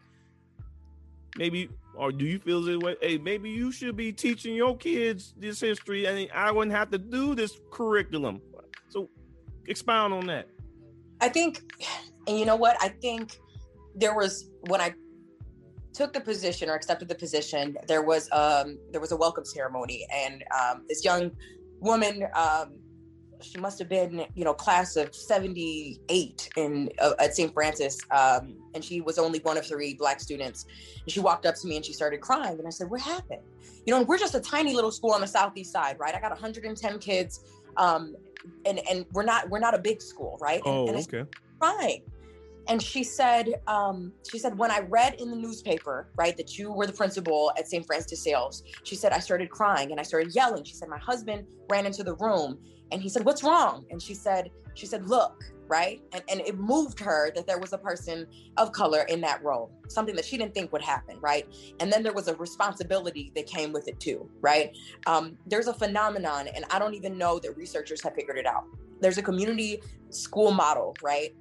Maybe, 1.36 1.68
or 1.94 2.12
do 2.12 2.24
you 2.24 2.38
feel 2.38 2.62
this 2.62 2.78
way? 2.78 2.96
Hey, 3.00 3.18
maybe 3.18 3.50
you 3.50 3.72
should 3.72 3.96
be 3.96 4.12
teaching 4.12 4.54
your 4.54 4.76
kids 4.76 5.34
this 5.36 5.60
history, 5.60 6.06
and 6.06 6.28
I 6.34 6.50
wouldn't 6.50 6.74
have 6.74 6.90
to 6.90 6.98
do 6.98 7.34
this 7.34 7.58
curriculum. 7.70 8.40
So, 8.88 9.08
expound 9.66 10.14
on 10.14 10.26
that. 10.26 10.48
I 11.20 11.28
think, 11.28 11.62
and 12.26 12.38
you 12.38 12.44
know 12.44 12.56
what? 12.56 12.76
I 12.80 12.88
think 12.88 13.38
there 13.94 14.14
was 14.14 14.50
when 14.68 14.80
I 14.80 14.94
took 15.92 16.12
the 16.12 16.20
position 16.20 16.70
or 16.70 16.74
accepted 16.74 17.08
the 17.08 17.14
position, 17.14 17.76
there 17.86 18.02
was 18.02 18.28
um 18.32 18.78
there 18.90 19.00
was 19.00 19.12
a 19.12 19.16
welcome 19.16 19.44
ceremony, 19.44 20.06
and 20.12 20.42
um, 20.58 20.84
this 20.88 21.04
young 21.04 21.30
woman, 21.80 22.24
um, 22.34 22.78
she 23.42 23.58
must 23.58 23.78
have 23.78 23.88
been 23.88 24.24
you 24.34 24.44
know 24.44 24.54
class 24.54 24.96
of 24.96 25.14
seventy 25.14 26.00
eight 26.08 26.50
in 26.56 26.90
uh, 27.00 27.12
at 27.18 27.34
St. 27.34 27.52
Francis, 27.52 28.00
um, 28.10 28.56
and 28.74 28.84
she 28.84 29.00
was 29.00 29.18
only 29.18 29.40
one 29.40 29.56
of 29.56 29.66
three 29.66 29.94
black 29.94 30.20
students. 30.20 30.66
And 31.02 31.10
she 31.12 31.20
walked 31.20 31.46
up 31.46 31.54
to 31.56 31.66
me 31.66 31.76
and 31.76 31.84
she 31.84 31.92
started 31.92 32.20
crying, 32.20 32.58
and 32.58 32.66
I 32.66 32.70
said, 32.70 32.90
"What 32.90 33.00
happened?" 33.00 33.42
You 33.86 33.94
know, 33.94 34.02
we're 34.02 34.18
just 34.18 34.34
a 34.34 34.40
tiny 34.40 34.74
little 34.74 34.92
school 34.92 35.12
on 35.12 35.20
the 35.20 35.26
southeast 35.26 35.72
side, 35.72 35.96
right? 35.98 36.14
I 36.14 36.20
got 36.20 36.30
110 36.30 36.98
kids, 36.98 37.40
um, 37.76 38.14
and 38.64 38.80
and 38.90 39.06
we're 39.12 39.24
not 39.24 39.50
we're 39.50 39.60
not 39.60 39.74
a 39.74 39.78
big 39.78 40.00
school, 40.00 40.38
right? 40.40 40.62
Oh, 40.64 40.86
and, 40.88 40.96
and 40.96 41.14
okay. 41.14 41.30
Crying 41.60 42.02
and 42.68 42.82
she 42.82 43.02
said 43.02 43.60
um, 43.66 44.12
she 44.28 44.38
said 44.38 44.56
when 44.56 44.70
i 44.70 44.80
read 44.80 45.14
in 45.20 45.30
the 45.30 45.36
newspaper 45.36 46.08
right 46.16 46.36
that 46.36 46.58
you 46.58 46.72
were 46.72 46.86
the 46.86 46.92
principal 46.92 47.52
at 47.58 47.68
st 47.68 47.86
francis 47.86 48.10
de 48.10 48.16
sales 48.16 48.62
she 48.84 48.94
said 48.94 49.12
i 49.12 49.18
started 49.18 49.50
crying 49.50 49.90
and 49.90 50.00
i 50.00 50.02
started 50.02 50.34
yelling 50.34 50.64
she 50.64 50.74
said 50.74 50.88
my 50.88 50.98
husband 50.98 51.46
ran 51.68 51.86
into 51.86 52.02
the 52.02 52.14
room 52.16 52.58
and 52.92 53.02
he 53.02 53.08
said 53.08 53.24
what's 53.24 53.42
wrong 53.42 53.84
and 53.90 54.00
she 54.00 54.14
said 54.14 54.50
she 54.74 54.86
said 54.86 55.08
look 55.08 55.42
right 55.66 56.02
and, 56.12 56.22
and 56.28 56.40
it 56.42 56.58
moved 56.58 57.00
her 57.00 57.30
that 57.34 57.46
there 57.46 57.58
was 57.58 57.72
a 57.72 57.78
person 57.78 58.26
of 58.58 58.72
color 58.72 59.02
in 59.08 59.20
that 59.20 59.42
role 59.42 59.70
something 59.88 60.14
that 60.14 60.24
she 60.24 60.36
didn't 60.36 60.54
think 60.54 60.72
would 60.72 60.82
happen 60.82 61.18
right 61.20 61.46
and 61.80 61.92
then 61.92 62.02
there 62.02 62.12
was 62.12 62.28
a 62.28 62.34
responsibility 62.36 63.32
that 63.34 63.46
came 63.46 63.72
with 63.72 63.88
it 63.88 63.98
too 63.98 64.28
right 64.40 64.76
um, 65.06 65.36
there's 65.46 65.66
a 65.66 65.74
phenomenon 65.74 66.48
and 66.54 66.64
i 66.70 66.78
don't 66.78 66.94
even 66.94 67.16
know 67.16 67.38
that 67.38 67.56
researchers 67.56 68.02
have 68.02 68.14
figured 68.14 68.36
it 68.36 68.46
out 68.46 68.64
there's 69.00 69.18
a 69.18 69.22
community 69.22 69.80
school 70.10 70.52
model 70.52 70.94
right 71.02 71.34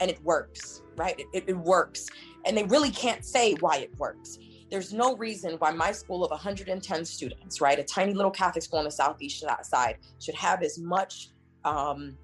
and 0.00 0.10
it 0.10 0.22
works, 0.22 0.82
right? 0.96 1.20
It, 1.32 1.44
it, 1.46 1.56
works. 1.56 2.06
And 2.46 2.56
they 2.56 2.64
really 2.64 2.90
can't 2.90 3.24
say 3.24 3.54
why 3.54 3.78
it 3.78 3.90
works. 3.98 4.38
There's 4.70 4.92
no 4.92 5.16
reason 5.16 5.54
why 5.58 5.70
my 5.70 5.92
school 5.92 6.24
of 6.24 6.30
110 6.30 7.04
students, 7.04 7.60
right, 7.60 7.78
a 7.78 7.84
tiny 7.84 8.12
little 8.14 8.30
Catholic 8.30 8.62
school 8.62 8.78
on 8.78 8.84
the 8.84 8.90
southeast 8.90 9.44
side, 9.62 9.98
should 10.20 10.34
have 10.34 10.62
as 10.62 10.78
much 10.78 11.30
um, 11.64 12.16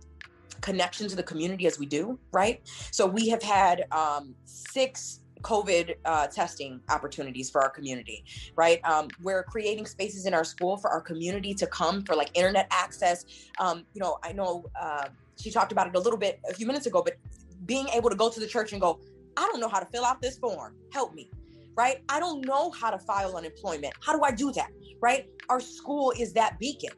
connection 0.60 1.08
to 1.08 1.16
the 1.16 1.22
community 1.22 1.66
as 1.66 1.78
we 1.78 1.86
do, 1.86 2.18
right? 2.32 2.60
So 2.90 3.06
we 3.06 3.28
have 3.28 3.42
had 3.42 3.84
um, 3.92 4.34
six 4.44 5.20
COVID 5.42 5.94
uh, 6.04 6.26
testing 6.28 6.80
opportunities 6.88 7.50
for 7.50 7.62
our 7.62 7.68
community, 7.68 8.24
right? 8.56 8.80
Um, 8.84 9.08
we're 9.22 9.42
creating 9.42 9.86
spaces 9.86 10.26
in 10.26 10.34
our 10.34 10.44
school 10.44 10.78
for 10.78 10.90
our 10.90 11.02
community 11.02 11.54
to 11.54 11.66
come 11.66 12.02
for 12.02 12.16
like 12.16 12.30
internet 12.34 12.66
access. 12.70 13.26
Um, 13.58 13.84
you 13.92 14.00
know, 14.00 14.18
I 14.24 14.32
know 14.32 14.64
uh, 14.80 15.08
she 15.38 15.50
talked 15.50 15.70
about 15.70 15.86
it 15.86 15.94
a 15.94 16.00
little 16.00 16.18
bit 16.18 16.40
a 16.48 16.54
few 16.54 16.66
minutes 16.66 16.86
ago, 16.86 17.02
but 17.02 17.16
being 17.66 17.86
able 17.88 18.10
to 18.10 18.16
go 18.16 18.30
to 18.30 18.40
the 18.40 18.46
church 18.46 18.72
and 18.72 18.80
go, 18.80 19.00
I 19.36 19.46
don't 19.50 19.60
know 19.60 19.68
how 19.68 19.80
to 19.80 19.86
fill 19.86 20.04
out 20.04 20.22
this 20.22 20.38
form. 20.38 20.76
Help 20.92 21.14
me. 21.14 21.30
Right? 21.76 22.02
I 22.08 22.20
don't 22.20 22.46
know 22.46 22.70
how 22.70 22.90
to 22.90 22.98
file 22.98 23.36
unemployment. 23.36 23.94
How 24.00 24.16
do 24.16 24.22
I 24.22 24.30
do 24.30 24.52
that? 24.52 24.70
Right? 25.00 25.26
Our 25.48 25.60
school 25.60 26.12
is 26.18 26.32
that 26.34 26.58
beacon, 26.58 26.92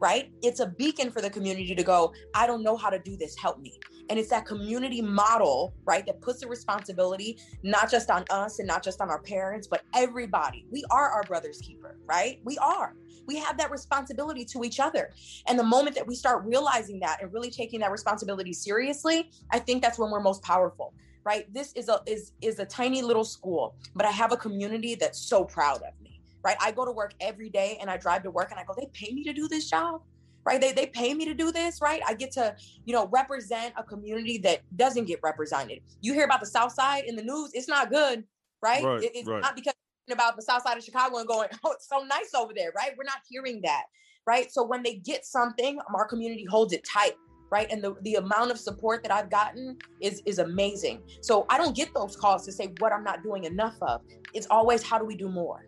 right? 0.00 0.32
It's 0.42 0.60
a 0.60 0.66
beacon 0.66 1.10
for 1.10 1.20
the 1.20 1.30
community 1.30 1.74
to 1.74 1.82
go, 1.82 2.12
I 2.34 2.46
don't 2.46 2.62
know 2.62 2.76
how 2.76 2.90
to 2.90 2.98
do 2.98 3.16
this. 3.16 3.36
Help 3.36 3.60
me. 3.60 3.78
And 4.10 4.18
it's 4.18 4.30
that 4.30 4.44
community 4.44 5.00
model, 5.00 5.74
right, 5.84 6.04
that 6.06 6.20
puts 6.20 6.40
the 6.40 6.48
responsibility 6.48 7.38
not 7.62 7.90
just 7.90 8.10
on 8.10 8.24
us 8.30 8.58
and 8.58 8.68
not 8.68 8.82
just 8.82 9.00
on 9.00 9.08
our 9.08 9.20
parents, 9.22 9.66
but 9.66 9.82
everybody. 9.94 10.66
We 10.70 10.84
are 10.90 11.10
our 11.10 11.22
brother's 11.22 11.60
keeper, 11.60 11.96
right? 12.06 12.40
We 12.44 12.58
are 12.58 12.94
we 13.26 13.36
have 13.36 13.56
that 13.58 13.70
responsibility 13.70 14.44
to 14.46 14.64
each 14.64 14.80
other. 14.80 15.10
And 15.46 15.58
the 15.58 15.64
moment 15.64 15.96
that 15.96 16.06
we 16.06 16.14
start 16.14 16.44
realizing 16.44 17.00
that 17.00 17.22
and 17.22 17.32
really 17.32 17.50
taking 17.50 17.80
that 17.80 17.90
responsibility 17.90 18.52
seriously, 18.52 19.30
I 19.50 19.58
think 19.58 19.82
that's 19.82 19.98
when 19.98 20.10
we're 20.10 20.20
most 20.20 20.42
powerful. 20.42 20.94
Right? 21.24 21.52
This 21.52 21.72
is 21.72 21.88
a 21.88 22.00
is 22.06 22.32
is 22.42 22.58
a 22.58 22.64
tiny 22.64 23.02
little 23.02 23.24
school, 23.24 23.74
but 23.94 24.06
I 24.06 24.10
have 24.10 24.32
a 24.32 24.36
community 24.36 24.94
that's 24.94 25.18
so 25.18 25.44
proud 25.44 25.78
of 25.78 26.00
me. 26.02 26.20
Right? 26.42 26.56
I 26.60 26.72
go 26.72 26.84
to 26.84 26.92
work 26.92 27.14
every 27.20 27.48
day 27.48 27.78
and 27.80 27.90
I 27.90 27.96
drive 27.96 28.22
to 28.24 28.30
work 28.30 28.50
and 28.50 28.60
I 28.60 28.64
go, 28.64 28.74
they 28.78 28.90
pay 28.92 29.12
me 29.12 29.24
to 29.24 29.32
do 29.32 29.48
this 29.48 29.68
job 29.70 30.02
right 30.46 30.60
they, 30.60 30.72
they 30.72 30.84
pay 30.84 31.14
me 31.14 31.24
to 31.24 31.32
do 31.32 31.50
this 31.50 31.80
right 31.80 32.02
i 32.06 32.12
get 32.12 32.30
to 32.30 32.54
you 32.84 32.92
know 32.92 33.06
represent 33.06 33.72
a 33.78 33.82
community 33.82 34.36
that 34.36 34.60
doesn't 34.76 35.06
get 35.06 35.18
represented 35.22 35.80
you 36.02 36.12
hear 36.12 36.26
about 36.26 36.38
the 36.38 36.46
south 36.46 36.70
side 36.70 37.04
in 37.06 37.16
the 37.16 37.22
news 37.22 37.50
it's 37.54 37.66
not 37.66 37.88
good 37.88 38.22
right, 38.60 38.84
right 38.84 39.04
it, 39.04 39.12
it's 39.14 39.26
right. 39.26 39.40
not 39.40 39.56
because 39.56 39.72
about 40.12 40.36
the 40.36 40.42
south 40.42 40.62
side 40.62 40.76
of 40.76 40.84
Chicago 40.84 41.18
and 41.18 41.28
going, 41.28 41.48
oh, 41.64 41.72
it's 41.72 41.88
so 41.88 42.04
nice 42.04 42.34
over 42.34 42.52
there, 42.54 42.72
right? 42.76 42.92
We're 42.96 43.04
not 43.04 43.20
hearing 43.28 43.60
that, 43.62 43.84
right? 44.26 44.52
So 44.52 44.64
when 44.64 44.82
they 44.82 44.96
get 44.96 45.24
something, 45.24 45.78
our 45.94 46.06
community 46.06 46.44
holds 46.44 46.72
it 46.72 46.84
tight. 46.84 47.14
Right? 47.54 47.70
And 47.70 47.80
the, 47.80 47.94
the 48.02 48.16
amount 48.16 48.50
of 48.50 48.58
support 48.58 49.04
that 49.04 49.12
I've 49.12 49.30
gotten 49.30 49.78
is 50.00 50.20
is 50.26 50.40
amazing. 50.40 51.02
So 51.20 51.46
I 51.48 51.56
don't 51.56 51.76
get 51.76 51.94
those 51.94 52.16
calls 52.16 52.44
to 52.46 52.52
say 52.52 52.74
what 52.80 52.92
I'm 52.92 53.04
not 53.04 53.22
doing 53.22 53.44
enough 53.44 53.76
of. 53.80 54.00
It's 54.32 54.48
always 54.50 54.82
how 54.82 54.98
do 54.98 55.04
we 55.04 55.14
do 55.14 55.28
more? 55.28 55.64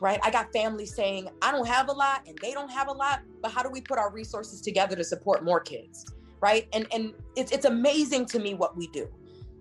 Right? 0.00 0.18
I 0.24 0.32
got 0.32 0.52
families 0.52 0.92
saying, 0.96 1.28
I 1.40 1.52
don't 1.52 1.68
have 1.68 1.88
a 1.88 1.92
lot 1.92 2.26
and 2.26 2.36
they 2.42 2.52
don't 2.52 2.72
have 2.72 2.88
a 2.88 2.92
lot, 2.92 3.20
but 3.40 3.52
how 3.52 3.62
do 3.62 3.70
we 3.70 3.80
put 3.80 3.98
our 4.00 4.10
resources 4.10 4.60
together 4.60 4.96
to 4.96 5.04
support 5.04 5.44
more 5.44 5.60
kids? 5.60 6.04
Right. 6.40 6.66
And 6.72 6.88
and 6.92 7.14
it's 7.36 7.52
it's 7.52 7.66
amazing 7.66 8.26
to 8.26 8.40
me 8.40 8.54
what 8.54 8.76
we 8.76 8.88
do 8.88 9.08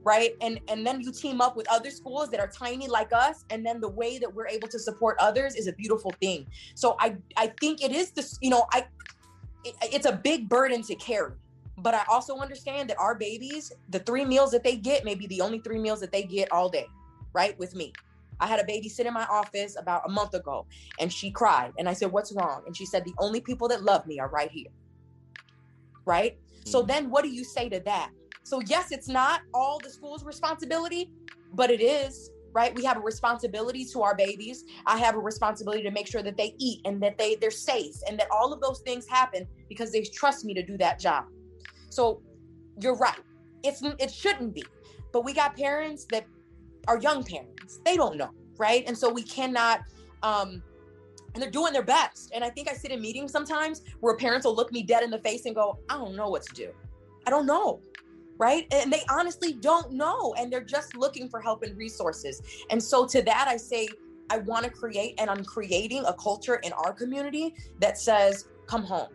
right 0.04 0.32
and 0.42 0.60
and 0.68 0.84
then 0.86 1.00
you 1.00 1.12
team 1.12 1.42
up 1.42 1.56
with 1.56 1.68
other 1.70 1.92
schools 1.92 2.32
that 2.32 2.40
are 2.40 2.48
tiny 2.48 2.88
like 2.88 3.14
us 3.14 3.46
and 3.52 3.64
then 3.64 3.80
the 3.80 3.94
way 4.02 4.18
that 4.18 4.34
we're 4.34 4.48
able 4.48 4.68
to 4.68 4.80
support 4.80 5.16
others 5.20 5.54
is 5.56 5.68
a 5.68 5.74
beautiful 5.74 6.12
thing 6.20 6.44
so 6.74 6.96
i 7.00 7.16
i 7.38 7.46
think 7.62 7.84
it 7.84 7.92
is 7.92 8.10
this 8.10 8.36
you 8.42 8.50
know 8.50 8.66
i 8.74 8.80
it, 9.64 9.76
it's 9.96 10.08
a 10.08 10.18
big 10.30 10.50
burden 10.50 10.82
to 10.82 10.96
carry 10.96 11.34
but 11.78 11.94
i 11.94 12.04
also 12.10 12.38
understand 12.38 12.90
that 12.90 12.98
our 13.00 13.16
babies 13.16 13.72
the 13.90 14.00
three 14.00 14.26
meals 14.26 14.52
that 14.52 14.64
they 14.64 14.76
get 14.76 15.06
may 15.06 15.16
be 15.16 15.28
the 15.28 15.42
only 15.42 15.60
three 15.60 15.80
meals 15.80 16.00
that 16.00 16.12
they 16.12 16.24
get 16.24 16.52
all 16.52 16.70
day 16.70 16.88
right 17.34 17.58
with 17.60 17.76
me 17.76 17.94
I 18.42 18.48
had 18.48 18.60
a 18.60 18.66
baby 18.66 18.90
sit 18.90 19.06
in 19.06 19.14
my 19.14 19.26
office 19.26 19.78
about 19.80 20.02
a 20.08 20.10
month 20.10 20.34
ago 20.34 20.66
and 21.00 21.14
she 21.14 21.30
cried. 21.30 21.74
And 21.78 21.88
I 21.88 21.94
said, 21.94 22.12
What's 22.12 22.32
wrong? 22.34 22.64
And 22.66 22.76
she 22.76 22.88
said, 22.88 23.06
The 23.06 23.14
only 23.20 23.40
people 23.40 23.68
that 23.68 23.84
love 23.84 24.08
me 24.08 24.20
are 24.20 24.30
right 24.30 24.50
here. 24.50 24.72
Right? 26.06 26.40
Mm-hmm. 26.42 26.70
So 26.70 26.82
then 26.82 27.12
what 27.12 27.24
do 27.24 27.30
you 27.30 27.44
say 27.44 27.70
to 27.70 27.80
that? 27.82 28.10
So, 28.44 28.62
yes, 28.66 28.92
it's 28.92 29.08
not 29.08 29.42
all 29.54 29.80
the 29.80 29.90
school's 29.90 30.26
responsibility, 30.26 31.12
but 31.54 31.70
it 31.70 31.82
is, 31.82 32.32
right? 32.54 32.74
We 32.76 32.84
have 32.84 32.98
a 32.98 33.02
responsibility 33.02 33.86
to 33.86 34.02
our 34.02 34.16
babies. 34.16 34.64
I 34.88 34.98
have 34.98 35.16
a 35.16 35.20
responsibility 35.20 35.84
to 35.84 35.92
make 35.92 36.08
sure 36.08 36.24
that 36.24 36.38
they 36.38 36.56
eat 36.58 36.82
and 36.86 37.02
that 37.04 37.18
they, 37.18 37.36
they're 37.36 37.52
safe 37.52 37.96
and 38.08 38.20
that 38.20 38.28
all 38.32 38.52
of 38.52 38.60
those 38.60 38.80
things 38.80 39.08
happen 39.08 39.48
because 39.70 39.92
they 39.92 40.02
trust 40.02 40.44
me 40.44 40.56
to 40.56 40.64
do 40.64 40.78
that 40.78 41.00
job. 41.00 41.26
So, 41.92 42.22
you're 42.82 42.96
right. 42.96 43.20
It's, 43.64 43.82
it 44.00 44.12
shouldn't 44.12 44.54
be. 44.54 44.64
But 45.12 45.24
we 45.26 45.34
got 45.34 45.56
parents 45.56 46.06
that 46.12 46.26
are 46.88 47.00
young 47.00 47.24
parents. 47.24 47.80
They 47.86 47.96
don't 47.96 48.18
know, 48.18 48.32
right? 48.58 48.84
And 48.88 48.98
so 48.98 49.12
we 49.12 49.24
cannot, 49.24 49.82
um, 50.24 50.64
and 51.34 51.44
they're 51.44 51.52
doing 51.52 51.74
their 51.74 51.84
best. 51.84 52.32
And 52.34 52.44
I 52.44 52.50
think 52.50 52.70
I 52.70 52.74
sit 52.74 52.92
in 52.92 53.02
meetings 53.02 53.32
sometimes 53.32 53.82
where 54.00 54.16
parents 54.18 54.46
will 54.46 54.56
look 54.56 54.72
me 54.72 54.84
dead 54.84 55.04
in 55.04 55.12
the 55.12 55.20
face 55.20 55.46
and 55.46 55.54
go, 55.54 55.80
I 55.90 55.98
don't 55.98 56.16
know 56.16 56.30
what 56.30 56.44
to 56.44 56.54
do. 56.54 56.72
I 57.28 57.30
don't 57.30 57.46
know 57.46 57.82
right? 58.42 58.66
And 58.72 58.92
they 58.92 59.04
honestly 59.08 59.54
don't 59.54 59.92
know 59.92 60.34
and 60.36 60.52
they're 60.52 60.64
just 60.64 60.98
looking 60.98 61.30
for 61.30 61.40
help 61.40 61.62
and 61.62 61.78
resources. 61.78 62.42
And 62.72 62.82
so 62.82 63.06
to 63.06 63.22
that, 63.22 63.48
I 63.48 63.56
say, 63.56 63.88
I 64.32 64.38
want 64.40 64.66
to 64.66 64.72
create 64.72 65.14
and 65.20 65.30
I'm 65.30 65.46
creating 65.46 66.06
a 66.06 66.14
culture 66.14 66.56
in 66.56 66.74
our 66.74 66.92
community 66.92 67.54
that 67.82 68.00
says, 68.00 68.48
come 68.66 68.82
home, 68.82 69.10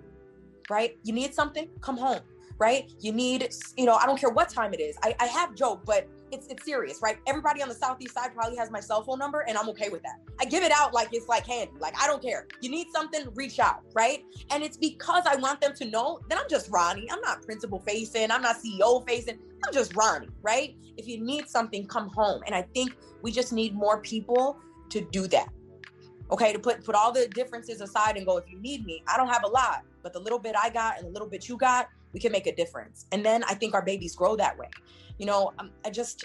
right? 0.71 0.97
You 1.03 1.13
need 1.13 1.35
something? 1.35 1.69
Come 1.81 1.97
home, 1.97 2.21
right? 2.59 2.91
You 3.01 3.13
need, 3.13 3.49
you 3.77 3.85
know, 3.85 3.95
I 3.95 4.07
don't 4.07 4.19
care 4.19 4.31
what 4.31 4.49
time 4.49 4.73
it 4.73 4.81
is. 4.81 4.97
I, 5.03 5.15
I 5.21 5.27
have 5.27 5.55
joke, 5.55 5.83
but 5.85 6.09
it's 6.33 6.47
it's 6.49 6.65
serious, 6.65 7.01
right? 7.03 7.19
Everybody 7.27 7.63
on 7.63 7.69
the 7.69 7.75
southeast 7.75 8.15
side 8.15 8.35
probably 8.35 8.57
has 8.57 8.71
my 8.71 8.81
cell 8.81 9.03
phone 9.03 9.19
number, 9.19 9.41
and 9.41 9.57
I'm 9.57 9.69
okay 9.71 9.89
with 9.89 10.03
that. 10.03 10.21
I 10.41 10.45
give 10.45 10.63
it 10.63 10.73
out 10.73 10.93
like 10.93 11.09
it's 11.13 11.29
like 11.29 11.47
candy. 11.47 11.73
Like 11.79 11.95
I 12.01 12.07
don't 12.07 12.23
care. 12.23 12.47
You 12.61 12.71
need 12.71 12.89
something, 12.91 13.27
reach 13.35 13.59
out, 13.59 13.83
right? 13.95 14.25
And 14.51 14.63
it's 14.63 14.77
because 14.77 15.25
I 15.27 15.37
want 15.37 15.61
them 15.61 15.75
to 15.75 15.85
know 15.85 16.21
that 16.29 16.39
I'm 16.39 16.49
just 16.49 16.71
Ronnie. 16.71 17.07
I'm 17.11 17.21
not 17.21 17.43
principal 17.43 17.79
facing. 17.81 18.31
I'm 18.31 18.43
not 18.43 18.57
CEO 18.57 19.07
facing. 19.07 19.39
I'm 19.65 19.73
just 19.73 19.95
Ronnie, 19.95 20.29
right? 20.43 20.77
If 20.97 21.07
you 21.07 21.21
need 21.21 21.49
something, 21.49 21.87
come 21.87 22.09
home. 22.09 22.43
And 22.47 22.55
I 22.55 22.63
think 22.63 22.97
we 23.23 23.33
just 23.33 23.53
need 23.53 23.75
more 23.75 24.01
people 24.01 24.59
to 24.91 25.01
do 25.01 25.27
that. 25.29 25.49
Okay, 26.31 26.53
to 26.53 26.59
put 26.59 26.85
put 26.85 26.97
all 26.97 27.13
the 27.13 27.29
differences 27.29 27.81
aside 27.81 28.17
and 28.17 28.27
go. 28.27 28.39
If 28.39 28.51
you 28.51 28.59
need 28.59 28.85
me, 28.85 29.03
I 29.07 29.17
don't 29.17 29.29
have 29.29 29.45
a 29.45 29.49
lot, 29.49 29.85
but 30.03 30.13
the 30.13 30.19
little 30.19 30.41
bit 30.41 30.57
I 30.61 30.71
got 30.71 30.99
and 30.99 31.07
the 31.07 31.13
little 31.13 31.29
bit 31.29 31.49
you 31.49 31.57
got, 31.57 31.89
we 32.17 32.21
can 32.21 32.33
make 32.33 32.47
a 32.47 32.57
difference. 32.57 33.05
And 33.13 33.23
then 33.23 33.45
I 33.45 33.53
think 33.53 33.75
our 33.75 33.83
babies 33.83 34.17
grow 34.17 34.37
that 34.37 34.57
way. 34.57 34.71
You 35.19 35.27
know 35.27 35.53
um, 35.59 35.71
i 35.85 35.91
just 35.91 36.25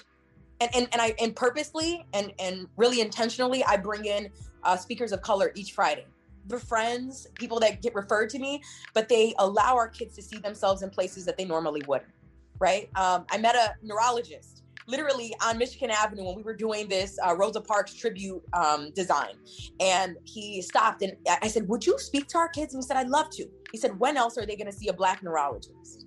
and, 0.61 0.69
and 0.73 0.87
and 0.93 1.01
i 1.01 1.13
and 1.21 1.35
purposely 1.35 2.05
and 2.13 2.33
and 2.39 2.67
really 2.77 2.99
intentionally 3.01 3.63
i 3.65 3.75
bring 3.77 4.05
in 4.05 4.29
uh, 4.63 4.77
speakers 4.77 5.11
of 5.11 5.21
color 5.21 5.51
each 5.55 5.73
friday. 5.73 6.05
The 6.47 6.59
friends 6.59 7.27
people 7.35 7.59
that 7.59 7.81
get 7.81 7.93
referred 7.93 8.29
to 8.31 8.39
me 8.39 8.61
but 8.93 9.07
they 9.07 9.33
allow 9.37 9.75
our 9.75 9.87
kids 9.87 10.15
to 10.15 10.21
see 10.21 10.39
themselves 10.39 10.81
in 10.81 10.89
places 10.89 11.25
that 11.25 11.37
they 11.37 11.45
normally 11.45 11.83
wouldn't 11.87 12.11
right? 12.59 12.89
Um, 12.95 13.25
i 13.31 13.37
met 13.37 13.55
a 13.55 13.75
neurologist 13.81 14.60
literally 14.91 15.33
on 15.43 15.57
michigan 15.57 15.89
avenue 15.89 16.25
when 16.25 16.35
we 16.35 16.43
were 16.43 16.55
doing 16.55 16.87
this 16.87 17.17
uh, 17.25 17.35
rosa 17.35 17.61
parks 17.61 17.93
tribute 17.93 18.41
um, 18.53 18.91
design 18.91 19.33
and 19.79 20.17
he 20.23 20.61
stopped 20.61 21.01
and 21.01 21.13
i 21.41 21.47
said 21.47 21.67
would 21.67 21.85
you 21.85 21.97
speak 21.97 22.27
to 22.27 22.37
our 22.37 22.49
kids 22.49 22.73
and 22.73 22.83
he 22.83 22.87
said 22.87 22.97
i'd 22.97 23.09
love 23.09 23.29
to 23.29 23.45
he 23.71 23.77
said 23.77 23.97
when 23.99 24.17
else 24.17 24.37
are 24.37 24.45
they 24.45 24.55
going 24.55 24.71
to 24.71 24.77
see 24.77 24.89
a 24.89 24.93
black 24.93 25.23
neurologist 25.23 26.05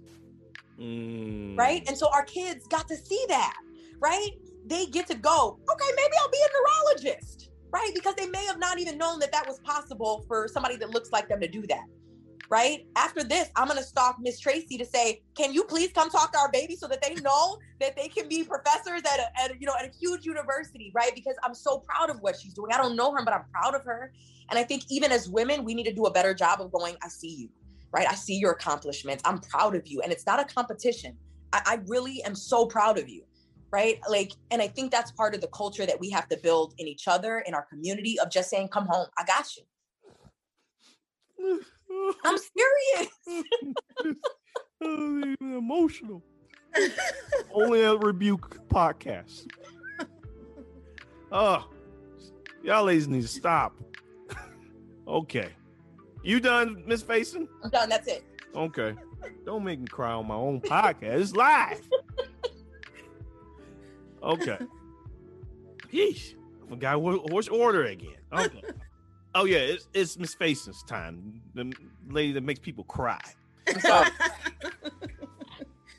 Mm. 0.78 1.56
Right. 1.58 1.82
And 1.86 1.96
so 1.96 2.08
our 2.12 2.24
kids 2.24 2.66
got 2.66 2.88
to 2.88 2.96
see 2.96 3.24
that, 3.28 3.56
right? 4.00 4.30
They 4.66 4.86
get 4.86 5.06
to 5.08 5.14
go, 5.14 5.58
okay, 5.70 5.90
maybe 5.96 6.12
I'll 6.20 6.30
be 6.30 6.38
a 6.38 7.02
neurologist, 7.02 7.50
right? 7.70 7.90
Because 7.94 8.14
they 8.16 8.26
may 8.26 8.44
have 8.46 8.58
not 8.58 8.80
even 8.80 8.98
known 8.98 9.18
that 9.20 9.32
that 9.32 9.46
was 9.46 9.60
possible 9.60 10.24
for 10.26 10.48
somebody 10.48 10.76
that 10.76 10.90
looks 10.90 11.12
like 11.12 11.28
them 11.28 11.40
to 11.40 11.48
do 11.48 11.66
that. 11.68 11.84
Right 12.50 12.86
after 12.96 13.24
this, 13.24 13.48
I'm 13.56 13.68
gonna 13.68 13.82
stalk 13.82 14.16
Miss 14.20 14.38
Tracy 14.38 14.76
to 14.78 14.84
say, 14.84 15.22
"Can 15.34 15.52
you 15.52 15.64
please 15.64 15.92
come 15.92 16.10
talk 16.10 16.32
to 16.32 16.38
our 16.38 16.50
baby 16.50 16.76
so 16.76 16.86
that 16.88 17.02
they 17.02 17.14
know 17.16 17.58
that 17.80 17.96
they 17.96 18.08
can 18.08 18.28
be 18.28 18.44
professors 18.44 19.00
at 19.04 19.18
a, 19.18 19.40
at 19.40 19.50
a, 19.52 19.54
you 19.58 19.66
know 19.66 19.74
at 19.78 19.86
a 19.86 19.92
huge 19.98 20.24
university, 20.26 20.92
right? 20.94 21.14
Because 21.14 21.36
I'm 21.42 21.54
so 21.54 21.78
proud 21.78 22.10
of 22.10 22.20
what 22.20 22.38
she's 22.38 22.52
doing. 22.52 22.70
I 22.72 22.76
don't 22.76 22.96
know 22.96 23.12
her, 23.12 23.24
but 23.24 23.32
I'm 23.34 23.44
proud 23.52 23.74
of 23.74 23.84
her. 23.84 24.12
And 24.50 24.58
I 24.58 24.64
think 24.64 24.84
even 24.90 25.10
as 25.10 25.28
women, 25.28 25.64
we 25.64 25.74
need 25.74 25.84
to 25.84 25.94
do 25.94 26.04
a 26.04 26.10
better 26.12 26.34
job 26.34 26.60
of 26.60 26.70
going, 26.70 26.96
"I 27.02 27.08
see 27.08 27.34
you, 27.34 27.48
right? 27.92 28.06
I 28.10 28.14
see 28.14 28.34
your 28.34 28.52
accomplishments. 28.52 29.22
I'm 29.24 29.38
proud 29.38 29.74
of 29.74 29.86
you. 29.86 30.02
And 30.02 30.12
it's 30.12 30.26
not 30.26 30.38
a 30.38 30.44
competition. 30.44 31.16
I, 31.52 31.62
I 31.66 31.80
really 31.86 32.22
am 32.24 32.34
so 32.34 32.66
proud 32.66 32.98
of 32.98 33.08
you, 33.08 33.22
right? 33.70 34.00
Like, 34.08 34.32
and 34.50 34.60
I 34.60 34.68
think 34.68 34.90
that's 34.90 35.12
part 35.12 35.34
of 35.34 35.40
the 35.40 35.48
culture 35.48 35.86
that 35.86 35.98
we 35.98 36.10
have 36.10 36.28
to 36.28 36.36
build 36.36 36.74
in 36.78 36.88
each 36.88 37.08
other, 37.08 37.38
in 37.40 37.54
our 37.54 37.62
community 37.62 38.18
of 38.20 38.30
just 38.30 38.50
saying, 38.50 38.68
come 38.68 38.86
home, 38.86 39.06
I 39.18 39.24
got 39.24 39.46
you. 39.56 39.62
I'm 42.24 42.38
serious. 42.38 43.08
emotional. 45.40 46.22
Only 47.52 47.82
a 47.82 47.94
rebuke 47.94 48.58
podcast. 48.68 49.46
Oh, 51.30 51.68
y'all 52.62 52.84
ladies 52.84 53.08
need 53.08 53.22
to 53.22 53.28
stop. 53.28 53.74
okay. 55.08 55.48
You 56.22 56.40
done, 56.40 56.82
Miss 56.86 57.02
Faison? 57.02 57.48
I'm 57.62 57.70
done. 57.70 57.88
That's 57.88 58.08
it. 58.08 58.24
Okay. 58.54 58.94
Don't 59.44 59.64
make 59.64 59.80
me 59.80 59.86
cry 59.86 60.12
on 60.12 60.26
my 60.26 60.34
own 60.34 60.60
podcast. 60.60 61.20
It's 61.20 61.34
live. 61.34 61.80
Okay. 64.22 64.58
Yeesh. 65.92 66.34
I 66.64 66.68
forgot 66.70 67.02
what, 67.02 67.30
what's 67.30 67.48
order 67.48 67.84
again. 67.84 68.16
Okay. 68.32 68.62
Oh 69.34 69.44
yeah, 69.44 69.58
it's 69.58 69.88
it's 69.92 70.18
Miss 70.18 70.34
Faison's 70.34 70.82
time. 70.82 71.42
The 71.54 71.72
lady 72.08 72.32
that 72.32 72.42
makes 72.42 72.60
people 72.60 72.84
cry. 72.84 73.20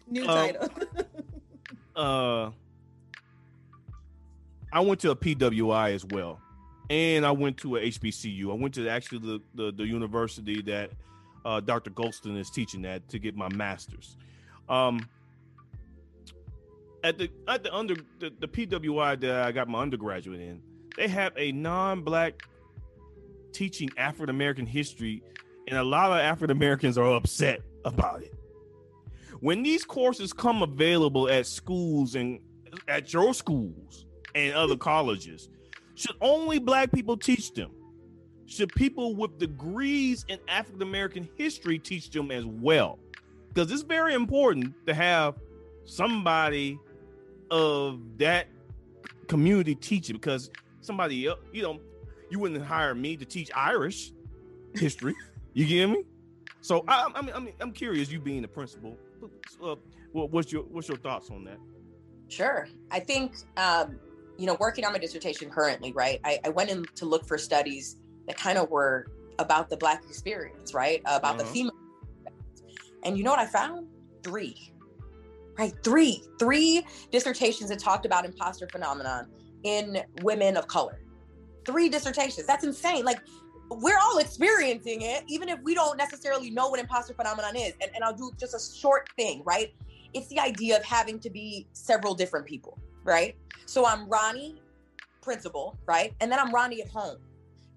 New 0.08 0.22
um, 0.22 0.28
title. 0.28 0.70
uh 1.96 2.52
I 4.74 4.80
went 4.82 5.00
to 5.02 5.12
a 5.12 5.16
PWI 5.16 5.94
as 5.94 6.06
well 6.06 6.40
and 6.90 7.26
I 7.26 7.32
went 7.32 7.58
to 7.58 7.78
a 7.78 7.82
HBCU. 7.82 8.52
I 8.52 8.54
went 8.54 8.74
to 8.76 8.88
actually 8.88 9.20
the 9.20 9.42
the, 9.56 9.72
the 9.72 9.86
university 9.86 10.62
that 10.64 10.92
uh, 11.46 11.60
Dr. 11.60 11.92
Golston 11.92 12.38
is 12.38 12.50
teaching 12.50 12.86
at 12.86 13.08
to 13.10 13.20
get 13.20 13.36
my 13.36 13.50
master's. 13.50 14.18
Um, 14.68 15.08
at 17.04 17.18
the 17.18 17.30
at 17.48 17.64
the 17.64 17.74
under 17.74 17.96
the, 18.20 18.34
the 18.40 18.48
PWI 18.48 19.20
that 19.22 19.44
I 19.44 19.52
got 19.52 19.68
my 19.68 19.82
undergraduate 19.82 20.42
in, 20.42 20.62
they 20.98 21.08
have 21.08 21.34
a 21.38 21.52
non-black 21.52 22.44
teaching 23.56 23.90
African 23.98 24.30
American 24.30 24.66
history, 24.66 25.24
and 25.68 25.78
a 25.78 25.84
lot 25.84 26.12
of 26.12 26.18
African 26.18 26.56
Americans 26.56 26.98
are 26.98 27.16
upset 27.16 27.62
about 27.86 28.22
it. 28.22 28.34
When 29.40 29.64
these 29.64 29.84
courses 29.84 30.34
come 30.34 30.62
available 30.62 31.30
at 31.30 31.48
schools 31.48 32.16
and 32.16 32.40
at 32.88 33.14
your 33.14 33.34
schools 33.34 34.06
and 34.36 34.54
other 34.54 34.76
colleges, 34.76 35.50
should 35.96 36.16
only 36.22 36.60
black 36.60 36.92
people 36.92 37.18
teach 37.18 37.54
them? 37.54 37.72
Should 38.46 38.74
people 38.76 39.16
with 39.16 39.40
degrees 39.40 40.26
in 40.28 40.38
African 40.48 40.82
American 40.82 41.28
history 41.36 41.80
teach 41.80 42.10
them 42.12 42.32
as 42.32 42.46
well? 42.46 43.00
Because 43.54 43.72
it's 43.72 43.82
very 43.82 44.14
important 44.14 44.74
to 44.86 44.94
have 44.94 45.36
somebody 45.86 46.78
of 47.50 48.00
that 48.18 48.48
community 49.28 49.76
teach 49.76 50.10
it 50.10 50.14
because 50.14 50.52
somebody 50.82 51.16
you 51.52 51.64
know 51.64 51.80
you 52.30 52.40
wouldn't 52.40 52.64
hire 52.64 52.96
me 52.96 53.18
to 53.18 53.26
teach 53.26 53.52
Irish 53.56 54.12
history. 54.74 55.16
you 55.54 55.66
get 55.66 55.88
me? 55.90 56.04
So 56.62 56.84
I, 56.88 57.10
I 57.14 57.22
mean, 57.22 57.36
I 57.36 57.40
mean, 57.40 57.54
I'm 57.60 57.72
curious. 57.72 58.12
You 58.12 58.20
being 58.20 58.42
the 58.42 58.48
principal, 58.48 58.98
uh, 59.64 59.76
what's 60.12 60.52
your 60.52 60.64
what's 60.64 60.88
your 60.88 60.98
thoughts 60.98 61.30
on 61.30 61.44
that? 61.46 61.58
Sure, 62.28 62.68
I 62.92 63.00
think 63.00 63.36
um, 63.58 64.00
you 64.38 64.48
know, 64.48 64.58
working 64.60 64.84
on 64.84 64.94
my 64.94 65.00
dissertation 65.00 65.50
currently, 65.50 65.92
right, 65.94 66.20
I, 66.24 66.40
I 66.44 66.50
went 66.50 66.70
in 66.70 66.86
to 66.96 67.06
look 67.06 67.26
for 67.26 67.38
studies 67.38 67.98
that 68.28 68.38
kind 68.38 68.58
of 68.58 68.70
were 68.72 69.08
about 69.38 69.70
the 69.70 69.78
Black 69.78 70.04
experience, 70.10 70.74
right, 70.74 71.02
about 71.02 71.24
uh-huh. 71.24 71.38
the 71.38 71.46
female. 71.46 71.72
And 73.04 73.18
you 73.18 73.24
know 73.24 73.30
what 73.30 73.40
I 73.40 73.46
found? 73.46 73.88
three, 74.26 74.74
right? 75.58 75.72
Three, 75.84 76.24
three 76.40 76.84
dissertations 77.12 77.70
that 77.70 77.80
talked 77.80 78.06
about 78.06 78.26
imposter 78.26 78.68
phenomenon 78.68 79.28
in 79.64 80.04
women 80.24 80.58
of 80.58 80.68
color. 80.68 81.00
Three 81.66 81.90
dissertations. 81.90 82.46
That's 82.48 82.64
insane. 82.64 83.06
Like 83.06 83.20
we're 83.70 83.98
all 83.98 84.20
experiencing 84.20 85.02
it, 85.02 85.24
even 85.28 85.50
if 85.50 85.60
we 85.64 85.74
don't 85.74 85.98
necessarily 85.98 86.50
know 86.52 86.70
what 86.70 86.80
imposter 86.80 87.14
phenomenon 87.14 87.56
is. 87.56 87.74
And, 87.82 87.92
and 87.96 88.04
I'll 88.04 88.16
do 88.16 88.32
just 88.40 88.54
a 88.54 88.80
short 88.80 89.10
thing, 89.18 89.42
right? 89.46 89.74
It's 90.14 90.28
the 90.28 90.40
idea 90.40 90.78
of 90.78 90.84
having 90.84 91.20
to 91.20 91.30
be 91.30 91.68
several 91.74 92.14
different 92.14 92.46
people, 92.46 92.78
right? 93.04 93.36
So 93.66 93.86
I'm 93.86 94.08
Ronnie, 94.08 94.62
principal, 95.22 95.78
right? 95.86 96.14
And 96.22 96.32
then 96.32 96.40
I'm 96.40 96.52
Ronnie 96.54 96.82
at 96.82 96.90
home, 96.90 97.18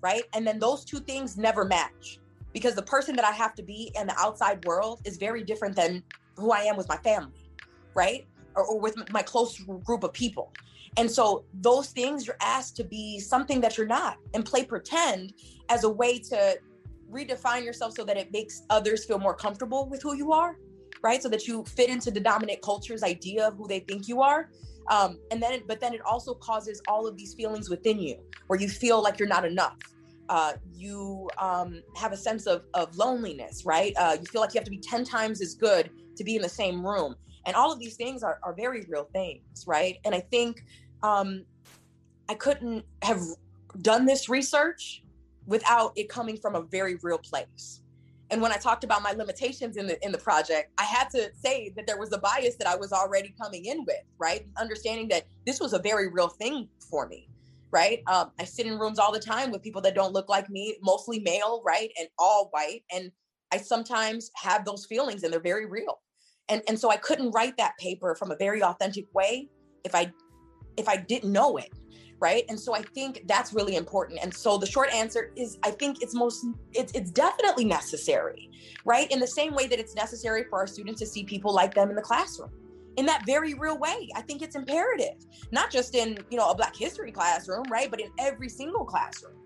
right? 0.01 0.25
And 0.35 0.47
then 0.47 0.59
those 0.59 0.85
two 0.85 1.01
things 1.01 1.37
never 1.37 1.65
match 1.65 2.21
because 2.53 2.75
the 2.75 2.83
person 2.83 3.17
that 3.17 3.25
I 3.25 3.33
have 3.33 3.55
to 3.57 3.63
be 3.63 3.91
in 3.99 4.07
the 4.07 4.15
outside 4.19 4.65
world 4.65 5.01
is 5.05 5.17
very 5.17 5.43
different 5.43 5.75
than 5.75 6.03
who 6.37 6.53
I 6.53 6.61
am 6.61 6.77
with 6.77 6.89
my 6.89 6.97
family, 6.99 7.51
right? 7.95 8.27
Or, 8.55 8.65
or 8.65 8.81
with 8.81 8.95
my 9.11 9.23
close 9.23 9.59
group 9.59 10.05
of 10.05 10.13
people. 10.13 10.53
And 10.99 11.09
so 11.09 11.45
those 11.55 11.91
things 11.91 12.27
you're 12.27 12.37
asked 12.43 12.77
to 12.77 12.85
be 12.85 13.21
something 13.21 13.61
that 13.61 13.79
you're 13.79 13.87
not 13.87 14.17
and 14.35 14.45
play 14.45 14.65
pretend 14.65 15.33
as 15.69 15.85
a 15.85 15.89
way 15.89 16.19
to 16.19 16.59
redefine 17.09 17.65
yourself 17.65 17.95
so 17.95 18.05
that 18.05 18.17
it 18.17 18.33
makes 18.33 18.63
others 18.69 19.05
feel 19.05 19.21
more 19.21 19.35
comfortable 19.35 19.89
with 19.89 20.03
who 20.03 20.17
you 20.17 20.33
are, 20.33 20.57
right? 21.01 21.23
So 21.23 21.29
that 21.29 21.47
you 21.47 21.65
fit 21.65 21.89
into 21.89 22.11
the 22.11 22.19
dominant 22.19 22.63
culture's 22.63 23.05
idea 23.05 23.47
of 23.47 23.55
who 23.57 23.69
they 23.69 23.79
think 23.79 24.09
you 24.09 24.23
are. 24.23 24.51
Um, 24.91 25.21
and 25.31 25.41
then, 25.41 25.63
but 25.69 25.79
then 25.79 25.95
it 25.95 26.01
also 26.05 26.35
causes 26.35 26.83
all 26.89 27.07
of 27.07 27.17
these 27.17 27.33
feelings 27.33 27.71
within 27.71 28.01
you 28.01 28.17
where 28.49 28.59
you 28.59 28.69
feel 28.69 29.01
like 29.01 29.21
you're 29.21 29.29
not 29.29 29.45
enough. 29.45 29.77
Uh, 30.29 30.55
you 30.75 31.31
um, 31.39 31.81
have 31.97 32.11
a 32.11 32.17
sense 32.17 32.47
of, 32.47 32.65
of 32.75 32.95
loneliness, 32.97 33.65
right? 33.65 33.93
Uh, 33.97 34.17
you 34.19 34.27
feel 34.27 34.41
like 34.41 34.53
you 34.53 34.59
have 34.59 34.65
to 34.65 34.71
be 34.71 34.79
10 34.79 35.05
times 35.05 35.41
as 35.41 35.55
good 35.55 35.91
to 36.17 36.25
be 36.25 36.35
in 36.35 36.43
the 36.43 36.49
same 36.49 36.85
room. 36.85 37.15
And 37.47 37.57
all 37.57 37.73
of 37.73 37.79
these 37.79 37.97
things 37.97 38.23
are, 38.23 38.39
are 38.43 38.53
very 38.53 38.85
real 38.89 39.09
things, 39.13 39.65
right? 39.67 39.97
And 40.05 40.15
I 40.15 40.21
think 40.21 40.65
um, 41.03 41.45
I 42.29 42.35
couldn't 42.35 42.85
have 43.03 43.21
done 43.83 44.07
this 44.07 44.29
research 44.29 45.03
without 45.47 45.93
it 45.97 46.09
coming 46.09 46.37
from 46.37 46.55
a 46.55 46.63
very 46.63 46.97
real 47.03 47.19
place. 47.19 47.81
And 48.31 48.43
when 48.43 48.53
I 48.53 48.57
talked 48.57 48.85
about 48.85 49.03
my 49.03 49.13
limitations 49.13 49.77
in 49.77 49.87
the 49.87 50.05
in 50.05 50.13
the 50.13 50.19
project, 50.19 50.71
I 50.77 50.85
had 50.85 51.09
to 51.11 51.31
say 51.35 51.73
that 51.77 51.87
there 51.87 51.99
was 51.99 52.13
a 52.13 52.19
bias 52.19 52.57
that 52.57 52.67
I 52.67 52.77
was 52.77 52.93
already 52.93 53.35
coming 53.41 53.65
in 53.65 53.85
with, 53.87 54.03
right? 54.19 54.47
Understanding 54.59 55.09
that 55.09 55.27
this 55.47 55.61
was 55.61 55.73
a 55.73 55.79
very 55.79 56.09
real 56.09 56.29
thing 56.29 56.69
for 56.79 57.09
me, 57.09 57.29
right? 57.71 58.03
Um, 58.07 58.33
I 58.39 58.45
sit 58.45 58.67
in 58.67 58.79
rooms 58.79 58.99
all 58.99 59.13
the 59.13 59.19
time 59.19 59.51
with 59.51 59.63
people 59.63 59.81
that 59.83 59.95
don't 59.95 60.13
look 60.13 60.29
like 60.29 60.51
me, 60.51 60.77
mostly 60.83 61.21
male, 61.21 61.63
right, 61.65 61.91
and 61.99 62.09
all 62.19 62.49
white, 62.53 62.83
and 62.93 63.11
I 63.51 63.57
sometimes 63.57 64.31
have 64.37 64.67
those 64.67 64.85
feelings, 64.85 65.23
and 65.23 65.33
they're 65.33 65.41
very 65.41 65.65
real. 65.65 66.01
And 66.51 66.63
and 66.69 66.79
so 66.79 66.91
I 66.91 66.99
couldn't 66.99 67.31
write 67.31 67.57
that 67.57 67.79
paper 67.79 68.15
from 68.15 68.31
a 68.31 68.37
very 68.37 68.63
authentic 68.63 69.07
way 69.15 69.49
if 69.85 69.95
I 69.95 70.13
if 70.79 70.89
I 70.89 70.97
didn't 70.97 71.33
know 71.33 71.57
it. 71.57 71.73
Right. 72.21 72.45
And 72.49 72.59
so 72.59 72.75
I 72.75 72.83
think 72.83 73.23
that's 73.27 73.53
really 73.53 73.77
important. 73.77 74.19
And 74.21 74.35
so 74.35 74.59
the 74.59 74.67
short 74.67 74.93
answer 74.93 75.31
is 75.37 75.57
I 75.63 75.71
think 75.71 76.03
it's 76.03 76.15
most 76.15 76.45
it's 76.73 76.93
it's 76.93 77.13
definitely 77.13 77.65
necessary, 77.65 78.51
right? 78.85 79.09
In 79.13 79.21
the 79.21 79.27
same 79.27 79.55
way 79.55 79.69
that 79.69 79.79
it's 79.79 79.95
necessary 79.95 80.45
for 80.51 80.59
our 80.59 80.67
students 80.67 80.99
to 81.01 81.07
see 81.07 81.23
people 81.23 81.55
like 81.55 81.75
them 81.75 81.91
in 81.91 81.95
the 81.95 82.03
classroom 82.03 82.51
in 82.97 83.07
that 83.07 83.25
very 83.25 83.55
real 83.55 83.79
way. 83.79 84.09
I 84.17 84.23
think 84.23 84.43
it's 84.43 84.57
imperative, 84.57 85.15
not 85.53 85.71
just 85.71 85.95
in, 85.95 86.19
you 86.31 86.37
know, 86.37 86.51
a 86.51 86.55
black 86.57 86.75
history 86.75 87.13
classroom, 87.13 87.63
right? 87.71 87.89
But 87.89 88.01
in 88.01 88.11
every 88.19 88.49
single 88.49 88.85
classroom 88.85 89.37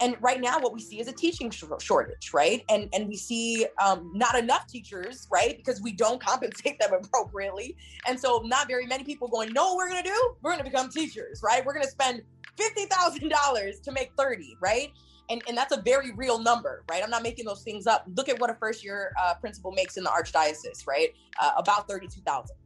and 0.00 0.16
right 0.20 0.40
now 0.40 0.58
what 0.60 0.72
we 0.72 0.80
see 0.80 1.00
is 1.00 1.08
a 1.08 1.12
teaching 1.12 1.50
sh- 1.50 1.64
shortage 1.80 2.32
right? 2.32 2.62
And 2.68 2.88
and 2.92 3.08
we 3.08 3.16
see 3.16 3.66
um, 3.82 4.10
not 4.14 4.36
enough 4.36 4.66
teachers 4.66 5.26
right? 5.30 5.56
Because 5.56 5.80
we 5.80 5.92
don't 5.92 6.20
compensate 6.24 6.78
them 6.78 6.92
appropriately. 6.92 7.76
And 8.06 8.18
so 8.18 8.42
not 8.44 8.68
very 8.68 8.86
many 8.86 9.04
people 9.04 9.28
going 9.28 9.52
no 9.52 9.74
we're 9.76 9.88
gonna 9.88 10.02
do? 10.02 10.34
We're 10.42 10.52
gonna 10.52 10.64
become 10.64 10.90
teachers 10.90 11.40
right? 11.42 11.64
We're 11.64 11.74
gonna 11.74 11.88
spend 11.88 12.22
$50000 12.58 13.82
to 13.82 13.92
make 13.92 14.12
30 14.16 14.56
right? 14.60 14.92
And, 15.28 15.42
and 15.48 15.56
that's 15.56 15.76
a 15.76 15.82
very 15.82 16.12
real 16.12 16.38
number 16.38 16.84
right? 16.90 17.02
I'm 17.02 17.10
not 17.10 17.22
making 17.22 17.44
those 17.44 17.62
things 17.62 17.86
up. 17.86 18.06
Look 18.14 18.28
at 18.28 18.38
what 18.38 18.50
a 18.50 18.54
first 18.54 18.84
year 18.84 19.12
uh, 19.22 19.34
principal 19.34 19.72
makes 19.72 19.96
in 19.96 20.04
the 20.04 20.10
archdiocese 20.10 20.86
right? 20.86 21.08
Uh, 21.40 21.52
about 21.56 21.88
32000 21.88 22.56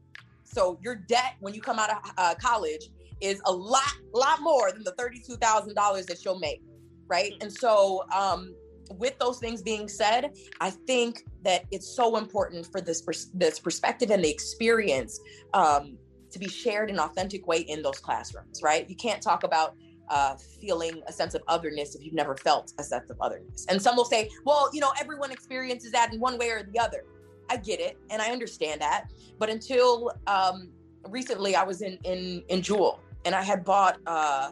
so 0.45 0.79
your 0.83 0.97
debt 0.97 1.35
when 1.39 1.55
you 1.55 1.61
come 1.61 1.79
out 1.79 1.91
of 1.91 1.99
uh, 2.19 2.35
college 2.35 2.91
is 3.21 3.41
a 3.47 3.53
lot 3.53 3.93
lot 4.15 4.41
more 4.41 4.73
than 4.73 4.83
the 4.83 4.93
$32000 4.93 6.07
that 6.07 6.25
you'll 6.25 6.39
make 6.39 6.63
right? 7.11 7.35
And 7.41 7.53
so, 7.53 8.05
um, 8.17 8.55
with 8.99 9.17
those 9.19 9.39
things 9.39 9.63
being 9.63 9.89
said, 9.89 10.33
I 10.61 10.71
think 10.71 11.25
that 11.45 11.65
it's 11.71 11.95
so 11.95 12.17
important 12.17 12.67
for 12.73 12.81
this 12.81 13.03
pers- 13.03 13.31
this 13.35 13.61
perspective 13.61 14.11
and 14.11 14.25
the 14.25 14.31
experience 14.31 15.21
um, 15.55 15.97
to 16.31 16.39
be 16.39 16.49
shared 16.49 16.91
in 16.91 16.97
an 16.97 17.01
authentic 17.01 17.47
way 17.47 17.61
in 17.61 17.83
those 17.83 17.99
classrooms, 18.01 18.63
right? 18.63 18.89
You 18.89 18.97
can't 18.97 19.23
talk 19.23 19.45
about 19.45 19.77
uh, 20.09 20.35
feeling 20.61 21.03
a 21.07 21.13
sense 21.13 21.35
of 21.35 21.43
otherness 21.47 21.95
if 21.95 22.05
you've 22.05 22.15
never 22.15 22.37
felt 22.37 22.73
a 22.79 22.83
sense 22.83 23.11
of 23.11 23.17
otherness. 23.21 23.65
And 23.69 23.81
some 23.81 23.97
will 23.97 24.05
say, 24.05 24.29
well, 24.45 24.69
you 24.73 24.81
know, 24.81 24.91
everyone 25.01 25.31
experiences 25.31 25.93
that 25.93 26.13
in 26.13 26.19
one 26.19 26.37
way 26.37 26.51
or 26.51 26.65
the 26.65 26.79
other. 26.81 27.05
I 27.49 27.57
get 27.57 27.81
it, 27.81 27.99
and 28.11 28.23
I 28.23 28.31
understand 28.31 28.81
that. 28.81 29.07
But 29.39 29.51
until 29.51 30.13
um, 30.27 30.71
recently, 31.09 31.57
I 31.57 31.65
was 31.65 31.83
in 31.83 31.99
in 32.05 32.43
in 32.49 32.63
Jewel, 32.63 33.01
and 33.25 33.35
I 33.35 33.43
had 33.43 33.65
bought 33.65 33.99
uh, 34.07 34.51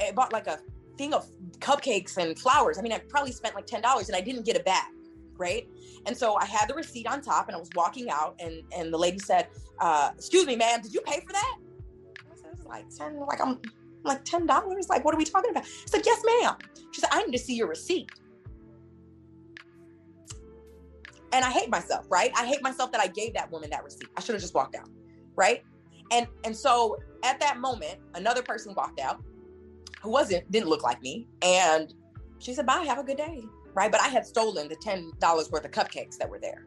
I 0.00 0.12
bought 0.12 0.32
like 0.32 0.46
a 0.46 0.58
thing 1.00 1.14
of 1.14 1.26
cupcakes 1.60 2.18
and 2.18 2.38
flowers. 2.38 2.78
I 2.78 2.82
mean, 2.82 2.92
I 2.92 2.98
probably 2.98 3.32
spent 3.32 3.54
like 3.54 3.66
$10 3.66 4.06
and 4.06 4.14
I 4.14 4.20
didn't 4.20 4.44
get 4.44 4.54
it 4.54 4.66
back. 4.66 4.92
Right. 5.38 5.66
And 6.04 6.14
so 6.14 6.36
I 6.36 6.44
had 6.44 6.68
the 6.68 6.74
receipt 6.74 7.06
on 7.06 7.22
top 7.22 7.48
and 7.48 7.56
I 7.56 7.58
was 7.58 7.70
walking 7.74 8.10
out 8.10 8.36
and, 8.38 8.62
and 8.76 8.92
the 8.92 8.98
lady 8.98 9.18
said, 9.18 9.48
uh, 9.78 10.10
excuse 10.14 10.46
me, 10.46 10.56
ma'am, 10.56 10.82
did 10.82 10.92
you 10.92 11.00
pay 11.00 11.20
for 11.20 11.32
that? 11.32 11.56
I 12.30 12.36
said, 12.36 12.66
like 12.66 12.84
10, 12.94 13.18
like 13.20 13.40
I'm 13.40 13.58
like 14.04 14.24
$10. 14.26 14.88
Like, 14.90 15.02
what 15.02 15.14
are 15.14 15.18
we 15.18 15.24
talking 15.24 15.50
about? 15.50 15.64
I 15.64 15.86
said, 15.86 16.02
yes, 16.04 16.22
ma'am. 16.24 16.56
She 16.92 17.00
said, 17.00 17.08
I 17.12 17.22
need 17.22 17.32
to 17.32 17.38
see 17.38 17.54
your 17.54 17.68
receipt. 17.68 18.10
And 21.32 21.44
I 21.44 21.50
hate 21.50 21.70
myself, 21.70 22.06
right? 22.10 22.30
I 22.36 22.44
hate 22.44 22.62
myself 22.62 22.92
that 22.92 23.00
I 23.00 23.06
gave 23.06 23.32
that 23.34 23.50
woman 23.50 23.70
that 23.70 23.84
receipt. 23.84 24.08
I 24.18 24.20
should 24.20 24.34
have 24.34 24.42
just 24.42 24.54
walked 24.54 24.74
out. 24.74 24.88
Right. 25.34 25.62
And 26.10 26.26
and 26.44 26.54
so 26.54 26.98
at 27.22 27.38
that 27.40 27.58
moment, 27.58 28.00
another 28.14 28.42
person 28.42 28.74
walked 28.74 29.00
out 29.00 29.22
who 30.00 30.10
wasn't 30.10 30.50
didn't 30.50 30.68
look 30.68 30.82
like 30.82 31.00
me 31.02 31.26
and 31.42 31.94
she 32.38 32.54
said 32.54 32.66
bye 32.66 32.82
have 32.82 32.98
a 32.98 33.04
good 33.04 33.16
day. 33.16 33.42
Right? 33.72 33.90
But 33.90 34.00
i 34.00 34.08
had 34.08 34.26
stolen 34.26 34.68
the 34.68 34.76
$10 34.76 35.52
worth 35.52 35.64
of 35.64 35.70
cupcakes 35.70 36.16
that 36.18 36.28
were 36.28 36.40
there. 36.40 36.66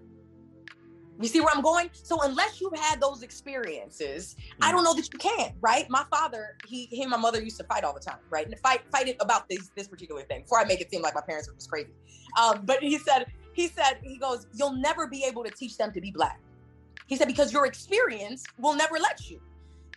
You 1.19 1.27
see 1.27 1.41
where 1.41 1.53
i'm 1.53 1.61
going? 1.61 1.89
So 1.93 2.21
unless 2.23 2.61
you've 2.61 2.77
had 2.77 3.01
those 3.01 3.23
experiences 3.23 4.35
mm. 4.39 4.67
i 4.67 4.71
don't 4.71 4.83
know 4.83 4.93
that 4.93 5.09
you 5.11 5.19
can 5.19 5.53
right? 5.61 5.85
My 5.89 6.05
father 6.09 6.57
he, 6.65 6.85
he 6.85 7.01
and 7.01 7.11
my 7.11 7.17
mother 7.17 7.41
used 7.41 7.57
to 7.57 7.65
fight 7.65 7.83
all 7.83 7.93
the 7.93 7.99
time 7.99 8.19
right? 8.29 8.45
And 8.45 8.57
fight 8.59 8.81
fight 8.91 9.07
it 9.07 9.17
about 9.19 9.49
this 9.49 9.71
this 9.75 9.87
particular 9.87 10.21
thing 10.23 10.41
before 10.41 10.59
i 10.59 10.65
make 10.65 10.81
it 10.81 10.89
seem 10.89 11.01
like 11.01 11.15
my 11.15 11.21
parents 11.21 11.47
were 11.47 11.55
just 11.55 11.69
crazy. 11.69 11.91
Um, 12.41 12.61
but 12.65 12.81
he 12.81 12.97
said 12.97 13.25
he 13.53 13.67
said 13.67 13.99
he 14.01 14.17
goes 14.17 14.47
you'll 14.53 14.75
never 14.75 15.07
be 15.07 15.23
able 15.23 15.43
to 15.43 15.51
teach 15.51 15.77
them 15.77 15.91
to 15.93 16.01
be 16.01 16.11
black. 16.11 16.39
He 17.07 17.15
said 17.15 17.27
because 17.27 17.51
your 17.51 17.65
experience 17.65 18.43
will 18.57 18.75
never 18.75 18.97
let 18.97 19.29
you 19.29 19.41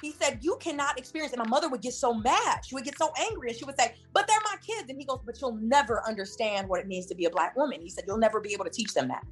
he 0.00 0.12
said, 0.12 0.38
You 0.42 0.56
cannot 0.60 0.98
experience. 0.98 1.32
And 1.32 1.40
my 1.42 1.48
mother 1.48 1.68
would 1.68 1.82
get 1.82 1.94
so 1.94 2.12
mad. 2.14 2.60
She 2.66 2.74
would 2.74 2.84
get 2.84 2.98
so 2.98 3.12
angry. 3.30 3.48
And 3.48 3.58
she 3.58 3.64
would 3.64 3.78
say, 3.78 3.94
But 4.12 4.26
they're 4.26 4.40
my 4.44 4.56
kids. 4.66 4.88
And 4.88 4.98
he 4.98 5.04
goes, 5.04 5.20
But 5.24 5.40
you'll 5.40 5.56
never 5.56 6.06
understand 6.06 6.68
what 6.68 6.80
it 6.80 6.86
means 6.86 7.06
to 7.06 7.14
be 7.14 7.24
a 7.24 7.30
Black 7.30 7.56
woman. 7.56 7.80
He 7.80 7.90
said, 7.90 8.04
You'll 8.06 8.18
never 8.18 8.40
be 8.40 8.52
able 8.52 8.64
to 8.64 8.70
teach 8.70 8.92
them 8.94 9.08
that. 9.08 9.24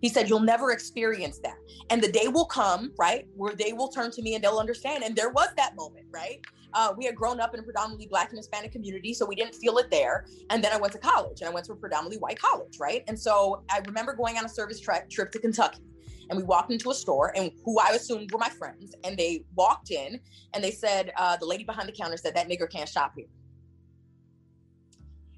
He 0.00 0.08
said, 0.08 0.28
You'll 0.28 0.40
never 0.40 0.72
experience 0.72 1.38
that. 1.40 1.56
And 1.90 2.02
the 2.02 2.10
day 2.10 2.28
will 2.28 2.44
come, 2.44 2.92
right, 2.98 3.26
where 3.36 3.54
they 3.54 3.72
will 3.72 3.88
turn 3.88 4.10
to 4.12 4.22
me 4.22 4.34
and 4.34 4.44
they'll 4.44 4.58
understand. 4.58 5.02
And 5.02 5.16
there 5.16 5.30
was 5.30 5.48
that 5.56 5.74
moment, 5.76 6.06
right? 6.10 6.40
Uh, 6.74 6.92
we 6.96 7.04
had 7.04 7.14
grown 7.14 7.40
up 7.40 7.54
in 7.54 7.60
a 7.60 7.62
predominantly 7.62 8.06
Black 8.08 8.30
and 8.30 8.38
Hispanic 8.38 8.72
community, 8.72 9.14
so 9.14 9.24
we 9.24 9.36
didn't 9.36 9.54
feel 9.54 9.78
it 9.78 9.90
there. 9.92 10.26
And 10.50 10.62
then 10.62 10.72
I 10.72 10.76
went 10.76 10.92
to 10.94 10.98
college 10.98 11.40
and 11.40 11.48
I 11.48 11.52
went 11.52 11.66
to 11.66 11.72
a 11.72 11.76
predominantly 11.76 12.18
white 12.18 12.38
college, 12.38 12.78
right? 12.80 13.04
And 13.06 13.18
so 13.18 13.62
I 13.70 13.80
remember 13.86 14.12
going 14.12 14.36
on 14.38 14.44
a 14.44 14.48
service 14.48 14.80
tra- 14.80 15.06
trip 15.08 15.30
to 15.32 15.38
Kentucky 15.38 15.82
and 16.30 16.38
we 16.38 16.42
walked 16.44 16.72
into 16.72 16.90
a 16.90 16.94
store 16.94 17.32
and 17.36 17.50
who 17.64 17.78
I 17.78 17.90
assumed 17.90 18.30
were 18.32 18.38
my 18.38 18.48
friends. 18.48 18.94
And 19.04 19.16
they 19.16 19.44
walked 19.54 19.90
in 19.90 20.20
and 20.52 20.62
they 20.62 20.70
said, 20.70 21.12
uh, 21.16 21.36
the 21.36 21.46
lady 21.46 21.64
behind 21.64 21.88
the 21.88 21.92
counter 21.92 22.16
said, 22.16 22.34
that 22.34 22.48
nigger 22.48 22.70
can't 22.70 22.88
shop 22.88 23.12
here. 23.16 23.26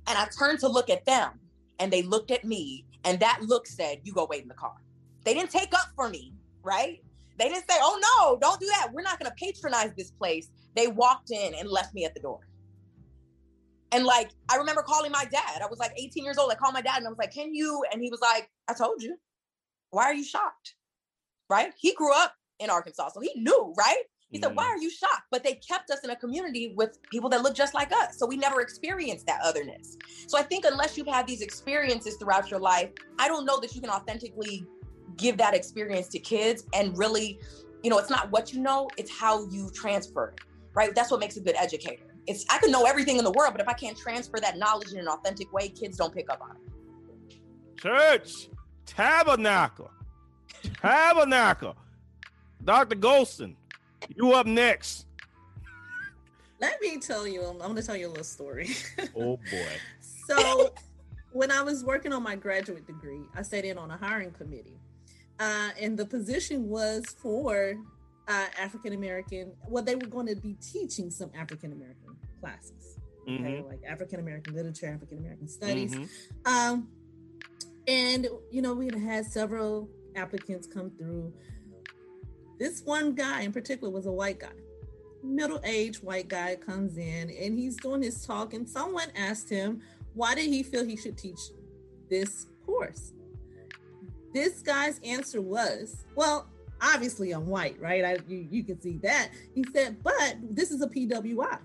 And 0.07 0.17
I 0.17 0.27
turned 0.39 0.61
to 0.61 0.69
look 0.69 0.91
at 0.91 1.05
them 1.05 1.41
and 1.79 1.93
they 1.93 2.03
looked 2.03 2.31
at 2.31 2.45
me 2.45 2.85
and 3.05 3.19
that 3.21 3.41
look 3.43 3.67
said, 3.67 4.01
you 4.05 4.13
go 4.13 4.27
wait 4.29 4.43
in 4.43 4.49
the 4.49 4.55
car. 4.55 4.77
They 5.25 5.35
didn't 5.35 5.51
take 5.51 5.75
up 5.75 5.89
for 5.97 6.09
me, 6.09 6.35
right? 6.63 7.03
They 7.39 7.49
didn't 7.49 7.69
say, 7.69 7.77
oh 7.81 8.01
no, 8.01 8.39
don't 8.39 8.61
do 8.61 8.67
that. 8.67 8.89
We're 8.93 9.03
not 9.03 9.19
going 9.19 9.31
to 9.31 9.37
patronize 9.45 9.93
this 9.97 10.11
place. 10.11 10.49
They 10.75 10.89
walked 10.89 11.31
in 11.31 11.55
and 11.55 11.69
left 11.69 11.95
me 11.95 12.05
at 12.05 12.15
the 12.15 12.21
door. 12.21 12.41
And 13.93 14.05
like, 14.05 14.31
I 14.49 14.57
remember 14.57 14.83
calling 14.83 15.13
my 15.13 15.25
dad. 15.25 15.63
I 15.63 15.67
was 15.67 15.79
like 15.79 15.93
18 15.97 16.25
years 16.25 16.39
old. 16.39 16.51
I 16.51 16.55
called 16.55 16.75
my 16.75 16.83
dad 16.83 16.99
and 16.99 17.07
I 17.07 17.11
was 17.11 17.19
like, 17.19 17.33
can 17.33 17.55
you? 17.55 17.83
And 17.93 18.01
he 18.01 18.11
was 18.11 18.21
like, 18.21 18.51
I 18.69 18.75
told 18.75 19.03
you. 19.03 19.17
Why 19.97 20.05
are 20.05 20.15
you 20.15 20.25
shocked? 20.25 20.75
Right? 21.49 21.73
He 21.79 21.95
grew 21.95 22.13
up 22.15 22.35
in 22.59 22.69
Arkansas, 22.69 23.09
so 23.15 23.21
he 23.21 23.33
knew, 23.35 23.73
right? 23.79 24.03
He 24.29 24.39
said, 24.39 24.55
Why 24.55 24.65
mm. 24.65 24.69
are 24.69 24.77
you 24.77 24.91
shocked? 24.91 25.23
But 25.31 25.43
they 25.43 25.55
kept 25.55 25.91
us 25.91 26.01
in 26.05 26.11
a 26.11 26.17
community 26.17 26.75
with 26.77 26.99
people 27.11 27.31
that 27.31 27.41
look 27.41 27.55
just 27.55 27.73
like 27.73 27.93
us. 27.93 28.19
So 28.19 28.27
we 28.27 28.37
never 28.37 28.61
experienced 28.61 29.27
that 29.27 29.41
otherness. 29.43 29.97
So 30.27 30.37
I 30.37 30.43
think 30.43 30.67
unless 30.67 30.99
you've 30.99 31.07
had 31.07 31.27
these 31.27 31.41
experiences 31.41 32.17
throughout 32.17 32.51
your 32.51 32.61
life, 32.61 32.91
I 33.19 33.27
don't 33.27 33.47
know 33.47 33.59
that 33.61 33.75
you 33.75 33.81
can 33.81 33.89
authentically 33.89 34.67
give 35.17 35.39
that 35.39 35.55
experience 35.55 36.09
to 36.09 36.19
kids 36.19 36.65
and 36.75 36.99
really, 36.99 37.41
you 37.83 37.89
know, 37.89 37.97
it's 37.97 38.11
not 38.11 38.31
what 38.31 38.53
you 38.53 38.61
know, 38.61 38.91
it's 38.99 39.11
how 39.11 39.49
you 39.49 39.71
transfer 39.71 40.29
it, 40.29 40.41
right? 40.75 40.95
That's 40.95 41.11
what 41.11 41.21
makes 41.21 41.39
a 41.39 41.41
good 41.41 41.57
educator. 41.57 42.05
It's 42.27 42.45
I 42.51 42.59
can 42.59 42.71
know 42.71 42.85
everything 42.85 43.17
in 43.17 43.25
the 43.25 43.31
world, 43.31 43.55
but 43.55 43.63
if 43.63 43.69
I 43.69 43.73
can't 43.73 43.97
transfer 43.97 44.39
that 44.41 44.59
knowledge 44.59 44.93
in 44.93 44.99
an 44.99 45.09
authentic 45.09 45.51
way, 45.55 45.71
kids 45.71 45.97
don't 45.97 46.13
pick 46.13 46.29
up 46.29 46.43
on 46.43 46.57
it. 46.57 47.81
Church, 47.81 48.51
tabernacle, 48.87 49.91
tabernacle. 50.81 51.77
Dr. 52.65 52.97
Golston, 52.97 53.55
you 54.15 54.33
up 54.33 54.47
next. 54.47 55.07
Let 56.61 56.81
me 56.81 56.99
tell 56.99 57.27
you, 57.27 57.43
I'm 57.45 57.59
going 57.59 57.77
to 57.77 57.83
tell 57.83 57.97
you 57.97 58.07
a 58.07 58.09
little 58.09 58.25
story. 58.25 58.71
oh 59.17 59.37
boy. 59.37 59.67
So, 60.29 60.73
when 61.31 61.53
I 61.53 61.63
was 61.63 61.85
working 61.85 62.13
on 62.13 62.25
my 62.25 62.35
graduate 62.35 62.85
degree, 62.85 63.21
I 63.33 63.43
sat 63.43 63.65
in 63.65 63.79
on 63.79 63.93
a 63.93 63.97
hiring 63.97 64.33
committee. 64.33 64.81
Uh, 65.39 65.71
and 65.81 65.97
the 65.97 66.05
position 66.05 66.69
was 66.69 67.05
for 67.23 67.77
uh, 68.27 68.47
African 68.59 68.93
American. 68.93 69.53
Well, 69.69 69.85
they 69.85 69.95
were 69.95 70.07
going 70.07 70.27
to 70.27 70.35
be 70.35 70.55
teaching 70.55 71.11
some 71.11 71.31
African 71.39 71.73
American 71.73 72.17
classes, 72.41 72.99
okay, 73.23 73.35
mm-hmm. 73.35 73.69
like 73.69 73.81
African 73.87 74.19
American 74.19 74.55
literature, 74.55 74.87
African 74.87 75.19
American 75.19 75.49
studies. 75.49 75.95
Mm-hmm. 75.95 76.53
Um, 76.53 76.89
and 77.87 78.29
you 78.51 78.63
know, 78.63 78.75
we 78.75 78.91
had 78.99 79.27
several 79.27 79.89
applicants 80.15 80.67
come 80.67 80.91
through. 80.99 81.33
This 82.59 82.83
one 82.85 83.15
guy 83.15 83.43
in 83.43 83.53
particular 83.53 83.93
was 83.93 84.07
a 84.07 84.13
white 84.13 84.41
guy, 84.41 84.53
middle-aged 85.23 86.03
white 86.03 86.29
guy 86.29 86.57
comes 86.57 86.97
in 86.97 87.31
and 87.31 87.59
he's 87.59 87.77
doing 87.77 88.03
his 88.03 88.25
talk, 88.25 88.55
and 88.55 88.69
someone 88.69 89.09
asked 89.15 89.51
him 89.51 89.83
why 90.15 90.35
did 90.35 90.47
he 90.47 90.63
feel 90.63 90.85
he 90.85 90.97
should 90.97 91.19
teach 91.19 91.41
this 92.09 92.47
course. 92.65 93.13
This 94.33 94.63
guy's 94.63 94.99
answer 95.05 95.41
was, 95.41 96.05
well, 96.15 96.49
obviously 96.81 97.33
I'm 97.33 97.47
white, 97.47 97.81
right? 97.81 98.05
I, 98.05 98.19
you, 98.29 98.49
you 98.51 98.65
can 98.65 98.81
see 98.81 98.99
that. 99.03 99.31
He 99.55 99.65
said, 99.73 100.03
but 100.03 100.37
this 100.51 100.71
is 100.71 100.83
a 100.83 100.89
PWI. 100.89 101.59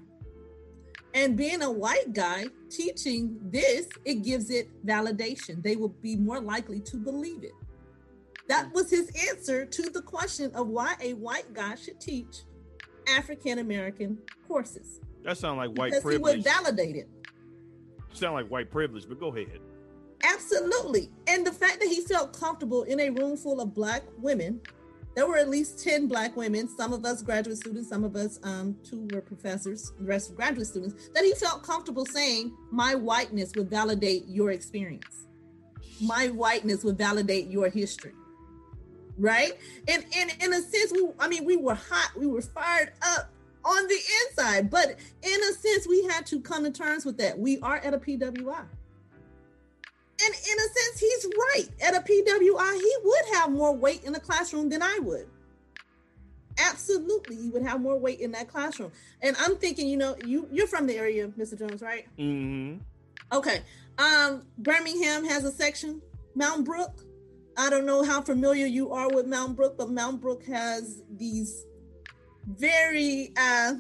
And 1.14 1.36
being 1.36 1.62
a 1.62 1.72
white 1.72 2.14
guy 2.14 2.46
teaching 2.70 3.38
this, 3.52 3.88
it 4.06 4.24
gives 4.24 4.50
it 4.50 4.70
validation. 4.86 5.62
They 5.62 5.76
will 5.76 5.90
be 5.90 6.16
more 6.16 6.40
likely 6.40 6.80
to 6.82 6.98
believe 6.98 7.44
it. 7.44 7.52
That 8.48 8.74
was 8.74 8.90
his 8.90 9.12
answer 9.30 9.66
to 9.66 9.82
the 9.90 10.02
question 10.02 10.52
of 10.56 10.68
why 10.68 10.96
a 11.02 11.14
white 11.14 11.54
guy 11.54 11.76
should 11.76 12.00
teach 12.00 12.44
African 13.08 13.60
American 13.60 14.18
courses. 14.48 15.00
That 15.24 15.38
sounds 15.38 15.58
like 15.58 15.78
white 15.78 15.92
because 15.92 16.04
privilege. 16.04 16.32
He 16.32 16.38
would 16.38 16.44
validate 16.44 16.96
it. 16.96 17.10
Sound 18.14 18.34
like 18.34 18.48
white 18.48 18.72
privilege, 18.72 19.08
but 19.08 19.20
go 19.20 19.28
ahead. 19.34 19.60
Absolutely. 20.24 21.10
And 21.28 21.46
the 21.46 21.52
fact 21.52 21.80
that 21.80 21.88
he 21.88 22.02
felt 22.02 22.38
comfortable 22.38 22.84
in 22.84 23.00
a 23.00 23.10
room 23.10 23.38
full 23.38 23.62
of 23.62 23.74
black 23.74 24.04
women, 24.18 24.62
there 25.16 25.28
were 25.28 25.38
at 25.38 25.50
least 25.50 25.84
10 25.84 26.08
black 26.08 26.36
women, 26.38 26.68
some 26.68 26.94
of 26.94 27.04
us 27.06 27.22
graduate 27.22 27.58
students, 27.58 27.90
some 27.90 28.04
of 28.04 28.16
us, 28.16 28.40
um, 28.44 28.78
two 28.84 29.08
were 29.12 29.22
professors, 29.22 29.92
the 30.00 30.06
rest 30.06 30.30
were 30.30 30.36
graduate 30.36 30.68
students, 30.68 31.10
that 31.14 31.24
he 31.24 31.34
felt 31.34 31.64
comfortable 31.64 32.06
saying, 32.06 32.56
My 32.72 32.96
whiteness 32.96 33.52
would 33.56 33.70
validate 33.70 34.26
your 34.28 34.52
experience. 34.52 35.28
My 36.02 36.30
whiteness 36.30 36.84
would 36.84 36.98
validate 36.98 37.48
your 37.48 37.70
history. 37.70 38.14
Right? 39.18 39.54
And, 39.88 40.06
and 40.16 40.32
in 40.42 40.54
a 40.54 40.62
sense, 40.62 40.92
we 40.92 41.08
I 41.20 41.28
mean, 41.28 41.46
we 41.46 41.58
were 41.58 41.76
hot, 41.76 42.12
we 42.18 42.28
were 42.28 42.42
fired 42.42 42.94
up 43.02 43.32
on 43.64 43.88
the 43.88 44.00
inside, 44.24 44.70
but 44.72 44.96
in 45.22 45.44
a 45.44 45.54
sense, 45.54 45.88
we 45.88 46.04
had 46.06 46.26
to 46.28 46.40
come 46.40 46.64
to 46.64 46.72
terms 46.72 47.06
with 47.06 47.18
that. 47.18 47.38
We 47.38 47.60
are 47.60 47.78
at 47.78 47.94
a 47.94 48.00
PWI 48.00 48.66
and 50.26 50.34
in 50.34 50.58
a 50.58 50.62
sense, 50.62 51.00
he's 51.00 51.26
right. 51.26 51.68
At 51.82 51.96
a 51.96 52.00
PWI, 52.00 52.76
he 52.76 52.96
would 53.04 53.36
have 53.36 53.52
more 53.52 53.76
weight 53.76 54.04
in 54.04 54.14
the 54.14 54.20
classroom 54.20 54.70
than 54.70 54.82
I 54.82 55.00
would. 55.02 55.28
Absolutely, 56.60 57.38
he 57.38 57.50
would 57.50 57.64
have 57.64 57.82
more 57.82 57.98
weight 57.98 58.20
in 58.20 58.32
that 58.34 58.48
classroom. 58.48 58.92
And 59.22 59.36
I'm 59.40 59.56
thinking, 59.56 59.88
you 59.88 59.98
know, 59.98 60.16
you 60.26 60.48
you're 60.52 60.68
from 60.68 60.86
the 60.86 60.96
area, 60.96 61.28
Mr. 61.30 61.58
Jones, 61.58 61.82
right? 61.82 62.06
Mm-hmm. 62.20 62.80
Okay. 63.34 63.62
Um, 63.98 64.44
Birmingham 64.58 65.26
has 65.26 65.46
a 65.46 65.52
section. 65.52 66.02
Mountain 66.36 66.64
Brook. 66.64 67.06
I 67.58 67.70
don't 67.70 67.86
know 67.86 68.04
how 68.04 68.22
familiar 68.22 68.66
you 68.66 68.92
are 68.92 69.10
with 69.10 69.28
Mountain 69.28 69.56
Brook, 69.56 69.78
but 69.78 69.90
Mountain 69.90 70.20
Brook 70.20 70.46
has 70.46 71.04
these 71.18 71.66
very 72.48 73.34
uh 73.38 73.74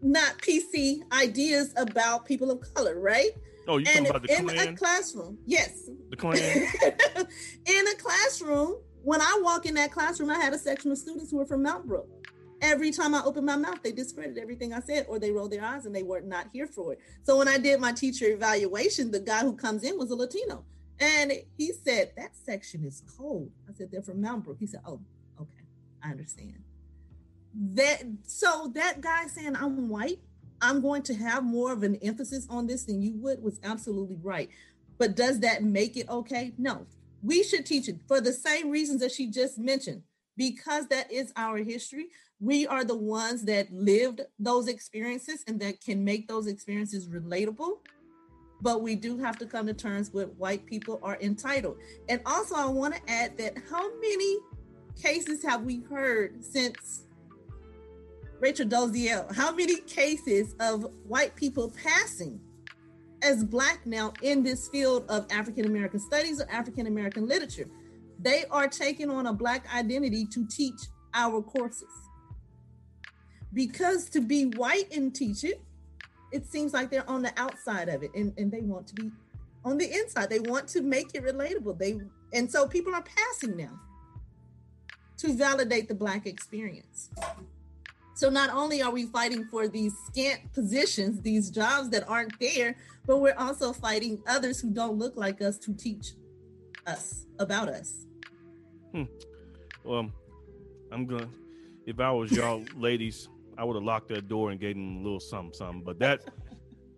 not 0.00 0.38
PC 0.38 1.00
ideas 1.12 1.72
about 1.76 2.24
people 2.24 2.50
of 2.50 2.62
color, 2.74 2.98
right? 2.98 3.30
Oh, 3.68 3.76
you 3.76 3.84
talking 3.84 4.06
about 4.08 4.22
the 4.22 4.34
in 4.34 4.48
Klan? 4.48 4.68
a 4.68 4.72
classroom? 4.76 5.38
Yes. 5.44 5.90
The 6.08 6.16
Klan. 6.16 6.36
in 7.66 7.86
a 7.86 7.94
classroom, 7.98 8.76
when 9.02 9.20
I 9.20 9.40
walk 9.42 9.66
in 9.66 9.74
that 9.74 9.92
classroom, 9.92 10.30
I 10.30 10.38
had 10.38 10.54
a 10.54 10.58
section 10.58 10.90
of 10.90 10.96
students 10.96 11.30
who 11.30 11.36
were 11.36 11.44
from 11.44 11.62
Mount 11.62 11.86
Brook. 11.86 12.08
Every 12.62 12.90
time 12.90 13.14
I 13.14 13.22
opened 13.22 13.46
my 13.46 13.56
mouth, 13.56 13.82
they 13.84 13.92
discredited 13.92 14.38
everything 14.38 14.72
I 14.72 14.80
said, 14.80 15.06
or 15.08 15.18
they 15.18 15.30
rolled 15.30 15.52
their 15.52 15.62
eyes 15.62 15.86
and 15.86 15.94
they 15.94 16.02
were 16.02 16.20
not 16.22 16.48
here 16.52 16.66
for 16.66 16.94
it. 16.94 17.00
So 17.22 17.36
when 17.36 17.46
I 17.46 17.58
did 17.58 17.78
my 17.78 17.92
teacher 17.92 18.24
evaluation, 18.24 19.10
the 19.10 19.20
guy 19.20 19.40
who 19.40 19.54
comes 19.54 19.84
in 19.84 19.96
was 19.98 20.10
a 20.10 20.16
Latino, 20.16 20.64
and 20.98 21.30
he 21.56 21.72
said 21.84 22.12
that 22.16 22.34
section 22.34 22.84
is 22.84 23.02
cold. 23.16 23.52
I 23.68 23.74
said 23.74 23.90
they're 23.92 24.02
from 24.02 24.20
Mount 24.20 24.44
Brook. 24.44 24.56
He 24.58 24.66
said, 24.66 24.80
"Oh, 24.84 25.00
okay, 25.40 25.62
I 26.02 26.10
understand." 26.10 26.64
That 27.54 28.02
so 28.24 28.72
that 28.74 29.00
guy 29.00 29.26
saying 29.26 29.54
I'm 29.54 29.88
white 29.88 30.18
I'm 30.60 30.80
going 30.80 31.02
to 31.02 31.14
have 31.14 31.44
more 31.44 31.72
of 31.72 31.82
an 31.82 31.96
emphasis 31.96 32.46
on 32.50 32.66
this 32.66 32.84
than 32.84 33.02
you 33.02 33.14
would 33.18 33.42
was 33.42 33.60
absolutely 33.62 34.18
right. 34.22 34.50
But 34.98 35.14
does 35.14 35.40
that 35.40 35.62
make 35.62 35.96
it 35.96 36.08
okay? 36.08 36.52
No. 36.58 36.86
We 37.22 37.42
should 37.42 37.66
teach 37.66 37.88
it 37.88 37.98
for 38.06 38.20
the 38.20 38.32
same 38.32 38.70
reasons 38.70 39.00
that 39.00 39.12
she 39.12 39.28
just 39.28 39.58
mentioned, 39.58 40.02
because 40.36 40.86
that 40.88 41.10
is 41.10 41.32
our 41.36 41.58
history. 41.58 42.06
We 42.40 42.66
are 42.66 42.84
the 42.84 42.96
ones 42.96 43.44
that 43.44 43.72
lived 43.72 44.20
those 44.38 44.68
experiences 44.68 45.42
and 45.48 45.58
that 45.60 45.80
can 45.80 46.04
make 46.04 46.28
those 46.28 46.46
experiences 46.46 47.08
relatable. 47.08 47.78
But 48.60 48.82
we 48.82 48.96
do 48.96 49.18
have 49.18 49.38
to 49.38 49.46
come 49.46 49.66
to 49.66 49.74
terms 49.74 50.12
with 50.12 50.30
white 50.36 50.66
people 50.66 51.00
are 51.02 51.18
entitled. 51.20 51.78
And 52.08 52.20
also, 52.26 52.54
I 52.56 52.66
want 52.66 52.94
to 52.94 53.00
add 53.08 53.36
that 53.38 53.56
how 53.70 53.88
many 54.00 54.38
cases 55.00 55.44
have 55.44 55.62
we 55.62 55.82
heard 55.88 56.44
since 56.44 57.04
Rachel 58.40 58.66
Dolezal, 58.66 59.34
how 59.34 59.52
many 59.52 59.80
cases 59.80 60.54
of 60.60 60.86
white 61.06 61.34
people 61.34 61.72
passing 61.82 62.40
as 63.22 63.42
black 63.42 63.84
now 63.84 64.12
in 64.22 64.44
this 64.44 64.68
field 64.68 65.04
of 65.08 65.26
African 65.30 65.66
American 65.66 65.98
studies 65.98 66.40
or 66.40 66.48
African 66.50 66.86
American 66.86 67.26
literature? 67.26 67.68
They 68.20 68.44
are 68.50 68.68
taking 68.68 69.10
on 69.10 69.26
a 69.26 69.32
black 69.32 69.72
identity 69.74 70.26
to 70.26 70.46
teach 70.46 70.80
our 71.14 71.42
courses. 71.42 71.88
Because 73.52 74.08
to 74.10 74.20
be 74.20 74.44
white 74.44 74.92
and 74.94 75.14
teach 75.14 75.42
it, 75.42 75.60
it 76.30 76.46
seems 76.46 76.72
like 76.72 76.90
they're 76.90 77.08
on 77.08 77.22
the 77.22 77.32
outside 77.36 77.88
of 77.88 78.02
it 78.02 78.10
and, 78.14 78.32
and 78.36 78.52
they 78.52 78.60
want 78.60 78.86
to 78.88 78.94
be 78.94 79.10
on 79.64 79.78
the 79.78 79.90
inside. 79.90 80.30
They 80.30 80.40
want 80.40 80.68
to 80.68 80.82
make 80.82 81.14
it 81.14 81.24
relatable. 81.24 81.78
They 81.78 81.98
and 82.32 82.50
so 82.50 82.68
people 82.68 82.94
are 82.94 83.02
passing 83.02 83.56
now 83.56 83.80
to 85.16 85.32
validate 85.32 85.88
the 85.88 85.94
black 85.94 86.26
experience. 86.26 87.10
So 88.18 88.28
not 88.28 88.50
only 88.50 88.82
are 88.82 88.90
we 88.90 89.06
fighting 89.06 89.44
for 89.44 89.68
these 89.68 89.94
scant 90.08 90.52
positions, 90.52 91.22
these 91.22 91.50
jobs 91.50 91.88
that 91.90 92.02
aren't 92.08 92.36
there, 92.40 92.76
but 93.06 93.18
we're 93.18 93.36
also 93.38 93.72
fighting 93.72 94.20
others 94.26 94.60
who 94.60 94.70
don't 94.70 94.98
look 94.98 95.16
like 95.16 95.40
us 95.40 95.56
to 95.58 95.72
teach 95.72 96.14
us 96.84 97.26
about 97.38 97.68
us. 97.68 98.06
Hmm. 98.92 99.04
Well, 99.84 100.10
I'm 100.90 101.06
gonna. 101.06 101.28
If 101.86 102.00
I 102.00 102.10
was 102.10 102.32
y'all 102.32 102.64
ladies, 102.76 103.28
I 103.56 103.62
would 103.62 103.76
have 103.76 103.84
locked 103.84 104.08
that 104.08 104.26
door 104.26 104.50
and 104.50 104.58
gave 104.58 104.74
them 104.74 104.96
a 104.96 105.02
little 105.04 105.20
something, 105.20 105.54
something. 105.54 105.84
But 105.84 106.00
that, 106.00 106.22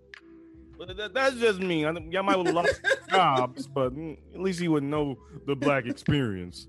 but 0.79 0.97
that, 0.97 1.13
that's 1.13 1.37
just 1.37 1.59
me. 1.59 1.85
I, 1.85 1.91
y'all 2.09 2.23
might 2.23 2.39
have 2.39 2.55
lost 2.55 2.81
jobs, 3.11 3.67
but 3.67 3.93
at 4.33 4.41
least 4.41 4.59
he 4.59 4.69
would 4.69 4.85
know 4.85 5.19
the 5.47 5.55
black 5.55 5.85
experience 5.85 6.67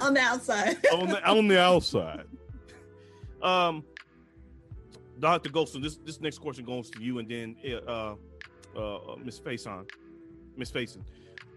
on 0.00 0.14
the 0.14 0.20
outside. 0.20 0.76
on 0.92 1.08
the 1.08 1.28
on 1.28 1.48
the 1.48 1.60
outside. 1.60 2.26
Um, 3.42 3.84
Dr. 5.18 5.50
Golston, 5.50 5.82
this 5.82 5.96
this 5.96 6.20
next 6.20 6.38
question 6.38 6.64
goes 6.64 6.90
to 6.90 7.02
you, 7.02 7.18
and 7.18 7.28
then 7.28 7.56
uh, 7.86 8.14
uh, 8.76 8.96
uh 8.96 9.16
Miss 9.16 9.40
Faison, 9.40 9.88
Miss 10.56 10.70
Faison, 10.70 11.02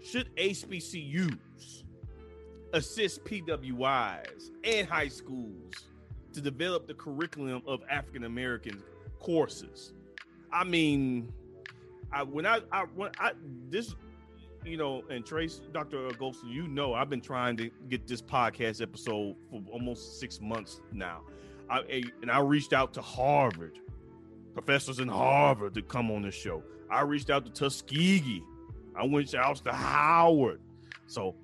should 0.03 0.35
HBCUs 0.35 1.83
assist 2.73 3.23
PWIs 3.23 4.51
and 4.63 4.87
high 4.87 5.09
schools 5.09 5.73
to 6.33 6.41
develop 6.41 6.87
the 6.87 6.93
curriculum 6.93 7.61
of 7.67 7.81
African 7.89 8.23
American 8.23 8.81
courses? 9.19 9.93
I 10.51 10.63
mean, 10.63 11.31
I 12.11 12.23
when 12.23 12.45
I, 12.45 12.61
I 12.71 12.85
when 12.95 13.11
I 13.19 13.33
this 13.69 13.95
you 14.63 14.77
know, 14.77 15.03
and 15.09 15.25
Trace, 15.25 15.61
Dr. 15.73 16.09
Golston, 16.09 16.51
you 16.51 16.67
know, 16.67 16.93
I've 16.93 17.09
been 17.09 17.21
trying 17.21 17.57
to 17.57 17.69
get 17.89 18.07
this 18.07 18.21
podcast 18.21 18.81
episode 18.81 19.35
for 19.49 19.61
almost 19.71 20.19
six 20.19 20.39
months 20.39 20.81
now. 20.91 21.21
I, 21.71 22.03
and 22.21 22.29
I 22.29 22.39
reached 22.39 22.73
out 22.73 22.93
to 22.95 23.01
Harvard, 23.01 23.79
professors 24.53 24.99
in 24.99 25.07
Harvard 25.07 25.73
to 25.75 25.81
come 25.81 26.11
on 26.11 26.21
the 26.23 26.31
show. 26.31 26.63
I 26.89 27.01
reached 27.01 27.29
out 27.29 27.45
to 27.45 27.51
Tuskegee. 27.51 28.43
I 28.95 29.05
went 29.05 29.33
out 29.33 29.57
to 29.57 29.71
Howard. 29.71 30.59
So 31.07 31.35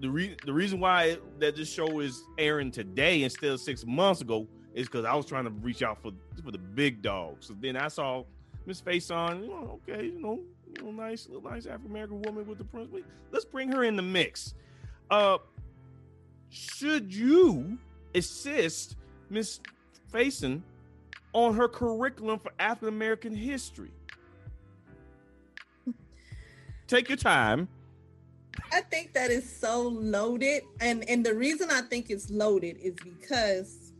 the 0.00 0.10
re- 0.10 0.36
the 0.44 0.52
reason 0.52 0.80
why 0.80 1.18
that 1.38 1.56
this 1.56 1.70
show 1.70 2.00
is 2.00 2.24
airing 2.38 2.70
today 2.70 3.22
instead 3.22 3.50
of 3.50 3.60
six 3.60 3.86
months 3.86 4.20
ago 4.20 4.46
is 4.74 4.86
because 4.86 5.04
I 5.04 5.14
was 5.14 5.26
trying 5.26 5.44
to 5.44 5.50
reach 5.50 5.82
out 5.82 6.02
for 6.02 6.12
for 6.42 6.50
the 6.50 6.58
big 6.58 7.02
dogs. 7.02 7.46
So 7.46 7.54
then 7.60 7.76
I 7.76 7.88
saw 7.88 8.24
Miss. 8.66 8.82
You 8.86 8.98
know, 9.08 9.80
okay, 9.88 10.06
you 10.06 10.20
know, 10.20 10.40
you 10.66 10.84
know, 10.84 10.90
nice, 10.90 11.28
nice 11.44 11.66
African 11.66 11.90
American 11.90 12.22
woman 12.22 12.46
with 12.46 12.58
the 12.58 12.64
prince. 12.64 12.90
Let's 13.30 13.44
bring 13.44 13.70
her 13.72 13.84
in 13.84 13.96
the 13.96 14.02
mix. 14.02 14.54
Uh, 15.10 15.38
should 16.48 17.14
you 17.14 17.78
assist 18.14 18.96
Miss 19.30 19.60
Faison 20.12 20.62
on 21.32 21.54
her 21.54 21.68
curriculum 21.68 22.40
for 22.40 22.52
African 22.58 22.88
American 22.88 23.34
history? 23.34 23.92
Take 26.86 27.08
your 27.08 27.16
time. 27.16 27.68
I 28.72 28.80
think 28.80 29.12
that 29.12 29.30
is 29.30 29.48
so 29.48 29.82
loaded, 29.82 30.64
and 30.80 31.08
and 31.08 31.24
the 31.24 31.34
reason 31.34 31.70
I 31.70 31.82
think 31.82 32.10
it's 32.10 32.30
loaded 32.30 32.78
is 32.82 32.94
because 32.94 33.92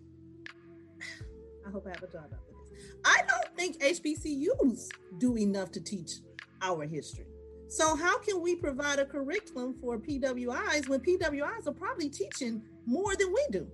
I 1.66 1.70
hope 1.70 1.86
I 1.86 1.90
have 1.90 2.02
a 2.02 2.08
job 2.08 2.24
after 2.24 2.76
this. 2.76 2.90
I 3.04 3.22
don't 3.28 3.56
think 3.56 3.80
HBCUs 3.80 4.88
do 5.18 5.38
enough 5.38 5.70
to 5.72 5.80
teach 5.80 6.14
our 6.62 6.84
history. 6.84 7.26
So 7.68 7.94
how 7.94 8.18
can 8.18 8.40
we 8.40 8.56
provide 8.56 8.98
a 8.98 9.04
curriculum 9.04 9.74
for 9.80 9.96
PWIs 9.96 10.88
when 10.88 10.98
PWIs 10.98 11.68
are 11.68 11.72
probably 11.72 12.08
teaching 12.08 12.60
more 12.86 13.14
than 13.14 13.32
we 13.32 13.46
do? 13.52 13.68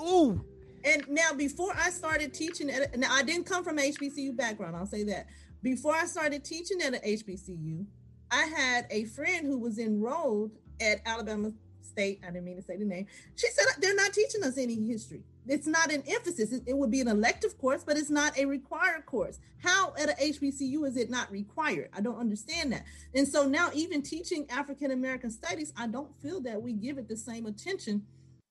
Ooh. 0.00 0.44
And 0.84 1.04
now 1.08 1.32
before 1.36 1.72
I 1.76 1.90
started 1.90 2.34
teaching 2.34 2.70
at 2.70 2.98
now 2.98 3.08
I 3.10 3.22
didn't 3.22 3.46
come 3.46 3.64
from 3.64 3.78
HBCU 3.78 4.36
background, 4.36 4.76
I'll 4.76 4.86
say 4.86 5.04
that. 5.04 5.26
Before 5.62 5.94
I 5.94 6.06
started 6.06 6.44
teaching 6.44 6.80
at 6.82 6.94
an 6.94 7.00
HBCU, 7.06 7.86
I 8.30 8.46
had 8.46 8.86
a 8.90 9.04
friend 9.04 9.46
who 9.46 9.58
was 9.58 9.78
enrolled 9.78 10.50
at 10.80 11.00
Alabama 11.06 11.52
State. 11.82 12.20
I 12.22 12.26
didn't 12.28 12.44
mean 12.44 12.56
to 12.56 12.62
say 12.62 12.76
the 12.76 12.84
name. 12.84 13.06
She 13.36 13.48
said 13.48 13.64
uh, 13.68 13.74
they're 13.80 13.94
not 13.94 14.12
teaching 14.12 14.42
us 14.42 14.58
any 14.58 14.84
history. 14.86 15.22
It's 15.46 15.66
not 15.66 15.92
an 15.92 16.02
emphasis. 16.08 16.52
It, 16.52 16.62
it 16.66 16.76
would 16.76 16.90
be 16.90 17.00
an 17.00 17.08
elective 17.08 17.58
course, 17.58 17.84
but 17.84 17.96
it's 17.96 18.10
not 18.10 18.36
a 18.38 18.44
required 18.44 19.06
course. 19.06 19.38
How 19.62 19.92
at 19.98 20.08
a 20.08 20.14
HBCU 20.14 20.86
is 20.86 20.96
it 20.96 21.10
not 21.10 21.30
required? 21.30 21.90
I 21.92 22.00
don't 22.00 22.18
understand 22.18 22.72
that. 22.72 22.84
And 23.14 23.26
so 23.26 23.46
now, 23.46 23.70
even 23.74 24.02
teaching 24.02 24.46
African 24.50 24.90
American 24.92 25.30
studies, 25.30 25.72
I 25.76 25.86
don't 25.86 26.10
feel 26.22 26.40
that 26.42 26.60
we 26.60 26.72
give 26.72 26.98
it 26.98 27.08
the 27.08 27.16
same 27.16 27.46
attention 27.46 28.02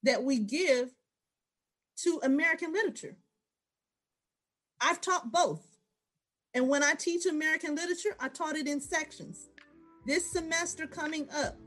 that 0.03 0.23
we 0.23 0.39
give 0.39 0.91
to 2.03 2.19
American 2.23 2.73
literature. 2.73 3.15
I've 4.79 5.01
taught 5.01 5.31
both. 5.31 5.65
And 6.53 6.67
when 6.67 6.83
I 6.83 6.93
teach 6.93 7.25
American 7.25 7.75
literature, 7.75 8.15
I 8.19 8.27
taught 8.27 8.55
it 8.55 8.67
in 8.67 8.81
sections. 8.81 9.49
This 10.05 10.31
semester 10.31 10.87
coming 10.87 11.27
up 11.33 11.57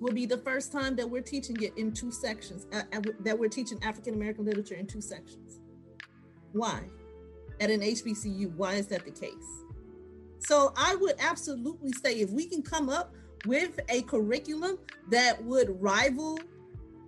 will 0.00 0.12
be 0.12 0.26
the 0.26 0.38
first 0.38 0.72
time 0.72 0.96
that 0.96 1.08
we're 1.08 1.22
teaching 1.22 1.60
it 1.62 1.76
in 1.78 1.92
two 1.92 2.10
sections, 2.10 2.66
uh, 2.72 2.82
uh 2.92 3.00
that 3.20 3.38
we're 3.38 3.48
teaching 3.48 3.78
African 3.82 4.14
American 4.14 4.44
literature 4.44 4.74
in 4.74 4.86
two 4.86 5.00
sections. 5.00 5.60
Why? 6.52 6.82
At 7.60 7.70
an 7.70 7.80
HBCU, 7.80 8.54
why 8.56 8.74
is 8.74 8.88
that 8.88 9.04
the 9.04 9.12
case? 9.12 9.32
So 10.40 10.74
I 10.76 10.96
would 10.96 11.14
absolutely 11.20 11.92
say 11.92 12.20
if 12.20 12.30
we 12.30 12.46
can 12.46 12.62
come 12.62 12.88
up 12.90 13.14
with 13.46 13.80
a 13.88 14.02
curriculum 14.02 14.78
that 15.10 15.42
would 15.44 15.80
rival 15.80 16.38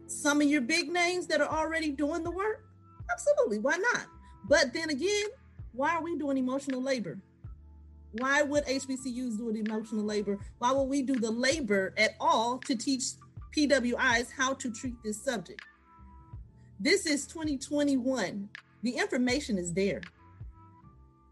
some 0.07 0.41
of 0.41 0.49
your 0.49 0.61
big 0.61 0.89
names 0.89 1.27
that 1.29 1.41
are 1.41 1.49
already 1.49 1.91
doing 1.91 2.23
the 2.23 2.31
work, 2.31 2.65
absolutely, 3.11 3.59
why 3.59 3.77
not? 3.77 4.07
But 4.49 4.73
then 4.73 4.91
again, 4.91 5.27
why 5.73 5.97
are 5.97 6.03
we 6.03 6.17
doing 6.17 6.39
emotional 6.39 6.83
labor? 6.83 7.19
Why 8.13 8.43
would 8.43 8.65
HBCUs 8.65 9.37
do 9.37 9.51
an 9.51 9.57
emotional 9.57 10.05
labor? 10.05 10.39
Why 10.59 10.73
would 10.73 10.85
we 10.85 11.03
do 11.03 11.17
the 11.17 11.31
labor 11.31 11.93
at 11.99 12.13
all 12.21 12.59
to 12.59 12.75
teach 12.75 13.03
PWIs 13.55 14.31
how 14.37 14.55
to 14.55 14.71
treat 14.71 14.95
this 15.05 15.23
subject? 15.23 15.61
This 16.81 17.07
is 17.07 17.27
2021. 17.27 18.49
The 18.83 18.91
information 18.91 19.59
is 19.59 19.73
there. 19.73 20.01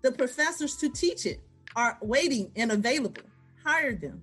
The 0.02 0.12
professors 0.12 0.76
to 0.76 0.90
teach 0.90 1.24
it 1.26 1.40
are 1.76 1.96
waiting 2.02 2.50
and 2.56 2.72
available. 2.72 3.22
Hire 3.64 3.94
them. 3.94 4.22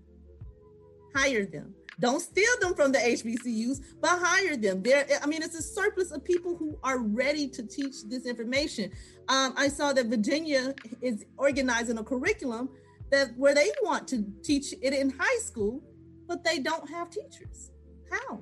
Hire 1.16 1.46
them. 1.46 1.74
Don't 2.02 2.20
steal 2.20 2.52
them 2.60 2.74
from 2.74 2.92
the 2.92 2.98
HBCUs, 2.98 3.80
but 4.02 4.10
hire 4.20 4.58
them. 4.58 4.82
There, 4.82 5.06
I 5.22 5.28
mean, 5.28 5.44
it's 5.44 5.54
a 5.54 5.62
surplus 5.62 6.10
of 6.10 6.24
people 6.24 6.56
who 6.56 6.76
are 6.84 6.98
ready 6.98 7.48
to 7.50 7.62
teach 7.62 8.04
this 8.10 8.26
information. 8.26 8.92
Um, 9.30 9.54
I 9.56 9.68
saw 9.68 9.94
that 9.94 10.08
Virginia 10.08 10.74
is 11.04 11.24
organizing 11.38 12.00
a 12.00 12.04
curriculum 12.04 12.70
that 13.12 13.38
where 13.38 13.54
they 13.54 13.70
want 13.84 14.08
to 14.08 14.26
teach 14.42 14.74
it 14.82 14.94
in 14.94 15.12
high 15.12 15.40
school, 15.42 15.84
but 16.28 16.44
they 16.44 16.58
don't 16.58 16.90
have 16.90 17.12
teachers. 17.12 17.70
How? 18.10 18.42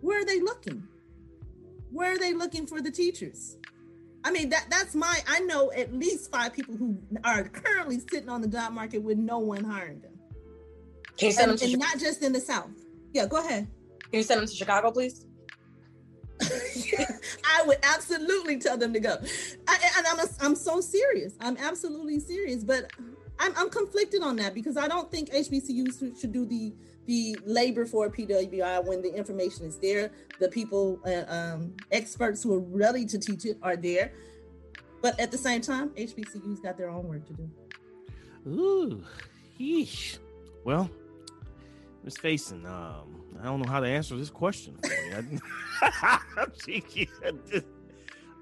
Where 0.00 0.22
are 0.22 0.24
they 0.24 0.40
looking? 0.40 0.84
Where 1.90 2.12
are 2.12 2.18
they 2.18 2.34
looking 2.34 2.68
for 2.68 2.80
the 2.80 2.90
teachers? 2.92 3.56
I 4.22 4.30
mean, 4.30 4.50
that 4.50 4.66
that's 4.70 4.94
my 4.94 5.18
I 5.26 5.40
know 5.40 5.72
at 5.72 5.92
least 5.92 6.30
five 6.30 6.52
people 6.52 6.76
who 6.76 6.96
are 7.24 7.42
currently 7.48 7.98
sitting 7.98 8.28
on 8.28 8.42
the 8.42 8.48
job 8.48 8.72
market 8.72 9.02
with 9.02 9.18
no 9.18 9.40
one 9.40 9.64
hiring 9.64 10.00
them. 10.02 10.12
Can 11.16 11.26
you 11.26 11.32
send 11.32 11.50
and, 11.50 11.58
them 11.58 11.68
to 11.68 11.72
and 11.72 11.82
not 11.82 11.98
just 11.98 12.22
in 12.22 12.32
the 12.32 12.40
South. 12.40 12.70
Yeah, 13.12 13.26
go 13.26 13.38
ahead. 13.38 13.68
Can 14.10 14.18
you 14.18 14.22
send 14.22 14.40
them 14.40 14.48
to 14.48 14.54
Chicago, 14.54 14.90
please? 14.90 15.26
I 16.42 17.62
would 17.66 17.78
absolutely 17.82 18.58
tell 18.58 18.76
them 18.76 18.92
to 18.92 19.00
go. 19.00 19.16
I, 19.68 19.78
and 19.98 20.06
I'm, 20.06 20.18
a, 20.20 20.28
I'm 20.40 20.54
so 20.54 20.80
serious. 20.80 21.34
I'm 21.40 21.56
absolutely 21.56 22.18
serious. 22.20 22.64
But 22.64 22.90
I'm, 23.38 23.52
I'm 23.56 23.70
conflicted 23.70 24.22
on 24.22 24.36
that 24.36 24.54
because 24.54 24.76
I 24.76 24.88
don't 24.88 25.10
think 25.10 25.30
HBCUs 25.30 26.20
should 26.20 26.32
do 26.32 26.46
the 26.46 26.72
the 27.06 27.36
labor 27.44 27.84
for 27.84 28.08
PWI 28.08 28.84
when 28.84 29.02
the 29.02 29.12
information 29.12 29.66
is 29.66 29.76
there. 29.78 30.12
The 30.38 30.48
people, 30.48 31.00
uh, 31.04 31.24
um, 31.26 31.74
experts 31.90 32.44
who 32.44 32.54
are 32.54 32.60
ready 32.60 33.04
to 33.06 33.18
teach 33.18 33.44
it 33.44 33.58
are 33.60 33.76
there. 33.76 34.12
But 35.00 35.18
at 35.18 35.32
the 35.32 35.38
same 35.38 35.60
time, 35.60 35.88
HBCUs 35.90 36.62
got 36.62 36.78
their 36.78 36.88
own 36.88 37.08
work 37.08 37.26
to 37.26 37.32
do. 37.32 37.50
Ooh, 38.46 39.04
yeesh. 39.58 40.18
Well, 40.64 40.88
Miss 42.04 42.16
Faison, 42.16 42.66
um, 42.66 43.22
I 43.40 43.44
don't 43.44 43.60
know 43.60 43.70
how 43.70 43.80
to 43.80 43.86
answer 43.86 44.16
this 44.16 44.30
question. 44.30 44.78
I 44.84 45.20
mean, 45.20 45.40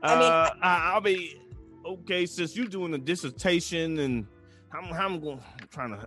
uh, 0.02 0.50
I, 0.62 0.96
I 0.96 1.00
mean, 1.00 1.40
okay, 1.84 2.24
since 2.26 2.56
you're 2.56 2.66
doing 2.66 2.94
a 2.94 2.98
dissertation 2.98 3.98
and 3.98 4.26
I'm, 4.72 4.92
I'm 4.92 5.20
going, 5.20 5.40
I'm 5.61 5.68
trying 5.68 5.98
to, 5.98 6.06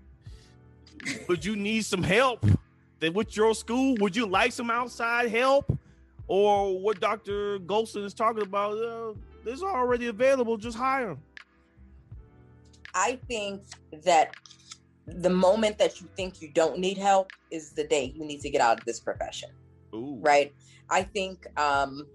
would 1.27 1.45
you 1.45 1.55
need 1.55 1.85
some 1.85 2.01
help 2.01 2.45
that 2.99 3.13
with 3.13 3.35
your 3.35 3.53
school? 3.53 3.95
Would 3.99 4.15
you 4.15 4.25
like 4.25 4.51
some 4.51 4.71
outside 4.71 5.29
help? 5.29 5.77
Or 6.27 6.79
what 6.79 7.01
Dr. 7.01 7.59
Golston 7.59 8.05
is 8.05 8.13
talking 8.13 8.43
about, 8.43 8.77
uh, 8.77 9.13
is 9.45 9.61
already 9.61 10.07
available, 10.07 10.57
just 10.57 10.77
hire. 10.77 11.17
I 12.95 13.19
think 13.27 13.63
that 14.03 14.35
the 15.07 15.29
moment 15.29 15.77
that 15.77 15.99
you 15.99 16.07
think 16.15 16.41
you 16.41 16.49
don't 16.53 16.79
need 16.79 16.97
help 16.97 17.31
is 17.51 17.71
the 17.71 17.83
day 17.83 18.13
you 18.15 18.25
need 18.25 18.41
to 18.41 18.49
get 18.49 18.61
out 18.61 18.79
of 18.79 18.85
this 18.85 18.99
profession. 18.99 19.49
Ooh. 19.93 20.17
Right. 20.21 20.53
I 20.89 21.03
think 21.03 21.45
um, 21.57 22.05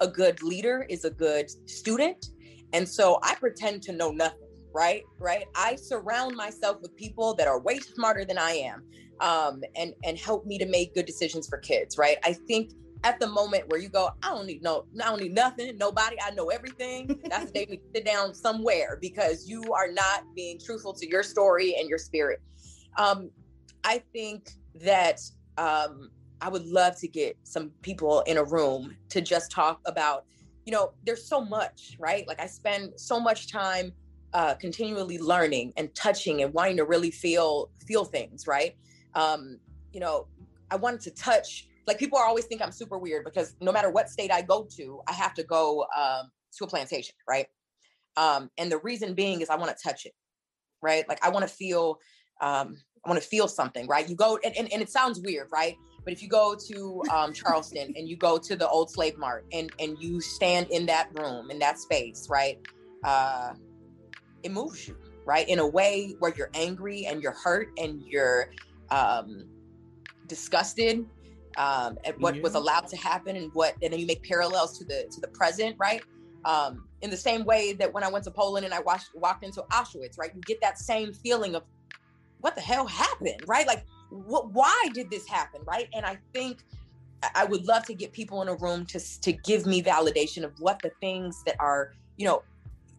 a 0.00 0.08
good 0.08 0.42
leader 0.42 0.86
is 0.88 1.04
a 1.04 1.10
good 1.10 1.50
student. 1.68 2.26
And 2.72 2.88
so 2.88 3.18
I 3.22 3.34
pretend 3.36 3.82
to 3.84 3.92
know 3.92 4.10
nothing. 4.10 4.48
Right. 4.74 5.04
Right. 5.18 5.46
I 5.54 5.76
surround 5.76 6.36
myself 6.36 6.80
with 6.82 6.94
people 6.96 7.34
that 7.34 7.48
are 7.48 7.60
way 7.60 7.78
smarter 7.78 8.24
than 8.24 8.38
I 8.38 8.50
am 8.52 8.82
um, 9.20 9.62
and, 9.76 9.94
and 10.04 10.18
help 10.18 10.44
me 10.44 10.58
to 10.58 10.66
make 10.66 10.94
good 10.94 11.06
decisions 11.06 11.48
for 11.48 11.58
kids. 11.58 11.96
Right. 11.98 12.18
I 12.24 12.32
think 12.32 12.72
at 13.04 13.20
the 13.20 13.26
moment 13.26 13.68
where 13.68 13.80
you 13.80 13.88
go, 13.88 14.10
I 14.22 14.30
don't 14.30 14.46
need 14.46 14.62
no, 14.62 14.86
I 15.00 15.06
don't 15.06 15.20
need 15.20 15.34
nothing, 15.34 15.76
nobody, 15.78 16.16
I 16.24 16.30
know 16.30 16.48
everything. 16.48 17.20
That's 17.28 17.46
the 17.46 17.52
day 17.52 17.66
we 17.70 17.80
sit 17.94 18.04
down 18.04 18.34
somewhere 18.34 18.98
because 19.00 19.48
you 19.48 19.62
are 19.72 19.90
not 19.90 20.24
being 20.34 20.58
truthful 20.58 20.92
to 20.94 21.08
your 21.08 21.22
story 21.22 21.76
and 21.78 21.88
your 21.88 21.98
spirit. 21.98 22.40
Um, 22.96 23.30
I 23.84 24.02
think 24.12 24.50
that 24.76 25.20
um, 25.56 26.10
I 26.40 26.48
would 26.48 26.66
love 26.66 26.98
to 27.00 27.08
get 27.08 27.36
some 27.44 27.70
people 27.82 28.20
in 28.22 28.36
a 28.36 28.44
room 28.44 28.96
to 29.10 29.20
just 29.20 29.50
talk 29.50 29.80
about, 29.86 30.24
you 30.64 30.72
know, 30.72 30.92
there's 31.04 31.24
so 31.24 31.40
much, 31.40 31.96
right? 31.98 32.26
Like 32.26 32.40
I 32.40 32.46
spend 32.46 32.92
so 32.96 33.20
much 33.20 33.50
time 33.50 33.92
uh, 34.34 34.54
continually 34.54 35.18
learning 35.18 35.72
and 35.76 35.94
touching 35.94 36.42
and 36.42 36.52
wanting 36.52 36.76
to 36.76 36.84
really 36.84 37.10
feel 37.10 37.70
feel 37.86 38.04
things, 38.04 38.46
right? 38.46 38.76
Um, 39.14 39.58
you 39.92 40.00
know, 40.00 40.26
I 40.70 40.76
wanted 40.76 41.00
to 41.02 41.10
touch 41.12 41.66
like 41.88 41.98
people 41.98 42.18
always 42.18 42.44
think 42.44 42.62
I'm 42.62 42.70
super 42.70 42.98
weird 42.98 43.24
because 43.24 43.56
no 43.60 43.72
matter 43.72 43.90
what 43.90 44.10
state 44.10 44.30
I 44.30 44.42
go 44.42 44.68
to, 44.76 45.00
I 45.08 45.12
have 45.14 45.34
to 45.34 45.42
go 45.42 45.86
um, 45.96 46.30
to 46.58 46.64
a 46.64 46.66
plantation, 46.68 47.14
right? 47.28 47.46
Um, 48.16 48.50
and 48.58 48.70
the 48.70 48.78
reason 48.78 49.14
being 49.14 49.40
is 49.40 49.48
I 49.48 49.56
want 49.56 49.76
to 49.76 49.82
touch 49.82 50.04
it, 50.04 50.12
right? 50.82 51.08
Like 51.08 51.24
I 51.24 51.30
want 51.30 51.48
to 51.48 51.52
feel, 51.52 51.98
um, 52.42 52.76
I 53.04 53.08
want 53.08 53.20
to 53.20 53.26
feel 53.26 53.48
something, 53.48 53.86
right? 53.86 54.08
You 54.08 54.16
go, 54.16 54.38
and, 54.44 54.54
and, 54.56 54.70
and 54.70 54.82
it 54.82 54.90
sounds 54.90 55.18
weird, 55.20 55.48
right? 55.50 55.76
But 56.04 56.12
if 56.12 56.22
you 56.22 56.28
go 56.28 56.54
to 56.68 57.02
um, 57.10 57.32
Charleston 57.34 57.94
and 57.96 58.06
you 58.06 58.16
go 58.16 58.36
to 58.36 58.54
the 58.54 58.68
old 58.68 58.90
slave 58.90 59.16
mart 59.16 59.46
and 59.52 59.70
and 59.78 59.96
you 60.00 60.20
stand 60.20 60.68
in 60.70 60.86
that 60.86 61.08
room 61.18 61.50
in 61.50 61.58
that 61.60 61.78
space, 61.78 62.26
right? 62.28 62.58
Uh, 63.02 63.54
it 64.42 64.52
moves 64.52 64.86
you, 64.86 64.96
right? 65.24 65.48
In 65.48 65.58
a 65.58 65.66
way 65.66 66.14
where 66.18 66.34
you're 66.36 66.50
angry 66.54 67.06
and 67.06 67.22
you're 67.22 67.36
hurt 67.44 67.68
and 67.78 68.02
you're 68.06 68.50
um, 68.90 69.44
disgusted 70.26 71.06
um, 71.56 71.98
and 72.04 72.14
what 72.18 72.36
yeah. 72.36 72.42
was 72.42 72.54
allowed 72.54 72.86
to 72.88 72.96
happen 72.96 73.36
and 73.36 73.50
what 73.54 73.74
and 73.82 73.92
then 73.92 74.00
you 74.00 74.06
make 74.06 74.22
parallels 74.22 74.78
to 74.78 74.84
the 74.84 75.06
to 75.10 75.20
the 75.20 75.28
present 75.28 75.76
right? 75.78 76.02
Um, 76.44 76.88
in 77.02 77.10
the 77.10 77.16
same 77.16 77.44
way 77.44 77.72
that 77.74 77.92
when 77.92 78.04
i 78.04 78.08
went 78.08 78.24
to 78.24 78.30
poland 78.30 78.64
and 78.64 78.72
i 78.72 78.80
watched, 78.80 79.10
walked 79.14 79.44
into 79.44 79.62
auschwitz 79.72 80.18
right 80.18 80.30
you 80.34 80.42
get 80.42 80.60
that 80.62 80.78
same 80.78 81.12
feeling 81.12 81.54
of 81.54 81.64
what 82.40 82.54
the 82.54 82.60
hell 82.60 82.86
happened? 82.86 83.42
Right? 83.46 83.66
Like 83.66 83.84
wh- 84.10 84.54
why 84.54 84.90
did 84.94 85.10
this 85.10 85.26
happen 85.28 85.60
right? 85.66 85.88
And 85.94 86.06
i 86.06 86.18
think 86.32 86.60
i 87.34 87.44
would 87.44 87.66
love 87.66 87.84
to 87.84 87.94
get 87.94 88.12
people 88.12 88.42
in 88.42 88.48
a 88.48 88.54
room 88.54 88.86
to 88.86 89.00
to 89.22 89.32
give 89.32 89.66
me 89.66 89.82
validation 89.82 90.44
of 90.44 90.52
what 90.60 90.80
the 90.82 90.90
things 91.00 91.42
that 91.44 91.56
are 91.58 91.90
you 92.16 92.24
know 92.24 92.42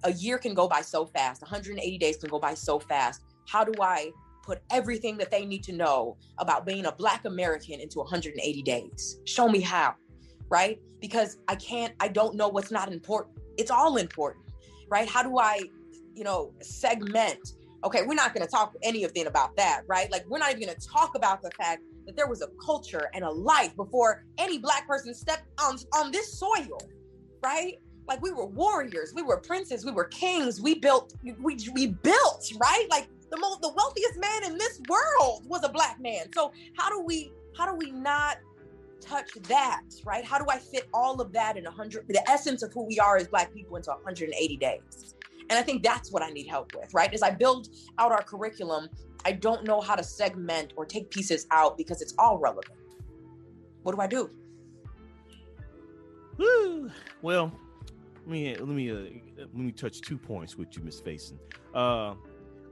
a 0.04 0.12
year 0.14 0.38
can 0.38 0.54
go 0.54 0.68
by 0.68 0.82
so 0.82 1.06
fast 1.06 1.42
180 1.42 1.98
days 1.98 2.18
can 2.18 2.30
go 2.30 2.40
by 2.40 2.54
so 2.54 2.80
fast. 2.80 3.22
How 3.48 3.64
do 3.64 3.82
i 3.82 4.12
put 4.50 4.64
everything 4.72 5.16
that 5.16 5.30
they 5.30 5.46
need 5.46 5.64
to 5.64 5.72
know 5.72 6.18
about 6.40 6.66
being 6.66 6.88
a 6.88 6.92
Black 6.92 7.26
American 7.26 7.80
into 7.80 8.00
180 8.00 8.64
days. 8.64 9.20
Show 9.26 9.48
me 9.48 9.62
how, 9.62 9.94
right? 10.50 10.80
Because 11.00 11.38
I 11.48 11.54
can't, 11.56 11.94
I 12.00 12.08
don't 12.08 12.34
know 12.36 12.48
what's 12.50 12.72
not 12.72 12.92
important. 12.92 13.38
It's 13.60 13.70
all 13.70 13.98
important, 13.98 14.46
right? 14.90 15.08
How 15.08 15.22
do 15.22 15.38
I, 15.38 15.62
you 16.16 16.24
know, 16.24 16.52
segment? 16.62 17.54
Okay, 17.84 18.02
we're 18.08 18.16
not 18.16 18.34
going 18.34 18.44
to 18.44 18.52
talk 18.52 18.74
anything 18.82 19.28
about 19.28 19.56
that, 19.58 19.84
right? 19.88 20.12
Like, 20.12 20.26
we're 20.28 20.40
not 20.40 20.50
even 20.50 20.64
going 20.64 20.76
to 20.76 20.88
talk 20.88 21.16
about 21.16 21.44
the 21.44 21.52
fact 21.52 21.84
that 22.08 22.16
there 22.16 22.28
was 22.28 22.42
a 22.42 22.48
culture 22.66 23.08
and 23.14 23.24
a 23.24 23.30
life 23.30 23.76
before 23.76 24.26
any 24.40 24.58
Black 24.58 24.88
person 24.88 25.14
stepped 25.14 25.46
on, 25.62 25.78
on 25.94 26.12
this 26.12 26.40
soil, 26.40 26.80
right? 27.44 27.76
Like 28.08 28.24
we 28.24 28.32
were 28.32 28.48
warriors, 28.48 29.14
we 29.14 29.22
were 29.22 29.38
princes, 29.38 29.86
we 29.86 29.92
were 29.92 30.06
kings, 30.06 30.60
we 30.60 30.80
built, 30.80 31.14
we 31.22 31.58
we 31.76 31.86
built, 31.86 32.52
right? 32.60 32.88
Like 32.90 33.08
the 33.30 33.38
most 33.38 33.62
the 33.62 33.70
wealthiest 33.70 34.20
man 34.20 34.52
in 34.52 34.58
this 34.58 34.82
world 34.90 35.44
was 35.46 35.64
a 35.64 35.70
black 35.70 36.00
man. 36.00 36.32
So 36.34 36.52
how 36.78 36.90
do 36.90 37.02
we 37.02 37.32
how 37.58 37.70
do 37.70 37.76
we 37.76 37.92
not 37.92 38.38
touch 39.02 39.32
that, 39.44 39.84
right? 40.06 40.24
How 40.24 40.38
do 40.38 40.46
I 40.50 40.58
fit 40.58 40.88
all 40.94 41.22
of 41.22 41.32
that 41.34 41.58
in 41.58 41.66
a 41.66 41.72
hundred 41.72 42.08
the 42.08 42.28
essence 42.30 42.64
of 42.64 42.74
who 42.74 42.84
we 42.84 43.00
are 43.00 43.18
as 43.18 43.28
black 43.28 43.54
people 43.54 43.76
into 43.76 43.92
180 43.92 44.58
days? 44.58 45.16
And 45.50 45.58
I 45.58 45.64
think 45.64 45.82
that's 45.82 46.12
what 46.12 46.22
I 46.22 46.30
need 46.30 46.48
help 46.48 46.76
with, 46.76 46.94
right? 46.94 47.12
As 47.14 47.24
I 47.24 47.32
build 47.32 47.70
out 47.98 48.12
our 48.12 48.22
curriculum, 48.22 48.88
I 49.26 49.32
don't 49.32 49.64
know 49.64 49.82
how 49.82 49.96
to 49.96 50.04
segment 50.04 50.74
or 50.76 50.86
take 50.86 51.10
pieces 51.10 51.48
out 51.52 51.76
because 51.76 52.02
it's 52.02 52.14
all 52.20 52.38
relevant. 52.38 52.78
What 53.84 53.96
do 53.96 54.02
I 54.02 54.08
do? 54.08 54.30
Woo. 56.38 56.92
Well, 57.22 57.52
let 58.26 58.28
me 58.28 58.56
let 58.56 58.68
me 58.68 58.92
uh, 58.92 58.96
let 59.38 59.56
me 59.56 59.72
touch 59.72 60.02
two 60.02 60.18
points 60.18 60.56
with 60.56 60.76
you, 60.78 60.84
Miss 60.84 61.02
Faison. 61.02 61.38
Uh, 61.74 62.14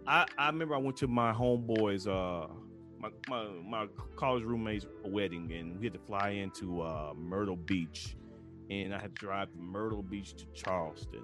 I, 0.07 0.25
I 0.37 0.47
remember 0.47 0.73
I 0.73 0.77
went 0.77 0.95
to 0.97 1.07
my 1.07 1.33
homeboy's 1.33 2.07
uh 2.07 2.47
my, 2.99 3.09
my 3.27 3.45
my 3.67 3.87
college 4.15 4.43
roommate's 4.43 4.87
wedding 5.03 5.51
and 5.53 5.77
we 5.77 5.85
had 5.85 5.93
to 5.93 5.99
fly 5.99 6.29
into 6.29 6.81
uh, 6.81 7.13
Myrtle 7.15 7.57
Beach 7.57 8.15
and 8.69 8.93
I 8.93 8.99
had 8.99 9.15
to 9.15 9.19
drive 9.19 9.51
from 9.51 9.65
Myrtle 9.69 10.01
Beach 10.01 10.33
to 10.35 10.45
Charleston 10.53 11.23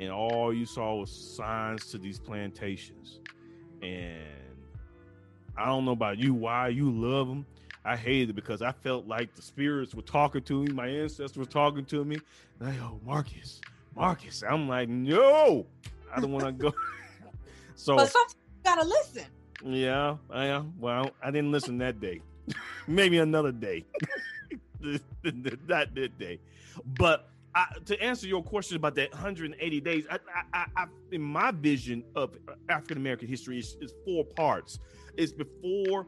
and 0.00 0.10
all 0.10 0.52
you 0.52 0.66
saw 0.66 0.96
was 0.96 1.10
signs 1.10 1.86
to 1.90 1.98
these 1.98 2.18
plantations 2.18 3.20
and 3.82 4.24
I 5.56 5.66
don't 5.66 5.84
know 5.84 5.92
about 5.92 6.18
you 6.18 6.34
why 6.34 6.68
you 6.68 6.90
love 6.90 7.28
them 7.28 7.46
I 7.84 7.96
hated 7.96 8.30
it 8.30 8.32
because 8.32 8.62
I 8.62 8.72
felt 8.72 9.06
like 9.06 9.34
the 9.34 9.42
spirits 9.42 9.94
were 9.94 10.02
talking 10.02 10.42
to 10.42 10.64
me 10.64 10.72
my 10.72 10.88
ancestors 10.88 11.36
were 11.36 11.44
talking 11.44 11.84
to 11.86 12.04
me. 12.04 12.18
Like 12.58 12.80
oh 12.80 12.98
Marcus 13.04 13.60
Marcus 13.94 14.42
I'm 14.48 14.66
like 14.66 14.88
no 14.88 15.66
I 16.12 16.20
don't 16.20 16.32
want 16.32 16.46
to 16.46 16.52
go 16.52 16.74
So, 17.76 17.96
but 17.96 18.10
sometimes 18.10 18.36
you 18.56 18.70
gotta 18.70 18.86
listen. 18.86 19.24
Yeah, 19.64 20.16
yeah. 20.32 20.62
Well, 20.78 21.10
I 21.22 21.30
didn't 21.30 21.52
listen 21.52 21.78
that 21.78 22.00
day. 22.00 22.20
Maybe 22.86 23.18
another 23.18 23.52
day. 23.52 23.84
Not 24.82 25.94
that 25.94 26.18
day. 26.18 26.38
But 26.98 27.30
I, 27.54 27.66
to 27.86 28.02
answer 28.02 28.26
your 28.26 28.42
question 28.42 28.76
about 28.76 28.94
that 28.96 29.12
180 29.12 29.80
days, 29.80 30.04
I, 30.10 30.18
I, 30.52 30.64
I 30.76 30.86
in 31.12 31.22
my 31.22 31.50
vision 31.52 32.04
of 32.14 32.36
African 32.68 32.98
American 32.98 33.28
history 33.28 33.58
is, 33.58 33.76
is 33.80 33.94
four 34.04 34.24
parts. 34.24 34.78
It's 35.16 35.32
before 35.32 36.06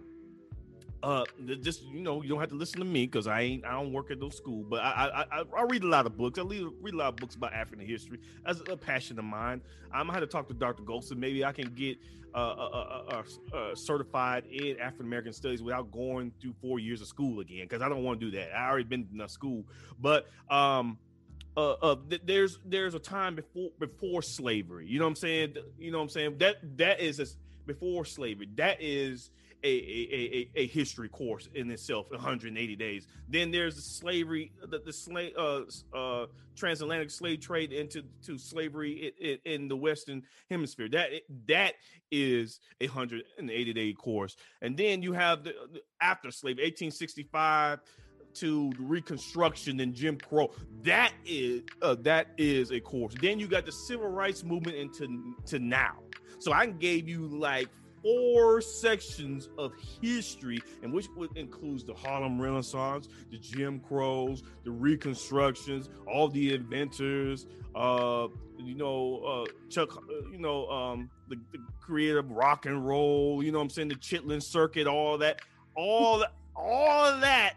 uh 1.07 1.25
just 1.61 1.85
you 1.85 2.01
know 2.01 2.21
you 2.21 2.29
don't 2.29 2.41
have 2.41 2.49
to 2.49 2.57
listen 2.57 2.81
to 2.81 2.85
me 2.85 3.07
because 3.07 3.29
i 3.29 3.41
ain't 3.41 3.65
i 3.65 3.71
don't 3.71 3.93
work 3.93 4.11
at 4.11 4.19
no 4.19 4.29
school 4.29 4.65
but 4.69 4.81
I, 4.81 5.25
I 5.31 5.43
i 5.57 5.63
read 5.63 5.85
a 5.85 5.87
lot 5.87 6.05
of 6.05 6.17
books. 6.17 6.37
I 6.37 6.43
read, 6.43 6.65
read 6.83 6.95
a 6.95 6.97
lot 6.97 7.09
of 7.11 7.17
books 7.17 7.37
about 7.37 7.53
african 7.55 7.87
history. 7.87 8.19
As 8.45 8.61
a 8.69 8.77
passion 8.77 9.19
of 9.19 9.25
mine. 9.25 9.61
I'm 9.93 10.07
gonna 10.07 10.15
have 10.15 10.23
to 10.23 10.27
talk 10.27 10.49
to 10.49 10.55
dr 10.55 10.83
Golston 10.83 11.19
maybe 11.19 11.45
i 11.45 11.53
can 11.53 11.73
get 11.75 11.99
uh, 12.35 12.39
uh, 12.39 13.13
uh, 13.53 13.57
uh 13.57 13.75
certified 13.77 14.47
in 14.47 14.81
african 14.81 15.07
american 15.07 15.33
studies 15.33 15.63
without 15.63 15.93
going 15.93 16.33
through 16.41 16.55
four 16.61 16.81
years 16.81 17.01
of 17.01 17.07
school 17.07 17.39
again 17.39 17.63
because 17.63 17.83
i 17.83 17.89
don't 17.89 18.03
want 18.03 18.19
to 18.19 18.31
do 18.31 18.37
that. 18.37 18.53
I 18.55 18.69
already 18.69 18.85
been 18.85 19.09
in 19.13 19.29
school. 19.29 19.65
But 20.01 20.27
um 20.51 20.99
uh, 21.57 21.73
uh 21.73 21.97
th- 22.11 22.23
there's 22.25 22.59
there's 22.65 22.95
a 22.95 22.99
time 22.99 23.37
before 23.37 23.71
before 23.79 24.23
slavery. 24.23 24.89
You 24.89 24.99
know 24.99 25.05
what 25.05 25.11
i'm 25.11 25.17
saying? 25.17 25.55
You 25.79 25.93
know 25.93 25.99
what 25.99 26.05
i'm 26.05 26.11
saying? 26.11 26.39
That 26.39 26.57
that 26.79 27.01
is 27.01 27.21
a, 27.21 27.27
before 27.65 28.05
slavery. 28.05 28.49
That 28.57 28.79
is 28.81 29.31
a, 29.63 29.69
a, 29.69 30.51
a, 30.57 30.63
a 30.63 30.67
history 30.67 31.09
course 31.09 31.49
in 31.55 31.71
itself 31.71 32.11
180 32.11 32.77
days 32.77 33.07
then 33.29 33.51
there's 33.51 33.77
the 33.77 33.83
slavery 33.83 34.53
the, 34.69 34.79
the 34.81 34.93
slave 34.93 35.33
uh, 35.37 35.63
uh, 35.95 36.27
transatlantic 36.55 37.11
slave 37.11 37.41
trade 37.41 37.73
into 37.73 38.03
to 38.25 38.39
slavery 38.39 39.13
in, 39.21 39.39
in, 39.45 39.69
the 39.69 39.77
western 39.77 40.23
hemisphere 40.51 40.89
that 40.89 41.11
that 41.47 41.75
is 42.11 42.61
a 42.81 42.87
180 42.87 43.73
day 43.73 43.93
course 43.93 44.37
and 44.63 44.77
then 44.77 45.03
you 45.03 45.13
have 45.13 45.45
the, 45.45 45.55
the 45.73 45.81
after 46.01 46.31
slave 46.31 46.57
1865 46.57 47.81
to 48.37 48.71
reconstruction 48.79 49.81
and 49.81 49.95
Jim 49.95 50.19
Crow. 50.19 50.51
That 50.83 51.13
is 51.25 51.63
uh, 51.83 51.97
that 52.01 52.29
is 52.37 52.71
a 52.71 52.81
course. 52.81 53.15
Then 53.21 53.39
you 53.39 53.49
got 53.49 53.65
the 53.65 53.73
civil 53.73 54.09
rights 54.09 54.45
movement 54.45 54.77
into 54.77 55.35
to 55.47 55.59
now. 55.59 55.95
So 56.39 56.53
I 56.53 56.67
gave 56.67 57.09
you 57.09 57.27
like 57.27 57.69
four 58.07 58.61
sections 58.61 59.49
of 59.59 59.73
history, 60.01 60.61
and 60.83 60.93
which 60.93 61.07
includes 61.35 61.85
the 61.85 61.95
Harlem 61.95 62.41
Renaissance, 62.41 63.09
the 63.31 63.39
Jim 63.39 63.81
Crows, 63.81 64.45
the 64.65 64.71
Reconstructions, 64.71 65.89
all 66.07 66.29
the 66.29 66.55
inventors, 66.55 67.47
uh, 67.75 68.29
you 68.59 68.75
know, 68.75 69.19
uh, 69.25 69.53
Chuck, 69.69 69.97
uh, 69.97 70.31
you 70.31 70.39
know, 70.39 70.69
um, 70.69 71.11
the, 71.29 71.37
the 71.53 71.59
creator 71.81 72.19
of 72.19 72.31
rock 72.31 72.67
and 72.67 72.87
roll, 72.87 73.43
you 73.43 73.51
know, 73.51 73.61
I'm 73.61 73.71
saying 73.71 73.89
the 73.89 73.97
Chitlin 73.97 74.43
Circuit, 74.43 74.87
all 74.87 75.19
that, 75.19 75.43
all 75.75 76.21
that, 76.21 76.33
all 76.55 77.19
that 77.21 77.55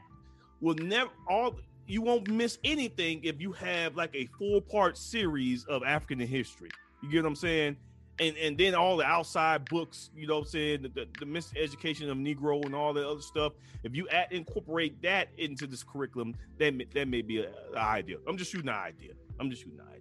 will 0.62 0.76
never 0.76 1.12
all. 1.30 1.60
You 1.88 2.02
won't 2.04 2.30
miss 2.30 2.60
anything 2.64 3.22
if 3.24 3.42
you 3.42 3.52
have 3.54 3.96
like 3.96 4.16
a 4.16 4.28
four 4.38 4.62
part 4.62 4.98
series 4.98 5.66
of 5.66 5.84
African 5.84 6.20
history. 6.20 6.70
You 7.02 7.10
get 7.10 7.24
what 7.24 7.30
I'm 7.30 7.36
saying? 7.36 7.78
And 8.20 8.38
and 8.38 8.58
then 8.58 8.76
all 8.76 8.98
the 8.98 9.06
outside 9.06 9.66
books, 9.66 10.10
you 10.16 10.28
know 10.28 10.36
what 10.36 10.46
I'm 10.46 10.50
saying, 10.50 10.82
the, 10.84 10.90
the, 10.90 11.08
the 11.20 11.26
miseducation 11.26 12.10
of 12.10 12.18
Negro 12.18 12.64
and 12.66 12.76
all 12.76 12.94
the 12.94 13.08
other 13.08 13.22
stuff. 13.22 13.54
If 13.84 13.96
you 13.96 14.08
add, 14.10 14.28
incorporate 14.32 15.02
that 15.02 15.30
into 15.38 15.68
this 15.68 15.84
curriculum, 15.84 16.36
that 16.58 16.74
may, 16.74 16.86
that 16.94 17.08
may 17.08 17.22
be 17.22 17.40
an 17.40 17.54
idea. 17.76 18.18
I'm 18.28 18.38
just 18.38 18.52
shooting 18.52 18.70
an 18.70 18.76
idea. 18.76 19.14
I'm 19.40 19.50
just 19.50 19.64
shooting 19.64 19.80
an 19.80 19.88
idea. 19.88 20.00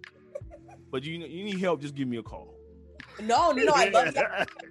But 0.91 1.03
you 1.03 1.19
you 1.19 1.43
need 1.43 1.59
help, 1.59 1.81
just 1.81 1.95
give 1.95 2.07
me 2.07 2.17
a 2.17 2.23
call. 2.23 2.53
No, 3.21 3.51
no, 3.51 3.63
no, 3.63 3.73
I 3.75 3.89
love 3.89 4.13
that. 4.13 4.49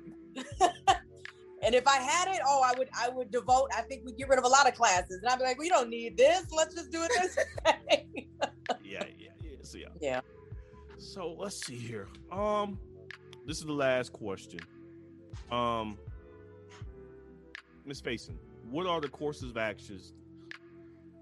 and 1.62 1.74
if 1.74 1.86
I 1.86 1.96
had 1.96 2.28
it, 2.28 2.40
oh, 2.46 2.62
I 2.64 2.76
would 2.78 2.88
I 2.94 3.08
would 3.08 3.30
devote. 3.30 3.68
I 3.76 3.82
think 3.82 4.04
we'd 4.04 4.16
get 4.16 4.28
rid 4.28 4.38
of 4.38 4.44
a 4.44 4.48
lot 4.48 4.68
of 4.68 4.74
classes, 4.74 5.20
and 5.22 5.28
I'd 5.28 5.38
be 5.38 5.44
like, 5.44 5.58
we 5.58 5.68
don't 5.68 5.90
need 5.90 6.16
this. 6.16 6.46
Let's 6.52 6.74
just 6.74 6.90
do 6.90 7.02
it 7.02 7.10
this 7.20 7.38
way. 7.64 8.06
yeah, 8.84 9.04
yeah, 9.18 9.28
yeah. 9.42 9.50
So 9.62 9.78
yeah. 9.78 9.86
Yeah. 10.00 10.20
So 10.98 11.34
let's 11.38 11.64
see 11.64 11.76
here. 11.76 12.08
Um, 12.30 12.78
this 13.48 13.60
is 13.60 13.64
the 13.64 13.72
last 13.72 14.12
question. 14.12 14.60
Um, 15.50 15.96
Miss 17.86 18.02
Faison, 18.02 18.34
what 18.70 18.86
are 18.86 19.00
the 19.00 19.08
courses 19.08 19.50
of 19.50 19.56
actions 19.56 20.12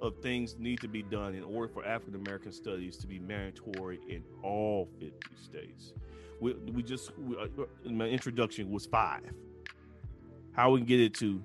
of 0.01 0.17
things 0.17 0.57
need 0.59 0.81
to 0.81 0.89
be 0.89 1.03
done 1.03 1.37
in 1.37 1.45
order 1.45 1.73
for 1.73 1.87
African 1.87 2.17
American 2.17 2.51
studies 2.51 2.97
to 2.97 3.07
be 3.07 3.21
mandatory 3.21 4.01
in 4.09 4.25
all 4.43 4.89
50 4.99 5.15
states? 5.41 5.93
We, 6.41 6.55
we 6.55 6.83
just 6.83 7.17
we, 7.17 7.37
uh, 7.37 7.47
in 7.85 7.97
my 7.97 8.07
introduction 8.07 8.73
was 8.73 8.87
five. 8.87 9.23
How 10.51 10.73
we 10.73 10.81
can 10.81 10.87
get 10.87 11.01
it 11.01 11.15
to 11.15 11.41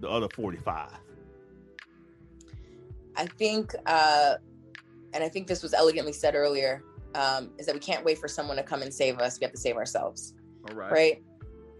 the 0.00 0.08
other 0.08 0.28
45? 0.34 0.90
I 3.16 3.26
think, 3.26 3.76
uh, 3.86 4.34
and 5.12 5.22
I 5.22 5.28
think 5.28 5.46
this 5.46 5.62
was 5.62 5.72
elegantly 5.72 6.12
said 6.12 6.34
earlier 6.34 6.82
um, 7.14 7.50
is 7.58 7.66
that 7.66 7.74
we 7.74 7.80
can't 7.80 8.04
wait 8.04 8.18
for 8.18 8.28
someone 8.28 8.56
to 8.56 8.62
come 8.62 8.82
and 8.82 8.92
save 8.92 9.18
us. 9.18 9.38
We 9.40 9.44
have 9.44 9.52
to 9.52 9.60
save 9.60 9.76
ourselves. 9.76 10.34
All 10.68 10.76
right. 10.76 10.92
Right. 10.92 11.22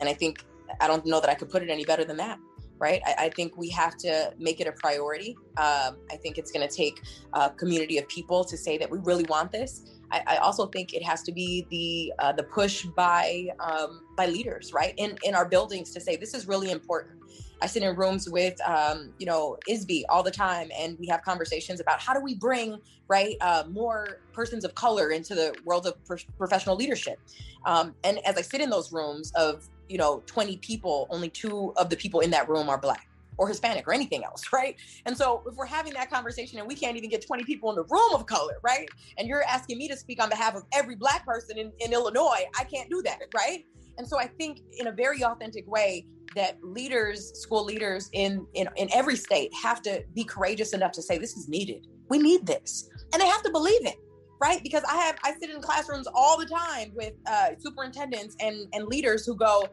And 0.00 0.08
I 0.08 0.14
think 0.14 0.44
I 0.80 0.86
don't 0.86 1.04
know 1.06 1.20
that 1.20 1.30
I 1.30 1.34
could 1.34 1.50
put 1.50 1.62
it 1.62 1.70
any 1.70 1.84
better 1.84 2.04
than 2.04 2.16
that. 2.18 2.38
Right. 2.78 3.00
I, 3.06 3.26
I 3.26 3.28
think 3.30 3.56
we 3.56 3.68
have 3.70 3.96
to 3.98 4.32
make 4.38 4.60
it 4.60 4.66
a 4.66 4.72
priority. 4.72 5.36
Um, 5.56 5.96
I 6.10 6.16
think 6.20 6.38
it's 6.38 6.50
going 6.50 6.68
to 6.68 6.74
take 6.74 7.00
a 7.32 7.50
community 7.50 7.98
of 7.98 8.08
people 8.08 8.44
to 8.44 8.56
say 8.56 8.76
that 8.78 8.90
we 8.90 8.98
really 8.98 9.24
want 9.24 9.52
this. 9.52 9.86
I, 10.10 10.22
I 10.26 10.36
also 10.36 10.66
think 10.66 10.92
it 10.92 11.02
has 11.02 11.22
to 11.22 11.32
be 11.32 11.66
the 11.70 12.12
uh, 12.22 12.32
the 12.32 12.42
push 12.42 12.84
by 12.84 13.48
um, 13.60 14.02
by 14.16 14.26
leaders, 14.26 14.72
right, 14.72 14.94
in 14.96 15.16
in 15.22 15.34
our 15.34 15.48
buildings 15.48 15.92
to 15.92 16.00
say 16.00 16.16
this 16.16 16.34
is 16.34 16.46
really 16.46 16.70
important. 16.70 17.20
I 17.64 17.66
sit 17.66 17.82
in 17.82 17.96
rooms 17.96 18.28
with, 18.28 18.54
um, 18.68 19.14
you 19.16 19.24
know, 19.24 19.56
ISBE 19.66 20.02
all 20.10 20.22
the 20.22 20.30
time, 20.30 20.68
and 20.78 20.98
we 21.00 21.06
have 21.06 21.22
conversations 21.22 21.80
about 21.80 21.98
how 21.98 22.12
do 22.12 22.20
we 22.20 22.34
bring, 22.34 22.76
right, 23.08 23.36
uh, 23.40 23.64
more 23.70 24.18
persons 24.34 24.64
of 24.64 24.74
color 24.74 25.10
into 25.10 25.34
the 25.34 25.56
world 25.64 25.86
of 25.86 25.94
pro- 26.04 26.18
professional 26.36 26.76
leadership. 26.76 27.18
Um, 27.64 27.94
and 28.04 28.18
as 28.26 28.36
I 28.36 28.42
sit 28.42 28.60
in 28.60 28.68
those 28.68 28.92
rooms 28.92 29.32
of, 29.34 29.62
you 29.88 29.96
know, 29.96 30.22
20 30.26 30.58
people, 30.58 31.06
only 31.10 31.30
two 31.30 31.72
of 31.78 31.88
the 31.88 31.96
people 31.96 32.20
in 32.20 32.30
that 32.32 32.50
room 32.50 32.68
are 32.68 32.78
Black 32.78 33.00
or 33.38 33.48
Hispanic 33.48 33.88
or 33.88 33.94
anything 33.94 34.24
else, 34.24 34.42
right? 34.52 34.76
And 35.06 35.16
so 35.16 35.42
if 35.46 35.54
we're 35.56 35.64
having 35.64 35.94
that 35.94 36.10
conversation 36.10 36.58
and 36.58 36.68
we 36.68 36.74
can't 36.74 36.98
even 36.98 37.08
get 37.08 37.26
20 37.26 37.44
people 37.44 37.70
in 37.70 37.76
the 37.76 37.84
room 37.84 38.14
of 38.14 38.26
color, 38.26 38.54
right? 38.62 38.90
And 39.16 39.26
you're 39.26 39.42
asking 39.42 39.78
me 39.78 39.88
to 39.88 39.96
speak 39.96 40.22
on 40.22 40.28
behalf 40.28 40.54
of 40.54 40.64
every 40.74 40.96
black 40.96 41.24
person 41.24 41.56
in, 41.56 41.72
in 41.80 41.94
Illinois, 41.94 42.44
I 42.58 42.64
can't 42.64 42.90
do 42.90 43.00
that, 43.06 43.20
right? 43.34 43.64
And 43.98 44.06
so 44.06 44.18
I 44.18 44.26
think 44.26 44.60
in 44.78 44.88
a 44.88 44.92
very 44.92 45.24
authentic 45.24 45.66
way 45.66 46.06
that 46.34 46.58
leaders, 46.62 47.38
school 47.40 47.64
leaders 47.64 48.08
in, 48.12 48.46
in, 48.54 48.68
in 48.76 48.88
every 48.92 49.16
state 49.16 49.52
have 49.62 49.82
to 49.82 50.02
be 50.14 50.24
courageous 50.24 50.72
enough 50.72 50.92
to 50.92 51.02
say, 51.02 51.18
this 51.18 51.36
is 51.36 51.48
needed. 51.48 51.86
We 52.08 52.18
need 52.18 52.46
this. 52.46 52.88
And 53.12 53.22
they 53.22 53.26
have 53.26 53.42
to 53.42 53.50
believe 53.50 53.86
it 53.86 53.96
right 54.40 54.60
because 54.64 54.82
i 54.88 54.96
have 54.96 55.16
i 55.22 55.32
sit 55.38 55.48
in 55.48 55.60
classrooms 55.60 56.08
all 56.12 56.36
the 56.36 56.44
time 56.44 56.90
with 56.96 57.12
uh, 57.30 57.50
superintendents 57.56 58.34
and 58.40 58.66
and 58.72 58.84
leaders 58.86 59.24
who 59.24 59.36
go 59.36 59.64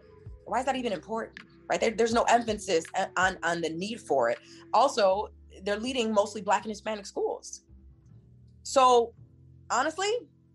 why 0.46 0.60
is 0.60 0.66
that 0.68 0.76
even 0.76 0.94
important 0.94 1.40
right? 1.72 1.80
There, 1.80 1.92
there's 1.92 2.14
no 2.14 2.24
emphasis 2.24 2.84
on 3.16 3.38
on 3.44 3.62
the 3.62 3.70
need 3.70 4.02
for 4.02 4.30
it. 4.30 4.40
Also, 4.74 5.30
they're 5.64 5.80
leading 5.80 6.14
mostly 6.14 6.42
Black 6.42 6.64
and 6.64 6.72
Hispanic 6.72 7.06
schools. 7.06 7.62
So, 8.64 9.14
honestly, 9.70 10.12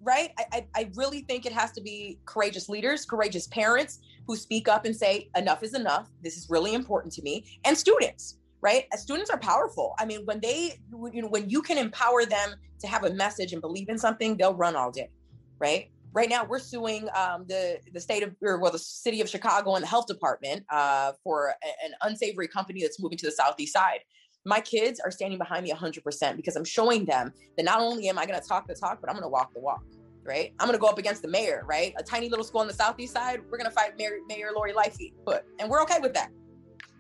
right? 0.06 0.30
I, 0.38 0.44
I, 0.52 0.66
I 0.76 0.90
really 0.94 1.22
think 1.22 1.44
it 1.44 1.52
has 1.52 1.72
to 1.72 1.80
be 1.80 2.18
courageous 2.24 2.68
leaders, 2.68 3.04
courageous 3.04 3.48
parents 3.48 3.98
who 4.26 4.36
speak 4.36 4.68
up 4.68 4.84
and 4.84 4.94
say, 4.94 5.28
enough 5.36 5.62
is 5.64 5.74
enough. 5.74 6.08
This 6.22 6.36
is 6.36 6.48
really 6.48 6.74
important 6.74 7.12
to 7.14 7.22
me. 7.22 7.44
And 7.64 7.76
students, 7.76 8.38
right? 8.60 8.86
Students 8.94 9.30
are 9.30 9.38
powerful. 9.38 9.94
I 9.98 10.06
mean, 10.06 10.24
when 10.24 10.40
they, 10.40 10.78
you 11.12 11.22
know, 11.22 11.28
when 11.28 11.50
you 11.50 11.60
can 11.60 11.76
empower 11.76 12.24
them 12.24 12.54
to 12.80 12.86
have 12.86 13.04
a 13.04 13.12
message 13.12 13.52
and 13.52 13.60
believe 13.60 13.88
in 13.88 13.98
something, 13.98 14.36
they'll 14.36 14.54
run 14.54 14.76
all 14.76 14.92
day, 14.92 15.10
right? 15.58 15.90
right 16.12 16.30
now 16.30 16.44
we're 16.44 16.58
suing 16.58 17.06
um, 17.14 17.44
the 17.46 17.78
the 17.92 18.00
state 18.00 18.22
of 18.22 18.34
or 18.40 18.58
well 18.58 18.72
the 18.72 18.78
city 18.78 19.20
of 19.20 19.28
Chicago 19.28 19.74
and 19.74 19.82
the 19.82 19.86
health 19.86 20.06
department 20.06 20.64
uh, 20.70 21.12
for 21.22 21.48
a, 21.48 21.84
an 21.84 21.92
unsavory 22.00 22.48
company 22.48 22.80
that's 22.80 22.98
moving 22.98 23.18
to 23.18 23.26
the 23.26 23.32
southeast 23.32 23.74
side. 23.74 24.00
My 24.46 24.60
kids 24.60 24.98
are 25.00 25.10
standing 25.10 25.38
behind 25.38 25.64
me 25.64 25.72
100% 25.72 26.36
because 26.36 26.54
I'm 26.54 26.64
showing 26.64 27.04
them 27.04 27.32
that 27.56 27.64
not 27.64 27.80
only 27.80 28.08
am 28.08 28.16
I 28.16 28.26
going 28.26 28.40
to 28.40 28.48
talk 28.48 28.68
the 28.68 28.76
talk, 28.76 29.00
but 29.00 29.10
I'm 29.10 29.16
going 29.16 29.24
to 29.24 29.28
walk 29.28 29.52
the 29.52 29.60
walk. 29.60 29.82
Right? 30.26 30.52
I'm 30.58 30.66
going 30.66 30.76
to 30.78 30.80
go 30.80 30.88
up 30.88 30.98
against 30.98 31.22
the 31.22 31.28
mayor. 31.28 31.62
Right? 31.66 31.94
A 31.98 32.02
tiny 32.02 32.28
little 32.28 32.44
school 32.44 32.60
on 32.60 32.66
the 32.66 32.74
southeast 32.74 33.12
side. 33.12 33.40
We're 33.50 33.58
going 33.58 33.70
to 33.70 33.74
fight 33.74 33.96
Mayor, 33.98 34.18
mayor 34.28 34.50
Lori 34.54 34.72
Lightfoot, 34.72 35.12
but 35.24 35.46
and 35.58 35.70
we're 35.70 35.82
okay 35.82 35.98
with 36.00 36.14
that. 36.14 36.30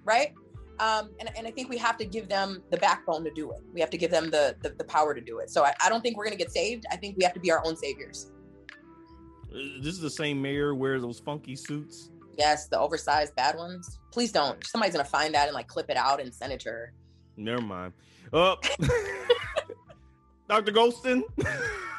Right? 0.04 0.32
Um, 0.78 1.10
and, 1.20 1.30
and 1.36 1.46
I 1.46 1.50
think 1.50 1.70
we 1.70 1.78
have 1.78 1.96
to 1.96 2.04
give 2.04 2.28
them 2.28 2.62
the 2.70 2.76
backbone 2.76 3.24
to 3.24 3.30
do 3.30 3.50
it. 3.52 3.60
We 3.72 3.80
have 3.80 3.90
to 3.90 3.98
give 3.98 4.10
them 4.10 4.30
the 4.30 4.56
the, 4.60 4.70
the 4.70 4.84
power 4.84 5.14
to 5.14 5.20
do 5.20 5.38
it. 5.38 5.50
So 5.50 5.64
I, 5.64 5.72
I 5.84 5.88
don't 5.88 6.02
think 6.02 6.16
we're 6.16 6.24
going 6.24 6.36
to 6.36 6.42
get 6.42 6.52
saved. 6.52 6.84
I 6.90 6.96
think 6.96 7.16
we 7.16 7.24
have 7.24 7.34
to 7.34 7.40
be 7.40 7.50
our 7.50 7.64
own 7.64 7.76
saviors. 7.76 8.30
Uh, 9.50 9.58
this 9.80 9.94
is 9.94 10.00
the 10.00 10.10
same 10.10 10.40
mayor 10.40 10.74
wears 10.74 11.02
those 11.02 11.20
funky 11.20 11.56
suits. 11.56 12.10
Yes, 12.36 12.68
the 12.68 12.78
oversized 12.78 13.34
bad 13.34 13.56
ones. 13.56 13.98
Please 14.12 14.30
don't. 14.30 14.64
Somebody's 14.66 14.94
gonna 14.94 15.04
find 15.04 15.34
that 15.34 15.46
and 15.46 15.54
like 15.54 15.68
clip 15.68 15.88
it 15.88 15.96
out 15.96 16.20
and 16.20 16.34
send 16.34 16.52
it 16.52 16.60
to 16.60 16.68
her. 16.68 16.92
Never 17.36 17.62
mind. 17.62 17.92
Uh, 18.32 18.56
Dr. 20.48 20.72
Golston. 20.72 21.22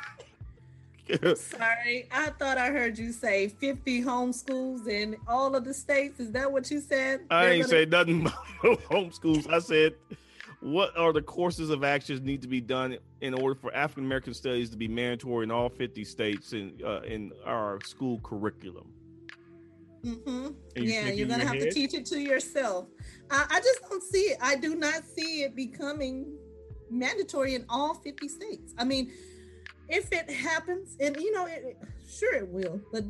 Sorry, 1.36 2.08
I 2.12 2.30
thought 2.38 2.58
I 2.58 2.70
heard 2.70 2.97
you 2.97 3.12
say 3.12 3.49
50 3.49 4.03
homeschools 4.03 4.88
in 4.88 5.18
all 5.28 5.55
of 5.55 5.64
the 5.64 5.74
states. 5.74 6.20
Is 6.20 6.32
that 6.32 6.51
what 6.51 6.70
you 6.70 6.80
said? 6.80 7.22
I 7.30 7.43
They're 7.43 7.53
ain't 7.53 7.62
gonna... 7.64 7.70
say 7.70 7.86
nothing 7.86 8.22
about 8.22 8.82
homeschools. 8.89 9.51
I 9.51 9.60
said 9.60 9.95
what 10.60 10.97
are 10.97 11.14
the 11.14 11.22
courses 11.22 11.70
of 11.70 11.84
actions 11.84 12.22
need 12.22 12.41
to 12.41 12.47
be 12.47 12.60
done 12.60 12.97
in 13.22 13.34
order 13.34 13.55
for 13.55 13.74
African 13.76 14.05
American 14.05 14.34
studies 14.34 14.70
to 14.72 14.78
be 14.78 14.88
mandatory 14.88 15.43
in 15.43 15.51
all 15.51 15.70
50 15.70 16.03
states 16.03 16.53
in 16.53 16.80
uh, 16.84 17.01
in 17.01 17.32
our 17.45 17.80
school 17.84 18.20
curriculum? 18.24 18.88
Mm-hmm. 20.03 20.47
You 20.76 20.84
yeah, 20.84 21.10
you're 21.10 21.28
gonna 21.28 21.45
have 21.45 21.55
head? 21.55 21.64
to 21.64 21.72
teach 21.72 21.93
it 21.93 22.05
to 22.08 22.20
yourself. 22.20 22.88
I, 23.30 23.45
I 23.49 23.60
just 23.60 23.82
don't 23.89 24.03
see 24.03 24.20
it. 24.20 24.38
I 24.41 24.55
do 24.55 24.76
not 24.76 25.03
see 25.05 25.43
it 25.43 25.55
becoming 25.55 26.38
mandatory 26.89 27.55
in 27.55 27.66
all 27.70 27.93
50 27.95 28.28
states. 28.28 28.74
I 28.78 28.84
mean, 28.84 29.12
if 29.90 30.12
it 30.12 30.30
happens, 30.30 30.98
and 31.00 31.16
you 31.18 31.34
know, 31.34 31.46
it, 31.46 31.78
sure 32.10 32.34
it 32.34 32.48
will, 32.48 32.82
but 32.92 33.04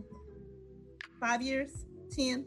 five 1.20 1.42
years, 1.42 1.86
10, 2.12 2.46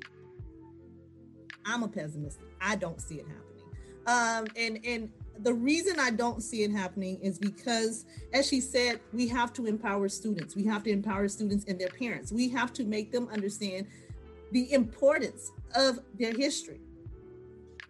I'm 1.67 1.83
a 1.83 1.89
pessimist. 1.89 2.41
I 2.61 2.77
don't 2.77 3.01
see 3.01 3.17
it 3.17 3.27
happening. 3.27 3.47
Um, 4.07 4.47
and 4.57 4.85
and 4.85 5.11
the 5.43 5.55
reason 5.55 5.99
I 5.99 6.11
don't 6.11 6.43
see 6.43 6.63
it 6.63 6.71
happening 6.71 7.19
is 7.23 7.39
because, 7.39 8.05
as 8.33 8.49
she 8.49 8.61
said, 8.61 9.01
we 9.13 9.27
have 9.29 9.53
to 9.55 9.67
empower 9.67 10.09
students. 10.09 10.55
We 10.55 10.65
have 10.65 10.83
to 10.85 10.91
empower 10.91 11.29
students 11.29 11.65
and 11.67 11.79
their 11.79 11.89
parents. 11.89 12.33
We 12.33 12.49
have 12.51 12.73
to 12.75 12.85
make 12.85 13.11
them 13.11 13.29
understand 13.33 13.87
the 14.53 14.73
importance 14.73 15.53
of 15.75 16.01
their 16.19 16.35
history, 16.35 16.81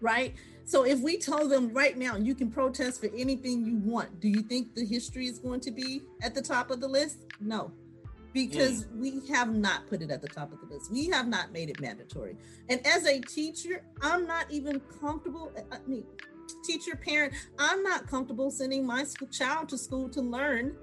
right? 0.00 0.34
So 0.70 0.84
if 0.84 1.00
we 1.00 1.18
told 1.18 1.50
them 1.50 1.72
right 1.72 1.98
now, 1.98 2.14
you 2.14 2.32
can 2.32 2.48
protest 2.48 3.00
for 3.00 3.10
anything 3.16 3.66
you 3.66 3.78
want, 3.78 4.20
do 4.20 4.28
you 4.28 4.40
think 4.40 4.72
the 4.76 4.86
history 4.86 5.26
is 5.26 5.36
going 5.40 5.58
to 5.62 5.72
be 5.72 6.02
at 6.22 6.32
the 6.32 6.40
top 6.40 6.70
of 6.70 6.80
the 6.80 6.86
list? 6.86 7.26
No, 7.40 7.72
because 8.32 8.84
mm. 8.84 9.00
we 9.00 9.26
have 9.34 9.52
not 9.52 9.88
put 9.88 10.00
it 10.00 10.12
at 10.12 10.22
the 10.22 10.28
top 10.28 10.52
of 10.52 10.60
the 10.60 10.72
list. 10.72 10.92
We 10.92 11.08
have 11.08 11.26
not 11.26 11.50
made 11.52 11.70
it 11.70 11.80
mandatory. 11.80 12.36
And 12.68 12.86
as 12.86 13.04
a 13.04 13.18
teacher, 13.18 13.82
I'm 14.00 14.28
not 14.28 14.48
even 14.48 14.80
comfortable. 15.00 15.50
I 15.72 15.78
mean, 15.88 16.04
teacher, 16.64 16.94
parent, 16.94 17.34
I'm 17.58 17.82
not 17.82 18.06
comfortable 18.06 18.52
sending 18.52 18.86
my 18.86 19.04
child 19.32 19.70
to 19.70 19.76
school 19.76 20.08
to 20.10 20.20
learn 20.20 20.76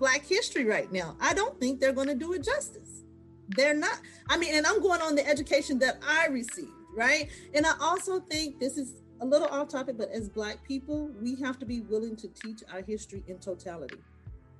Black 0.00 0.26
history 0.26 0.64
right 0.64 0.90
now. 0.90 1.14
I 1.20 1.34
don't 1.34 1.60
think 1.60 1.78
they're 1.78 1.92
going 1.92 2.08
to 2.08 2.16
do 2.16 2.32
it 2.32 2.42
justice. 2.42 3.04
They're 3.50 3.76
not. 3.76 4.00
I 4.28 4.38
mean, 4.38 4.56
and 4.56 4.66
I'm 4.66 4.82
going 4.82 5.02
on 5.02 5.14
the 5.14 5.24
education 5.24 5.78
that 5.78 6.02
I 6.04 6.26
received, 6.26 6.72
right? 6.96 7.28
And 7.54 7.64
I 7.64 7.74
also 7.80 8.18
think 8.18 8.58
this 8.58 8.76
is 8.76 9.03
a 9.24 9.26
little 9.26 9.48
off 9.48 9.68
topic, 9.68 9.96
but 9.96 10.10
as 10.10 10.28
Black 10.28 10.62
people, 10.66 11.10
we 11.20 11.34
have 11.36 11.58
to 11.58 11.66
be 11.66 11.80
willing 11.80 12.16
to 12.16 12.28
teach 12.28 12.62
our 12.72 12.82
history 12.82 13.22
in 13.26 13.38
totality 13.38 13.98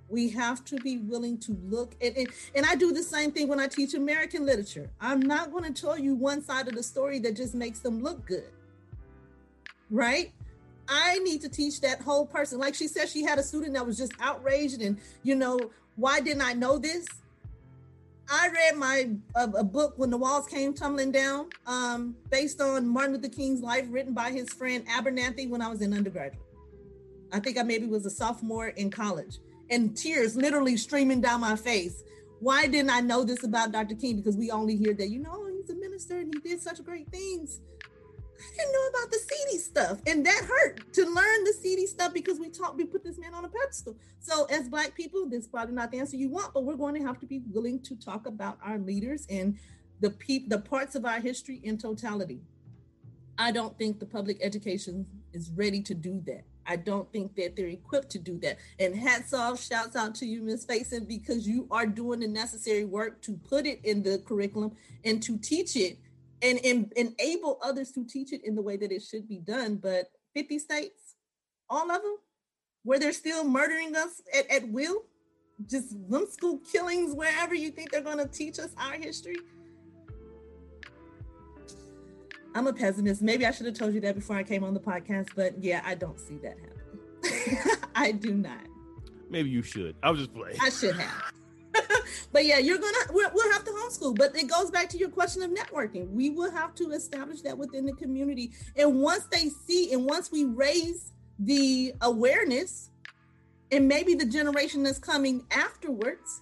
we 0.09 0.29
have 0.31 0.65
to 0.67 0.77
be 0.77 0.99
willing 0.99 1.39
to 1.39 1.57
look 1.65 1.95
at 2.01 2.17
it. 2.17 2.29
And 2.55 2.67
I 2.67 2.75
do 2.75 2.93
the 2.93 3.03
same 3.03 3.33
thing 3.33 3.49
when 3.49 3.59
I 3.59 3.67
teach 3.67 3.95
American 3.95 4.45
literature. 4.47 4.91
I'm 5.01 5.21
not 5.21 5.51
going 5.51 5.73
to 5.73 5.81
tell 5.81 5.99
you 5.99 6.15
one 6.15 6.43
side 6.43 6.69
of 6.69 6.75
the 6.75 6.83
story 6.83 7.19
that 7.21 7.37
just 7.37 7.55
makes 7.55 7.81
them 7.81 8.03
look 8.03 8.25
good. 8.27 8.51
Right? 9.91 10.33
I 10.89 11.19
need 11.21 11.41
to 11.43 11.49
teach 11.49 11.81
that 11.81 12.01
whole 12.03 12.27
person. 12.27 12.59
Like 12.59 12.75
she 12.75 12.89
said, 12.89 13.09
she 13.09 13.23
had 13.23 13.39
a 13.39 13.43
student 13.43 13.75
that 13.75 13.87
was 13.87 13.97
just 13.97 14.13
outraged 14.21 14.83
and, 14.83 14.99
you 15.23 15.35
know, 15.35 15.59
why 15.97 16.21
didn't 16.21 16.43
I 16.43 16.53
know 16.53 16.79
this? 16.79 17.07
I 18.31 18.49
read 18.49 18.77
my 18.77 19.11
a, 19.35 19.45
a 19.51 19.65
book 19.65 19.95
when 19.97 20.11
the 20.11 20.17
walls 20.17 20.47
came 20.47 20.73
tumbling 20.73 21.13
down, 21.13 21.49
um, 21.67 22.17
based 22.31 22.61
on 22.61 22.89
Martin 22.89 23.15
Luther 23.15 23.29
King's 23.29 23.61
life, 23.61 23.87
written 23.91 24.15
by 24.15 24.31
his 24.31 24.51
friend 24.51 24.87
Abernathy 24.89 25.49
when 25.49 25.61
I 25.61 25.69
was 25.69 25.83
in 25.83 25.93
undergraduate. 25.93 26.41
I 27.33 27.41
think 27.41 27.59
I 27.59 27.63
maybe 27.63 27.87
was 27.87 28.07
a 28.07 28.11
sophomore 28.11 28.69
in 28.69 28.91
college 28.91 29.39
and 29.71 29.97
tears 29.97 30.37
literally 30.37 30.77
streaming 30.77 31.21
down 31.21 31.41
my 31.41 31.57
face. 31.57 32.03
Why 32.41 32.67
didn't 32.67 32.91
I 32.91 33.01
know 33.01 33.25
this 33.25 33.45
about 33.45 33.73
Dr. 33.73 33.95
King? 33.95 34.17
Because 34.17 34.37
we 34.37 34.51
only 34.51 34.77
hear 34.77 34.95
that, 34.95 35.09
you 35.09 35.19
know, 35.19 35.47
he's 35.47 35.71
a 35.71 35.75
minister 35.75 36.19
and 36.19 36.33
he 36.35 36.49
did 36.49 36.61
such 36.61 36.83
great 36.85 37.09
things. 37.11 37.61
I 38.39 38.57
didn't 38.57 38.73
know 38.73 38.89
about 38.89 39.11
the 39.11 39.19
seedy 39.19 39.59
stuff. 39.59 40.01
And 40.07 40.27
that 40.27 40.45
hurt 40.45 40.93
to 40.95 41.03
learn 41.03 41.45
the 41.45 41.55
seedy 41.61 41.87
stuff 41.87 42.13
because 42.13 42.39
we 42.39 42.49
taught, 42.49 42.77
we 42.77 42.85
put 42.85 43.05
this 43.05 43.19
man 43.19 43.35
on 43.35 43.45
a 43.45 43.49
pedestal. 43.49 43.97
So 44.21 44.45
as 44.47 44.69
black 44.69 44.95
people, 44.95 45.29
this 45.29 45.45
is 45.45 45.49
probably 45.49 45.75
not 45.75 45.91
the 45.91 45.99
answer 45.99 46.17
you 46.17 46.29
want, 46.29 46.55
but 46.55 46.65
we're 46.65 46.77
going 46.77 46.95
to 46.95 47.07
have 47.07 47.19
to 47.21 47.27
be 47.27 47.43
willing 47.51 47.81
to 47.83 47.97
talk 47.97 48.27
about 48.27 48.59
our 48.65 48.79
leaders 48.79 49.27
and 49.31 49.57
the 50.01 50.11
pe- 50.11 50.47
the 50.49 50.59
parts 50.59 50.95
of 50.95 51.05
our 51.05 51.21
history 51.21 51.61
in 51.63 51.79
totality. 51.79 52.41
I 53.39 53.53
don't 53.53 53.77
think 53.79 53.99
the 53.99 54.07
public 54.07 54.39
education 54.41 55.07
is 55.33 55.51
ready 55.55 55.83
to 55.83 55.95
do 55.95 56.23
that. 56.27 56.45
I 56.67 56.77
don't 56.77 57.11
think 57.13 57.35
that 57.37 57.57
they're 57.57 57.67
equipped 57.67 58.11
to 58.11 58.19
do 58.19 58.39
that. 58.41 58.59
And 58.79 58.95
hats 58.97 59.35
off, 59.35 59.63
shouts 59.63 59.97
out 59.97 60.15
to 60.17 60.27
you, 60.27 60.43
Ms. 60.43 60.67
Faison, 60.67 61.07
because 61.07 61.47
you 61.47 61.67
are 61.71 61.87
doing 61.87 62.21
the 62.21 62.29
necessary 62.29 62.85
work 62.85 63.21
to 63.23 63.33
put 63.49 63.67
it 63.67 63.81
in 63.85 64.03
the 64.03 64.19
curriculum 64.19 64.73
and 65.05 65.23
to 65.23 65.37
teach 65.39 65.77
it 65.77 65.99
and, 66.45 66.61
and 66.65 66.93
enable 66.97 67.59
others 67.63 67.91
to 67.93 68.05
teach 68.05 68.33
it 68.33 68.45
in 68.45 68.55
the 68.55 68.63
way 68.63 68.77
that 68.77 68.93
it 68.93 69.03
should 69.03 69.27
be 69.29 69.39
done. 69.39 69.77
But 69.77 70.07
50 70.35 70.59
states, 70.59 71.15
all 71.71 71.91
of 71.91 72.03
them, 72.03 72.17
where 72.83 72.99
they're 72.99 73.13
still 73.13 73.45
murdering 73.45 73.97
us 73.97 74.21
at, 74.37 74.51
at 74.51 74.69
will, 74.69 75.05
just 75.67 75.97
them 76.09 76.27
school 76.31 76.59
killings 76.71 77.15
wherever 77.15 77.55
you 77.55 77.71
think 77.71 77.91
they're 77.91 78.03
going 78.03 78.19
to 78.19 78.27
teach 78.27 78.59
us 78.59 78.75
our 78.77 78.93
history. 78.93 79.37
I'm 82.55 82.67
a 82.67 82.73
pessimist. 82.73 83.23
Maybe 83.23 83.47
I 83.47 83.51
should 83.51 83.67
have 83.67 83.75
told 83.75 83.95
you 83.95 84.01
that 84.03 84.15
before 84.15 84.37
I 84.37 84.43
came 84.43 84.63
on 84.63 84.75
the 84.75 84.81
podcast, 84.81 85.31
but 85.35 85.63
yeah, 85.63 85.83
I 85.85 85.95
don't 85.95 86.21
see 86.21 86.39
that 86.39 86.57
happening. 86.59 87.79
I 87.95 88.13
do 88.13 88.35
not. 88.35 88.67
Maybe 89.31 89.51
you 89.51 89.63
should. 89.63 89.97
I 90.03 90.11
was 90.11 90.21
just 90.21 90.35
playing. 90.35 90.57
I 90.61 90.69
should 90.69 90.97
have. 90.97 91.33
But 92.33 92.45
yeah, 92.45 92.59
you're 92.59 92.79
gonna 92.79 92.99
we'll, 93.11 93.53
have 93.53 93.65
to 93.65 93.71
homeschool. 93.71 94.17
But 94.17 94.37
it 94.37 94.49
goes 94.49 94.71
back 94.71 94.89
to 94.91 94.99
your 94.99 95.09
question 95.09 95.43
of 95.43 95.51
networking. 95.51 96.11
We 96.11 96.31
will 96.31 96.51
have 96.51 96.75
to 96.77 96.91
establish 96.91 97.41
that 97.43 97.57
within 97.57 97.87
the 97.87 97.93
community, 97.93 98.53
and 98.77 99.01
once 99.01 99.27
they 99.27 99.49
see, 99.49 99.93
and 99.93 100.05
once 100.05 100.31
we 100.31 100.45
raise 100.45 101.13
the 101.39 101.95
awareness, 102.01 102.91
and 103.71 103.89
maybe 103.89 104.15
the 104.15 104.27
generation 104.27 104.83
that's 104.83 104.99
coming 104.99 105.45
afterwards, 105.51 106.41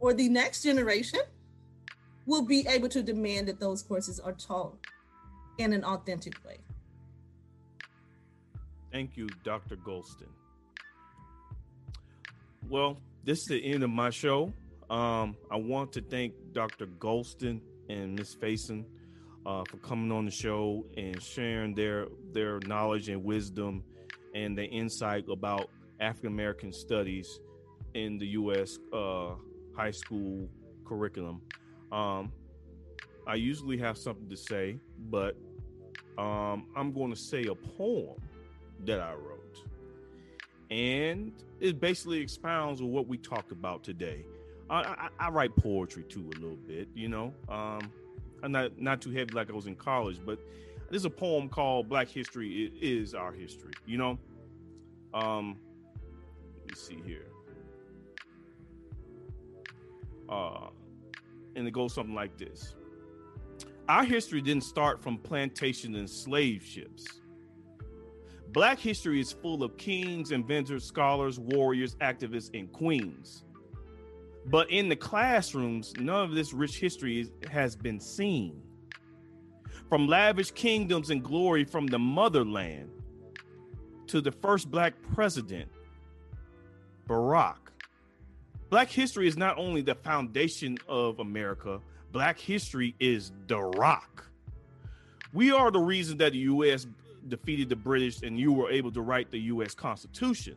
or 0.00 0.14
the 0.14 0.28
next 0.28 0.62
generation, 0.62 1.20
will 2.26 2.42
be 2.42 2.66
able 2.68 2.88
to 2.88 3.02
demand 3.02 3.48
that 3.48 3.60
those 3.60 3.82
courses 3.82 4.18
are 4.20 4.32
taught 4.32 4.76
in 5.58 5.72
an 5.72 5.84
authentic 5.84 6.42
way. 6.44 6.58
Thank 8.92 9.16
you, 9.16 9.28
Dr. 9.42 9.76
Golston. 9.76 10.28
Well, 12.68 12.96
this 13.24 13.40
is 13.40 13.46
the 13.46 13.72
end 13.72 13.82
of 13.82 13.90
my 13.90 14.10
show. 14.10 14.52
Um, 14.94 15.36
I 15.50 15.56
want 15.56 15.90
to 15.94 16.00
thank 16.00 16.34
Dr. 16.52 16.86
Golston 16.86 17.60
and 17.88 18.16
Miss 18.16 18.36
Faison 18.36 18.84
uh, 19.44 19.64
for 19.68 19.76
coming 19.78 20.12
on 20.12 20.24
the 20.24 20.30
show 20.30 20.86
and 20.96 21.20
sharing 21.20 21.74
their 21.74 22.06
their 22.30 22.60
knowledge 22.60 23.08
and 23.08 23.24
wisdom 23.24 23.82
and 24.36 24.56
their 24.56 24.68
insight 24.70 25.24
about 25.28 25.68
African 25.98 26.28
American 26.28 26.72
studies 26.72 27.40
in 27.94 28.18
the 28.18 28.26
U.S. 28.38 28.78
Uh, 28.92 29.30
high 29.76 29.90
school 29.90 30.48
curriculum. 30.84 31.42
Um, 31.90 32.30
I 33.26 33.34
usually 33.34 33.78
have 33.78 33.98
something 33.98 34.28
to 34.28 34.36
say, 34.36 34.78
but 35.10 35.36
um, 36.18 36.68
I'm 36.76 36.92
going 36.92 37.10
to 37.10 37.18
say 37.18 37.46
a 37.46 37.54
poem 37.56 38.14
that 38.84 39.00
I 39.00 39.14
wrote 39.14 39.60
and 40.70 41.32
it 41.60 41.80
basically 41.80 42.20
expounds 42.20 42.80
on 42.80 42.88
what 42.88 43.06
we 43.06 43.18
talked 43.18 43.52
about 43.52 43.84
today. 43.84 44.24
I, 44.70 44.76
I, 44.76 45.08
I, 45.18 45.30
write 45.30 45.54
poetry 45.56 46.04
too 46.04 46.30
a 46.34 46.38
little 46.38 46.56
bit, 46.56 46.88
you 46.94 47.08
know. 47.08 47.34
Um, 47.48 47.90
I'm 48.42 48.52
not 48.52 48.80
not 48.80 49.00
too 49.02 49.10
heavy 49.10 49.32
like 49.32 49.50
I 49.50 49.52
was 49.52 49.66
in 49.66 49.74
college, 49.74 50.20
but 50.24 50.38
there's 50.90 51.04
a 51.04 51.10
poem 51.10 51.48
called 51.48 51.88
"Black 51.88 52.08
History 52.08 52.72
Is 52.80 53.14
Our 53.14 53.32
History." 53.32 53.72
You 53.86 53.98
know. 53.98 54.18
Um, 55.12 55.56
let 56.60 56.70
me 56.70 56.76
see 56.76 57.02
here. 57.06 57.26
Uh, 60.28 60.68
and 61.56 61.68
it 61.68 61.72
goes 61.72 61.92
something 61.92 62.14
like 62.14 62.36
this: 62.38 62.74
Our 63.88 64.04
history 64.04 64.40
didn't 64.40 64.64
start 64.64 65.02
from 65.02 65.18
plantation 65.18 65.94
and 65.96 66.08
slave 66.08 66.64
ships. 66.64 67.06
Black 68.52 68.78
history 68.78 69.20
is 69.20 69.32
full 69.32 69.64
of 69.64 69.76
kings, 69.76 70.30
inventors, 70.30 70.84
scholars, 70.84 71.40
warriors, 71.40 71.96
activists, 71.96 72.56
and 72.58 72.70
queens. 72.72 73.44
But 74.46 74.70
in 74.70 74.88
the 74.88 74.96
classrooms, 74.96 75.94
none 75.98 76.24
of 76.24 76.34
this 76.34 76.52
rich 76.52 76.78
history 76.78 77.20
is, 77.20 77.30
has 77.50 77.76
been 77.76 78.00
seen. 78.00 78.60
From 79.88 80.06
lavish 80.06 80.50
kingdoms 80.50 81.10
and 81.10 81.22
glory 81.22 81.64
from 81.64 81.86
the 81.86 81.98
motherland 81.98 82.90
to 84.08 84.20
the 84.20 84.32
first 84.32 84.70
black 84.70 84.94
president, 85.14 85.70
Barack. 87.08 87.56
Black 88.70 88.88
history 88.90 89.28
is 89.28 89.36
not 89.36 89.58
only 89.58 89.82
the 89.82 89.94
foundation 89.94 90.78
of 90.88 91.20
America, 91.20 91.80
Black 92.12 92.38
history 92.38 92.94
is 93.00 93.32
the 93.48 93.58
rock. 93.58 94.30
We 95.32 95.50
are 95.50 95.70
the 95.70 95.80
reason 95.80 96.18
that 96.18 96.32
the 96.32 96.38
U.S 96.38 96.86
defeated 97.28 97.68
the 97.68 97.76
British 97.76 98.22
and 98.22 98.38
you 98.38 98.52
were 98.52 98.70
able 98.70 98.92
to 98.92 99.00
write 99.00 99.30
the 99.30 99.38
U.S. 99.40 99.74
Constitution. 99.74 100.56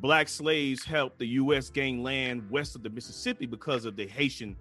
Black 0.00 0.28
slaves 0.28 0.82
helped 0.82 1.18
the 1.18 1.26
U.S. 1.26 1.68
gain 1.68 2.02
land 2.02 2.50
west 2.50 2.74
of 2.74 2.82
the 2.82 2.88
Mississippi 2.88 3.44
because 3.44 3.84
of 3.84 3.96
the 3.96 4.06
Haitian 4.06 4.56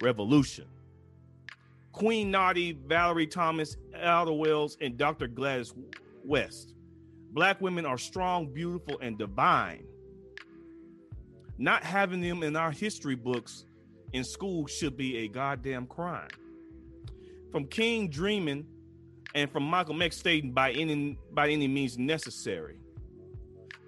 Revolution. 0.00 0.66
Queen 1.90 2.30
Nardi, 2.30 2.78
Valerie 2.86 3.26
Thomas, 3.26 3.76
Ida 3.92 4.32
Wells, 4.32 4.78
and 4.80 4.96
Dr. 4.96 5.26
Gladys 5.26 5.74
West. 6.24 6.74
Black 7.32 7.60
women 7.60 7.84
are 7.84 7.98
strong, 7.98 8.46
beautiful, 8.46 9.00
and 9.00 9.18
divine. 9.18 9.84
Not 11.58 11.82
having 11.82 12.20
them 12.20 12.44
in 12.44 12.54
our 12.54 12.70
history 12.70 13.16
books 13.16 13.64
in 14.12 14.22
school 14.22 14.68
should 14.68 14.96
be 14.96 15.18
a 15.18 15.28
goddamn 15.28 15.86
crime. 15.86 16.28
From 17.50 17.66
King 17.66 18.08
dreaming 18.08 18.64
and 19.34 19.50
from 19.50 19.68
Malcolm 19.68 20.00
X 20.00 20.18
stating 20.18 20.52
by 20.52 20.70
any 20.70 21.18
by 21.32 21.48
any 21.48 21.66
means 21.66 21.98
necessary. 21.98 22.78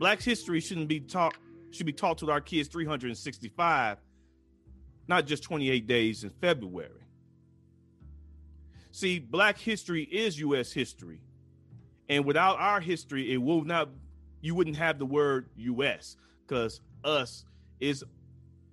Black 0.00 0.22
history 0.22 0.60
shouldn't 0.60 0.88
be 0.88 0.98
taught 0.98 1.36
should 1.70 1.84
be 1.84 1.92
taught 1.92 2.16
to 2.18 2.30
our 2.30 2.40
kids 2.40 2.68
365, 2.68 3.98
not 5.06 5.26
just 5.26 5.42
28 5.42 5.86
days 5.86 6.24
in 6.24 6.30
February. 6.30 7.04
See, 8.92 9.18
black 9.18 9.58
history 9.58 10.02
is 10.04 10.40
US 10.40 10.72
history. 10.72 11.20
And 12.08 12.24
without 12.24 12.58
our 12.58 12.80
history, 12.80 13.30
it 13.30 13.36
will 13.36 13.62
not 13.62 13.90
you 14.40 14.54
wouldn't 14.54 14.78
have 14.78 14.98
the 14.98 15.04
word 15.04 15.50
US 15.56 16.16
because 16.48 16.80
us 17.04 17.44
is 17.78 18.02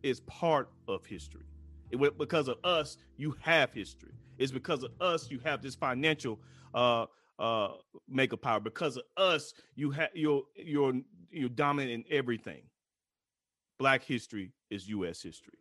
is 0.03 0.21
part 0.21 0.69
of 0.87 1.05
history. 1.05 1.45
It, 1.91 2.17
because 2.17 2.47
of 2.47 2.57
us, 2.63 2.97
you 3.17 3.35
have 3.41 3.73
history. 3.73 4.13
It's 4.37 4.53
because 4.53 4.81
of 4.81 4.91
us 5.01 5.29
you 5.29 5.39
have 5.43 5.61
this 5.61 5.75
financial 5.75 6.39
uh 6.73 7.05
uh 7.37 7.73
makeup 8.07 8.41
power. 8.41 8.61
Because 8.61 8.95
of 8.95 9.03
us, 9.17 9.53
you 9.75 9.91
have 9.91 10.09
you're 10.13 10.43
you're 10.55 10.93
you're 11.31 11.49
dominant 11.49 11.91
in 11.91 12.17
everything. 12.17 12.61
Black 13.79 14.03
history 14.03 14.51
is 14.69 14.87
US 14.89 15.21
history. 15.21 15.53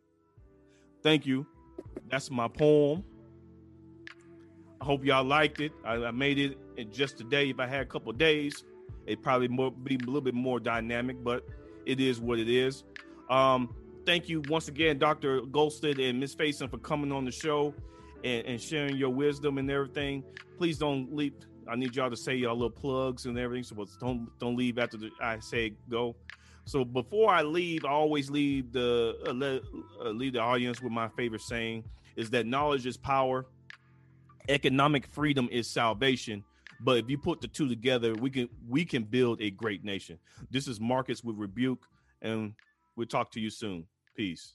Thank 1.03 1.25
you. 1.25 1.45
That's 2.09 2.31
my 2.31 2.47
poem. 2.47 3.03
I 4.81 4.85
hope 4.85 5.03
y'all 5.03 5.23
liked 5.23 5.59
it. 5.59 5.71
I, 5.85 5.95
I 5.95 6.11
made 6.11 6.37
it 6.37 6.57
in 6.77 6.91
just 6.91 7.17
today. 7.17 7.49
If 7.49 7.59
I 7.59 7.67
had 7.67 7.81
a 7.81 7.85
couple 7.85 8.11
days, 8.13 8.63
it 9.05 9.21
probably 9.21 9.47
more 9.47 9.71
be 9.71 9.95
a 9.95 9.99
little 9.99 10.21
bit 10.21 10.33
more 10.33 10.59
dynamic, 10.59 11.23
but 11.23 11.45
it 11.85 11.99
is 11.99 12.19
what 12.19 12.39
it 12.39 12.49
is. 12.49 12.83
Um, 13.29 13.75
thank 14.05 14.29
you 14.29 14.41
once 14.49 14.67
again, 14.67 14.97
Dr. 14.97 15.41
Golston 15.41 16.09
and 16.09 16.19
Miss 16.19 16.35
Faison, 16.35 16.69
for 16.69 16.77
coming 16.77 17.11
on 17.11 17.25
the 17.25 17.31
show 17.31 17.73
and, 18.23 18.45
and 18.45 18.61
sharing 18.61 18.97
your 18.97 19.09
wisdom 19.09 19.57
and 19.57 19.69
everything. 19.69 20.23
Please 20.57 20.77
don't 20.77 21.15
leave. 21.15 21.33
I 21.69 21.75
need 21.75 21.95
y'all 21.95 22.09
to 22.09 22.17
say 22.17 22.35
y'all 22.35 22.55
little 22.55 22.69
plugs 22.69 23.25
and 23.25 23.37
everything. 23.37 23.63
So 23.63 23.85
don't 23.99 24.29
don't 24.39 24.55
leave 24.55 24.77
after 24.77 24.97
the, 24.97 25.09
I 25.21 25.39
say 25.39 25.73
go. 25.89 26.15
So 26.65 26.83
before 26.83 27.31
I 27.33 27.43
leave, 27.43 27.85
I 27.85 27.89
always 27.89 28.29
leave 28.29 28.71
the 28.71 29.17
uh, 29.27 29.31
let, 29.31 29.61
uh, 30.03 30.09
leave 30.09 30.33
the 30.33 30.39
audience 30.39 30.81
with 30.81 30.91
my 30.91 31.07
favorite 31.09 31.41
saying 31.41 31.83
is 32.15 32.29
that 32.31 32.45
knowledge 32.45 32.85
is 32.85 32.97
power, 32.97 33.45
economic 34.49 35.07
freedom 35.07 35.47
is 35.51 35.69
salvation. 35.69 36.43
But 36.79 36.97
if 36.97 37.09
you 37.09 37.17
put 37.17 37.41
the 37.41 37.47
two 37.47 37.67
together, 37.67 38.13
we 38.13 38.29
can 38.29 38.49
we 38.67 38.85
can 38.85 39.03
build 39.03 39.41
a 39.41 39.49
great 39.49 39.83
nation. 39.83 40.19
This 40.51 40.67
is 40.67 40.79
Marcus 40.79 41.23
with 41.23 41.37
Rebuke, 41.37 41.85
and 42.21 42.53
we'll 42.95 43.07
talk 43.07 43.31
to 43.31 43.39
you 43.39 43.49
soon. 43.49 43.85
Peace. 44.15 44.53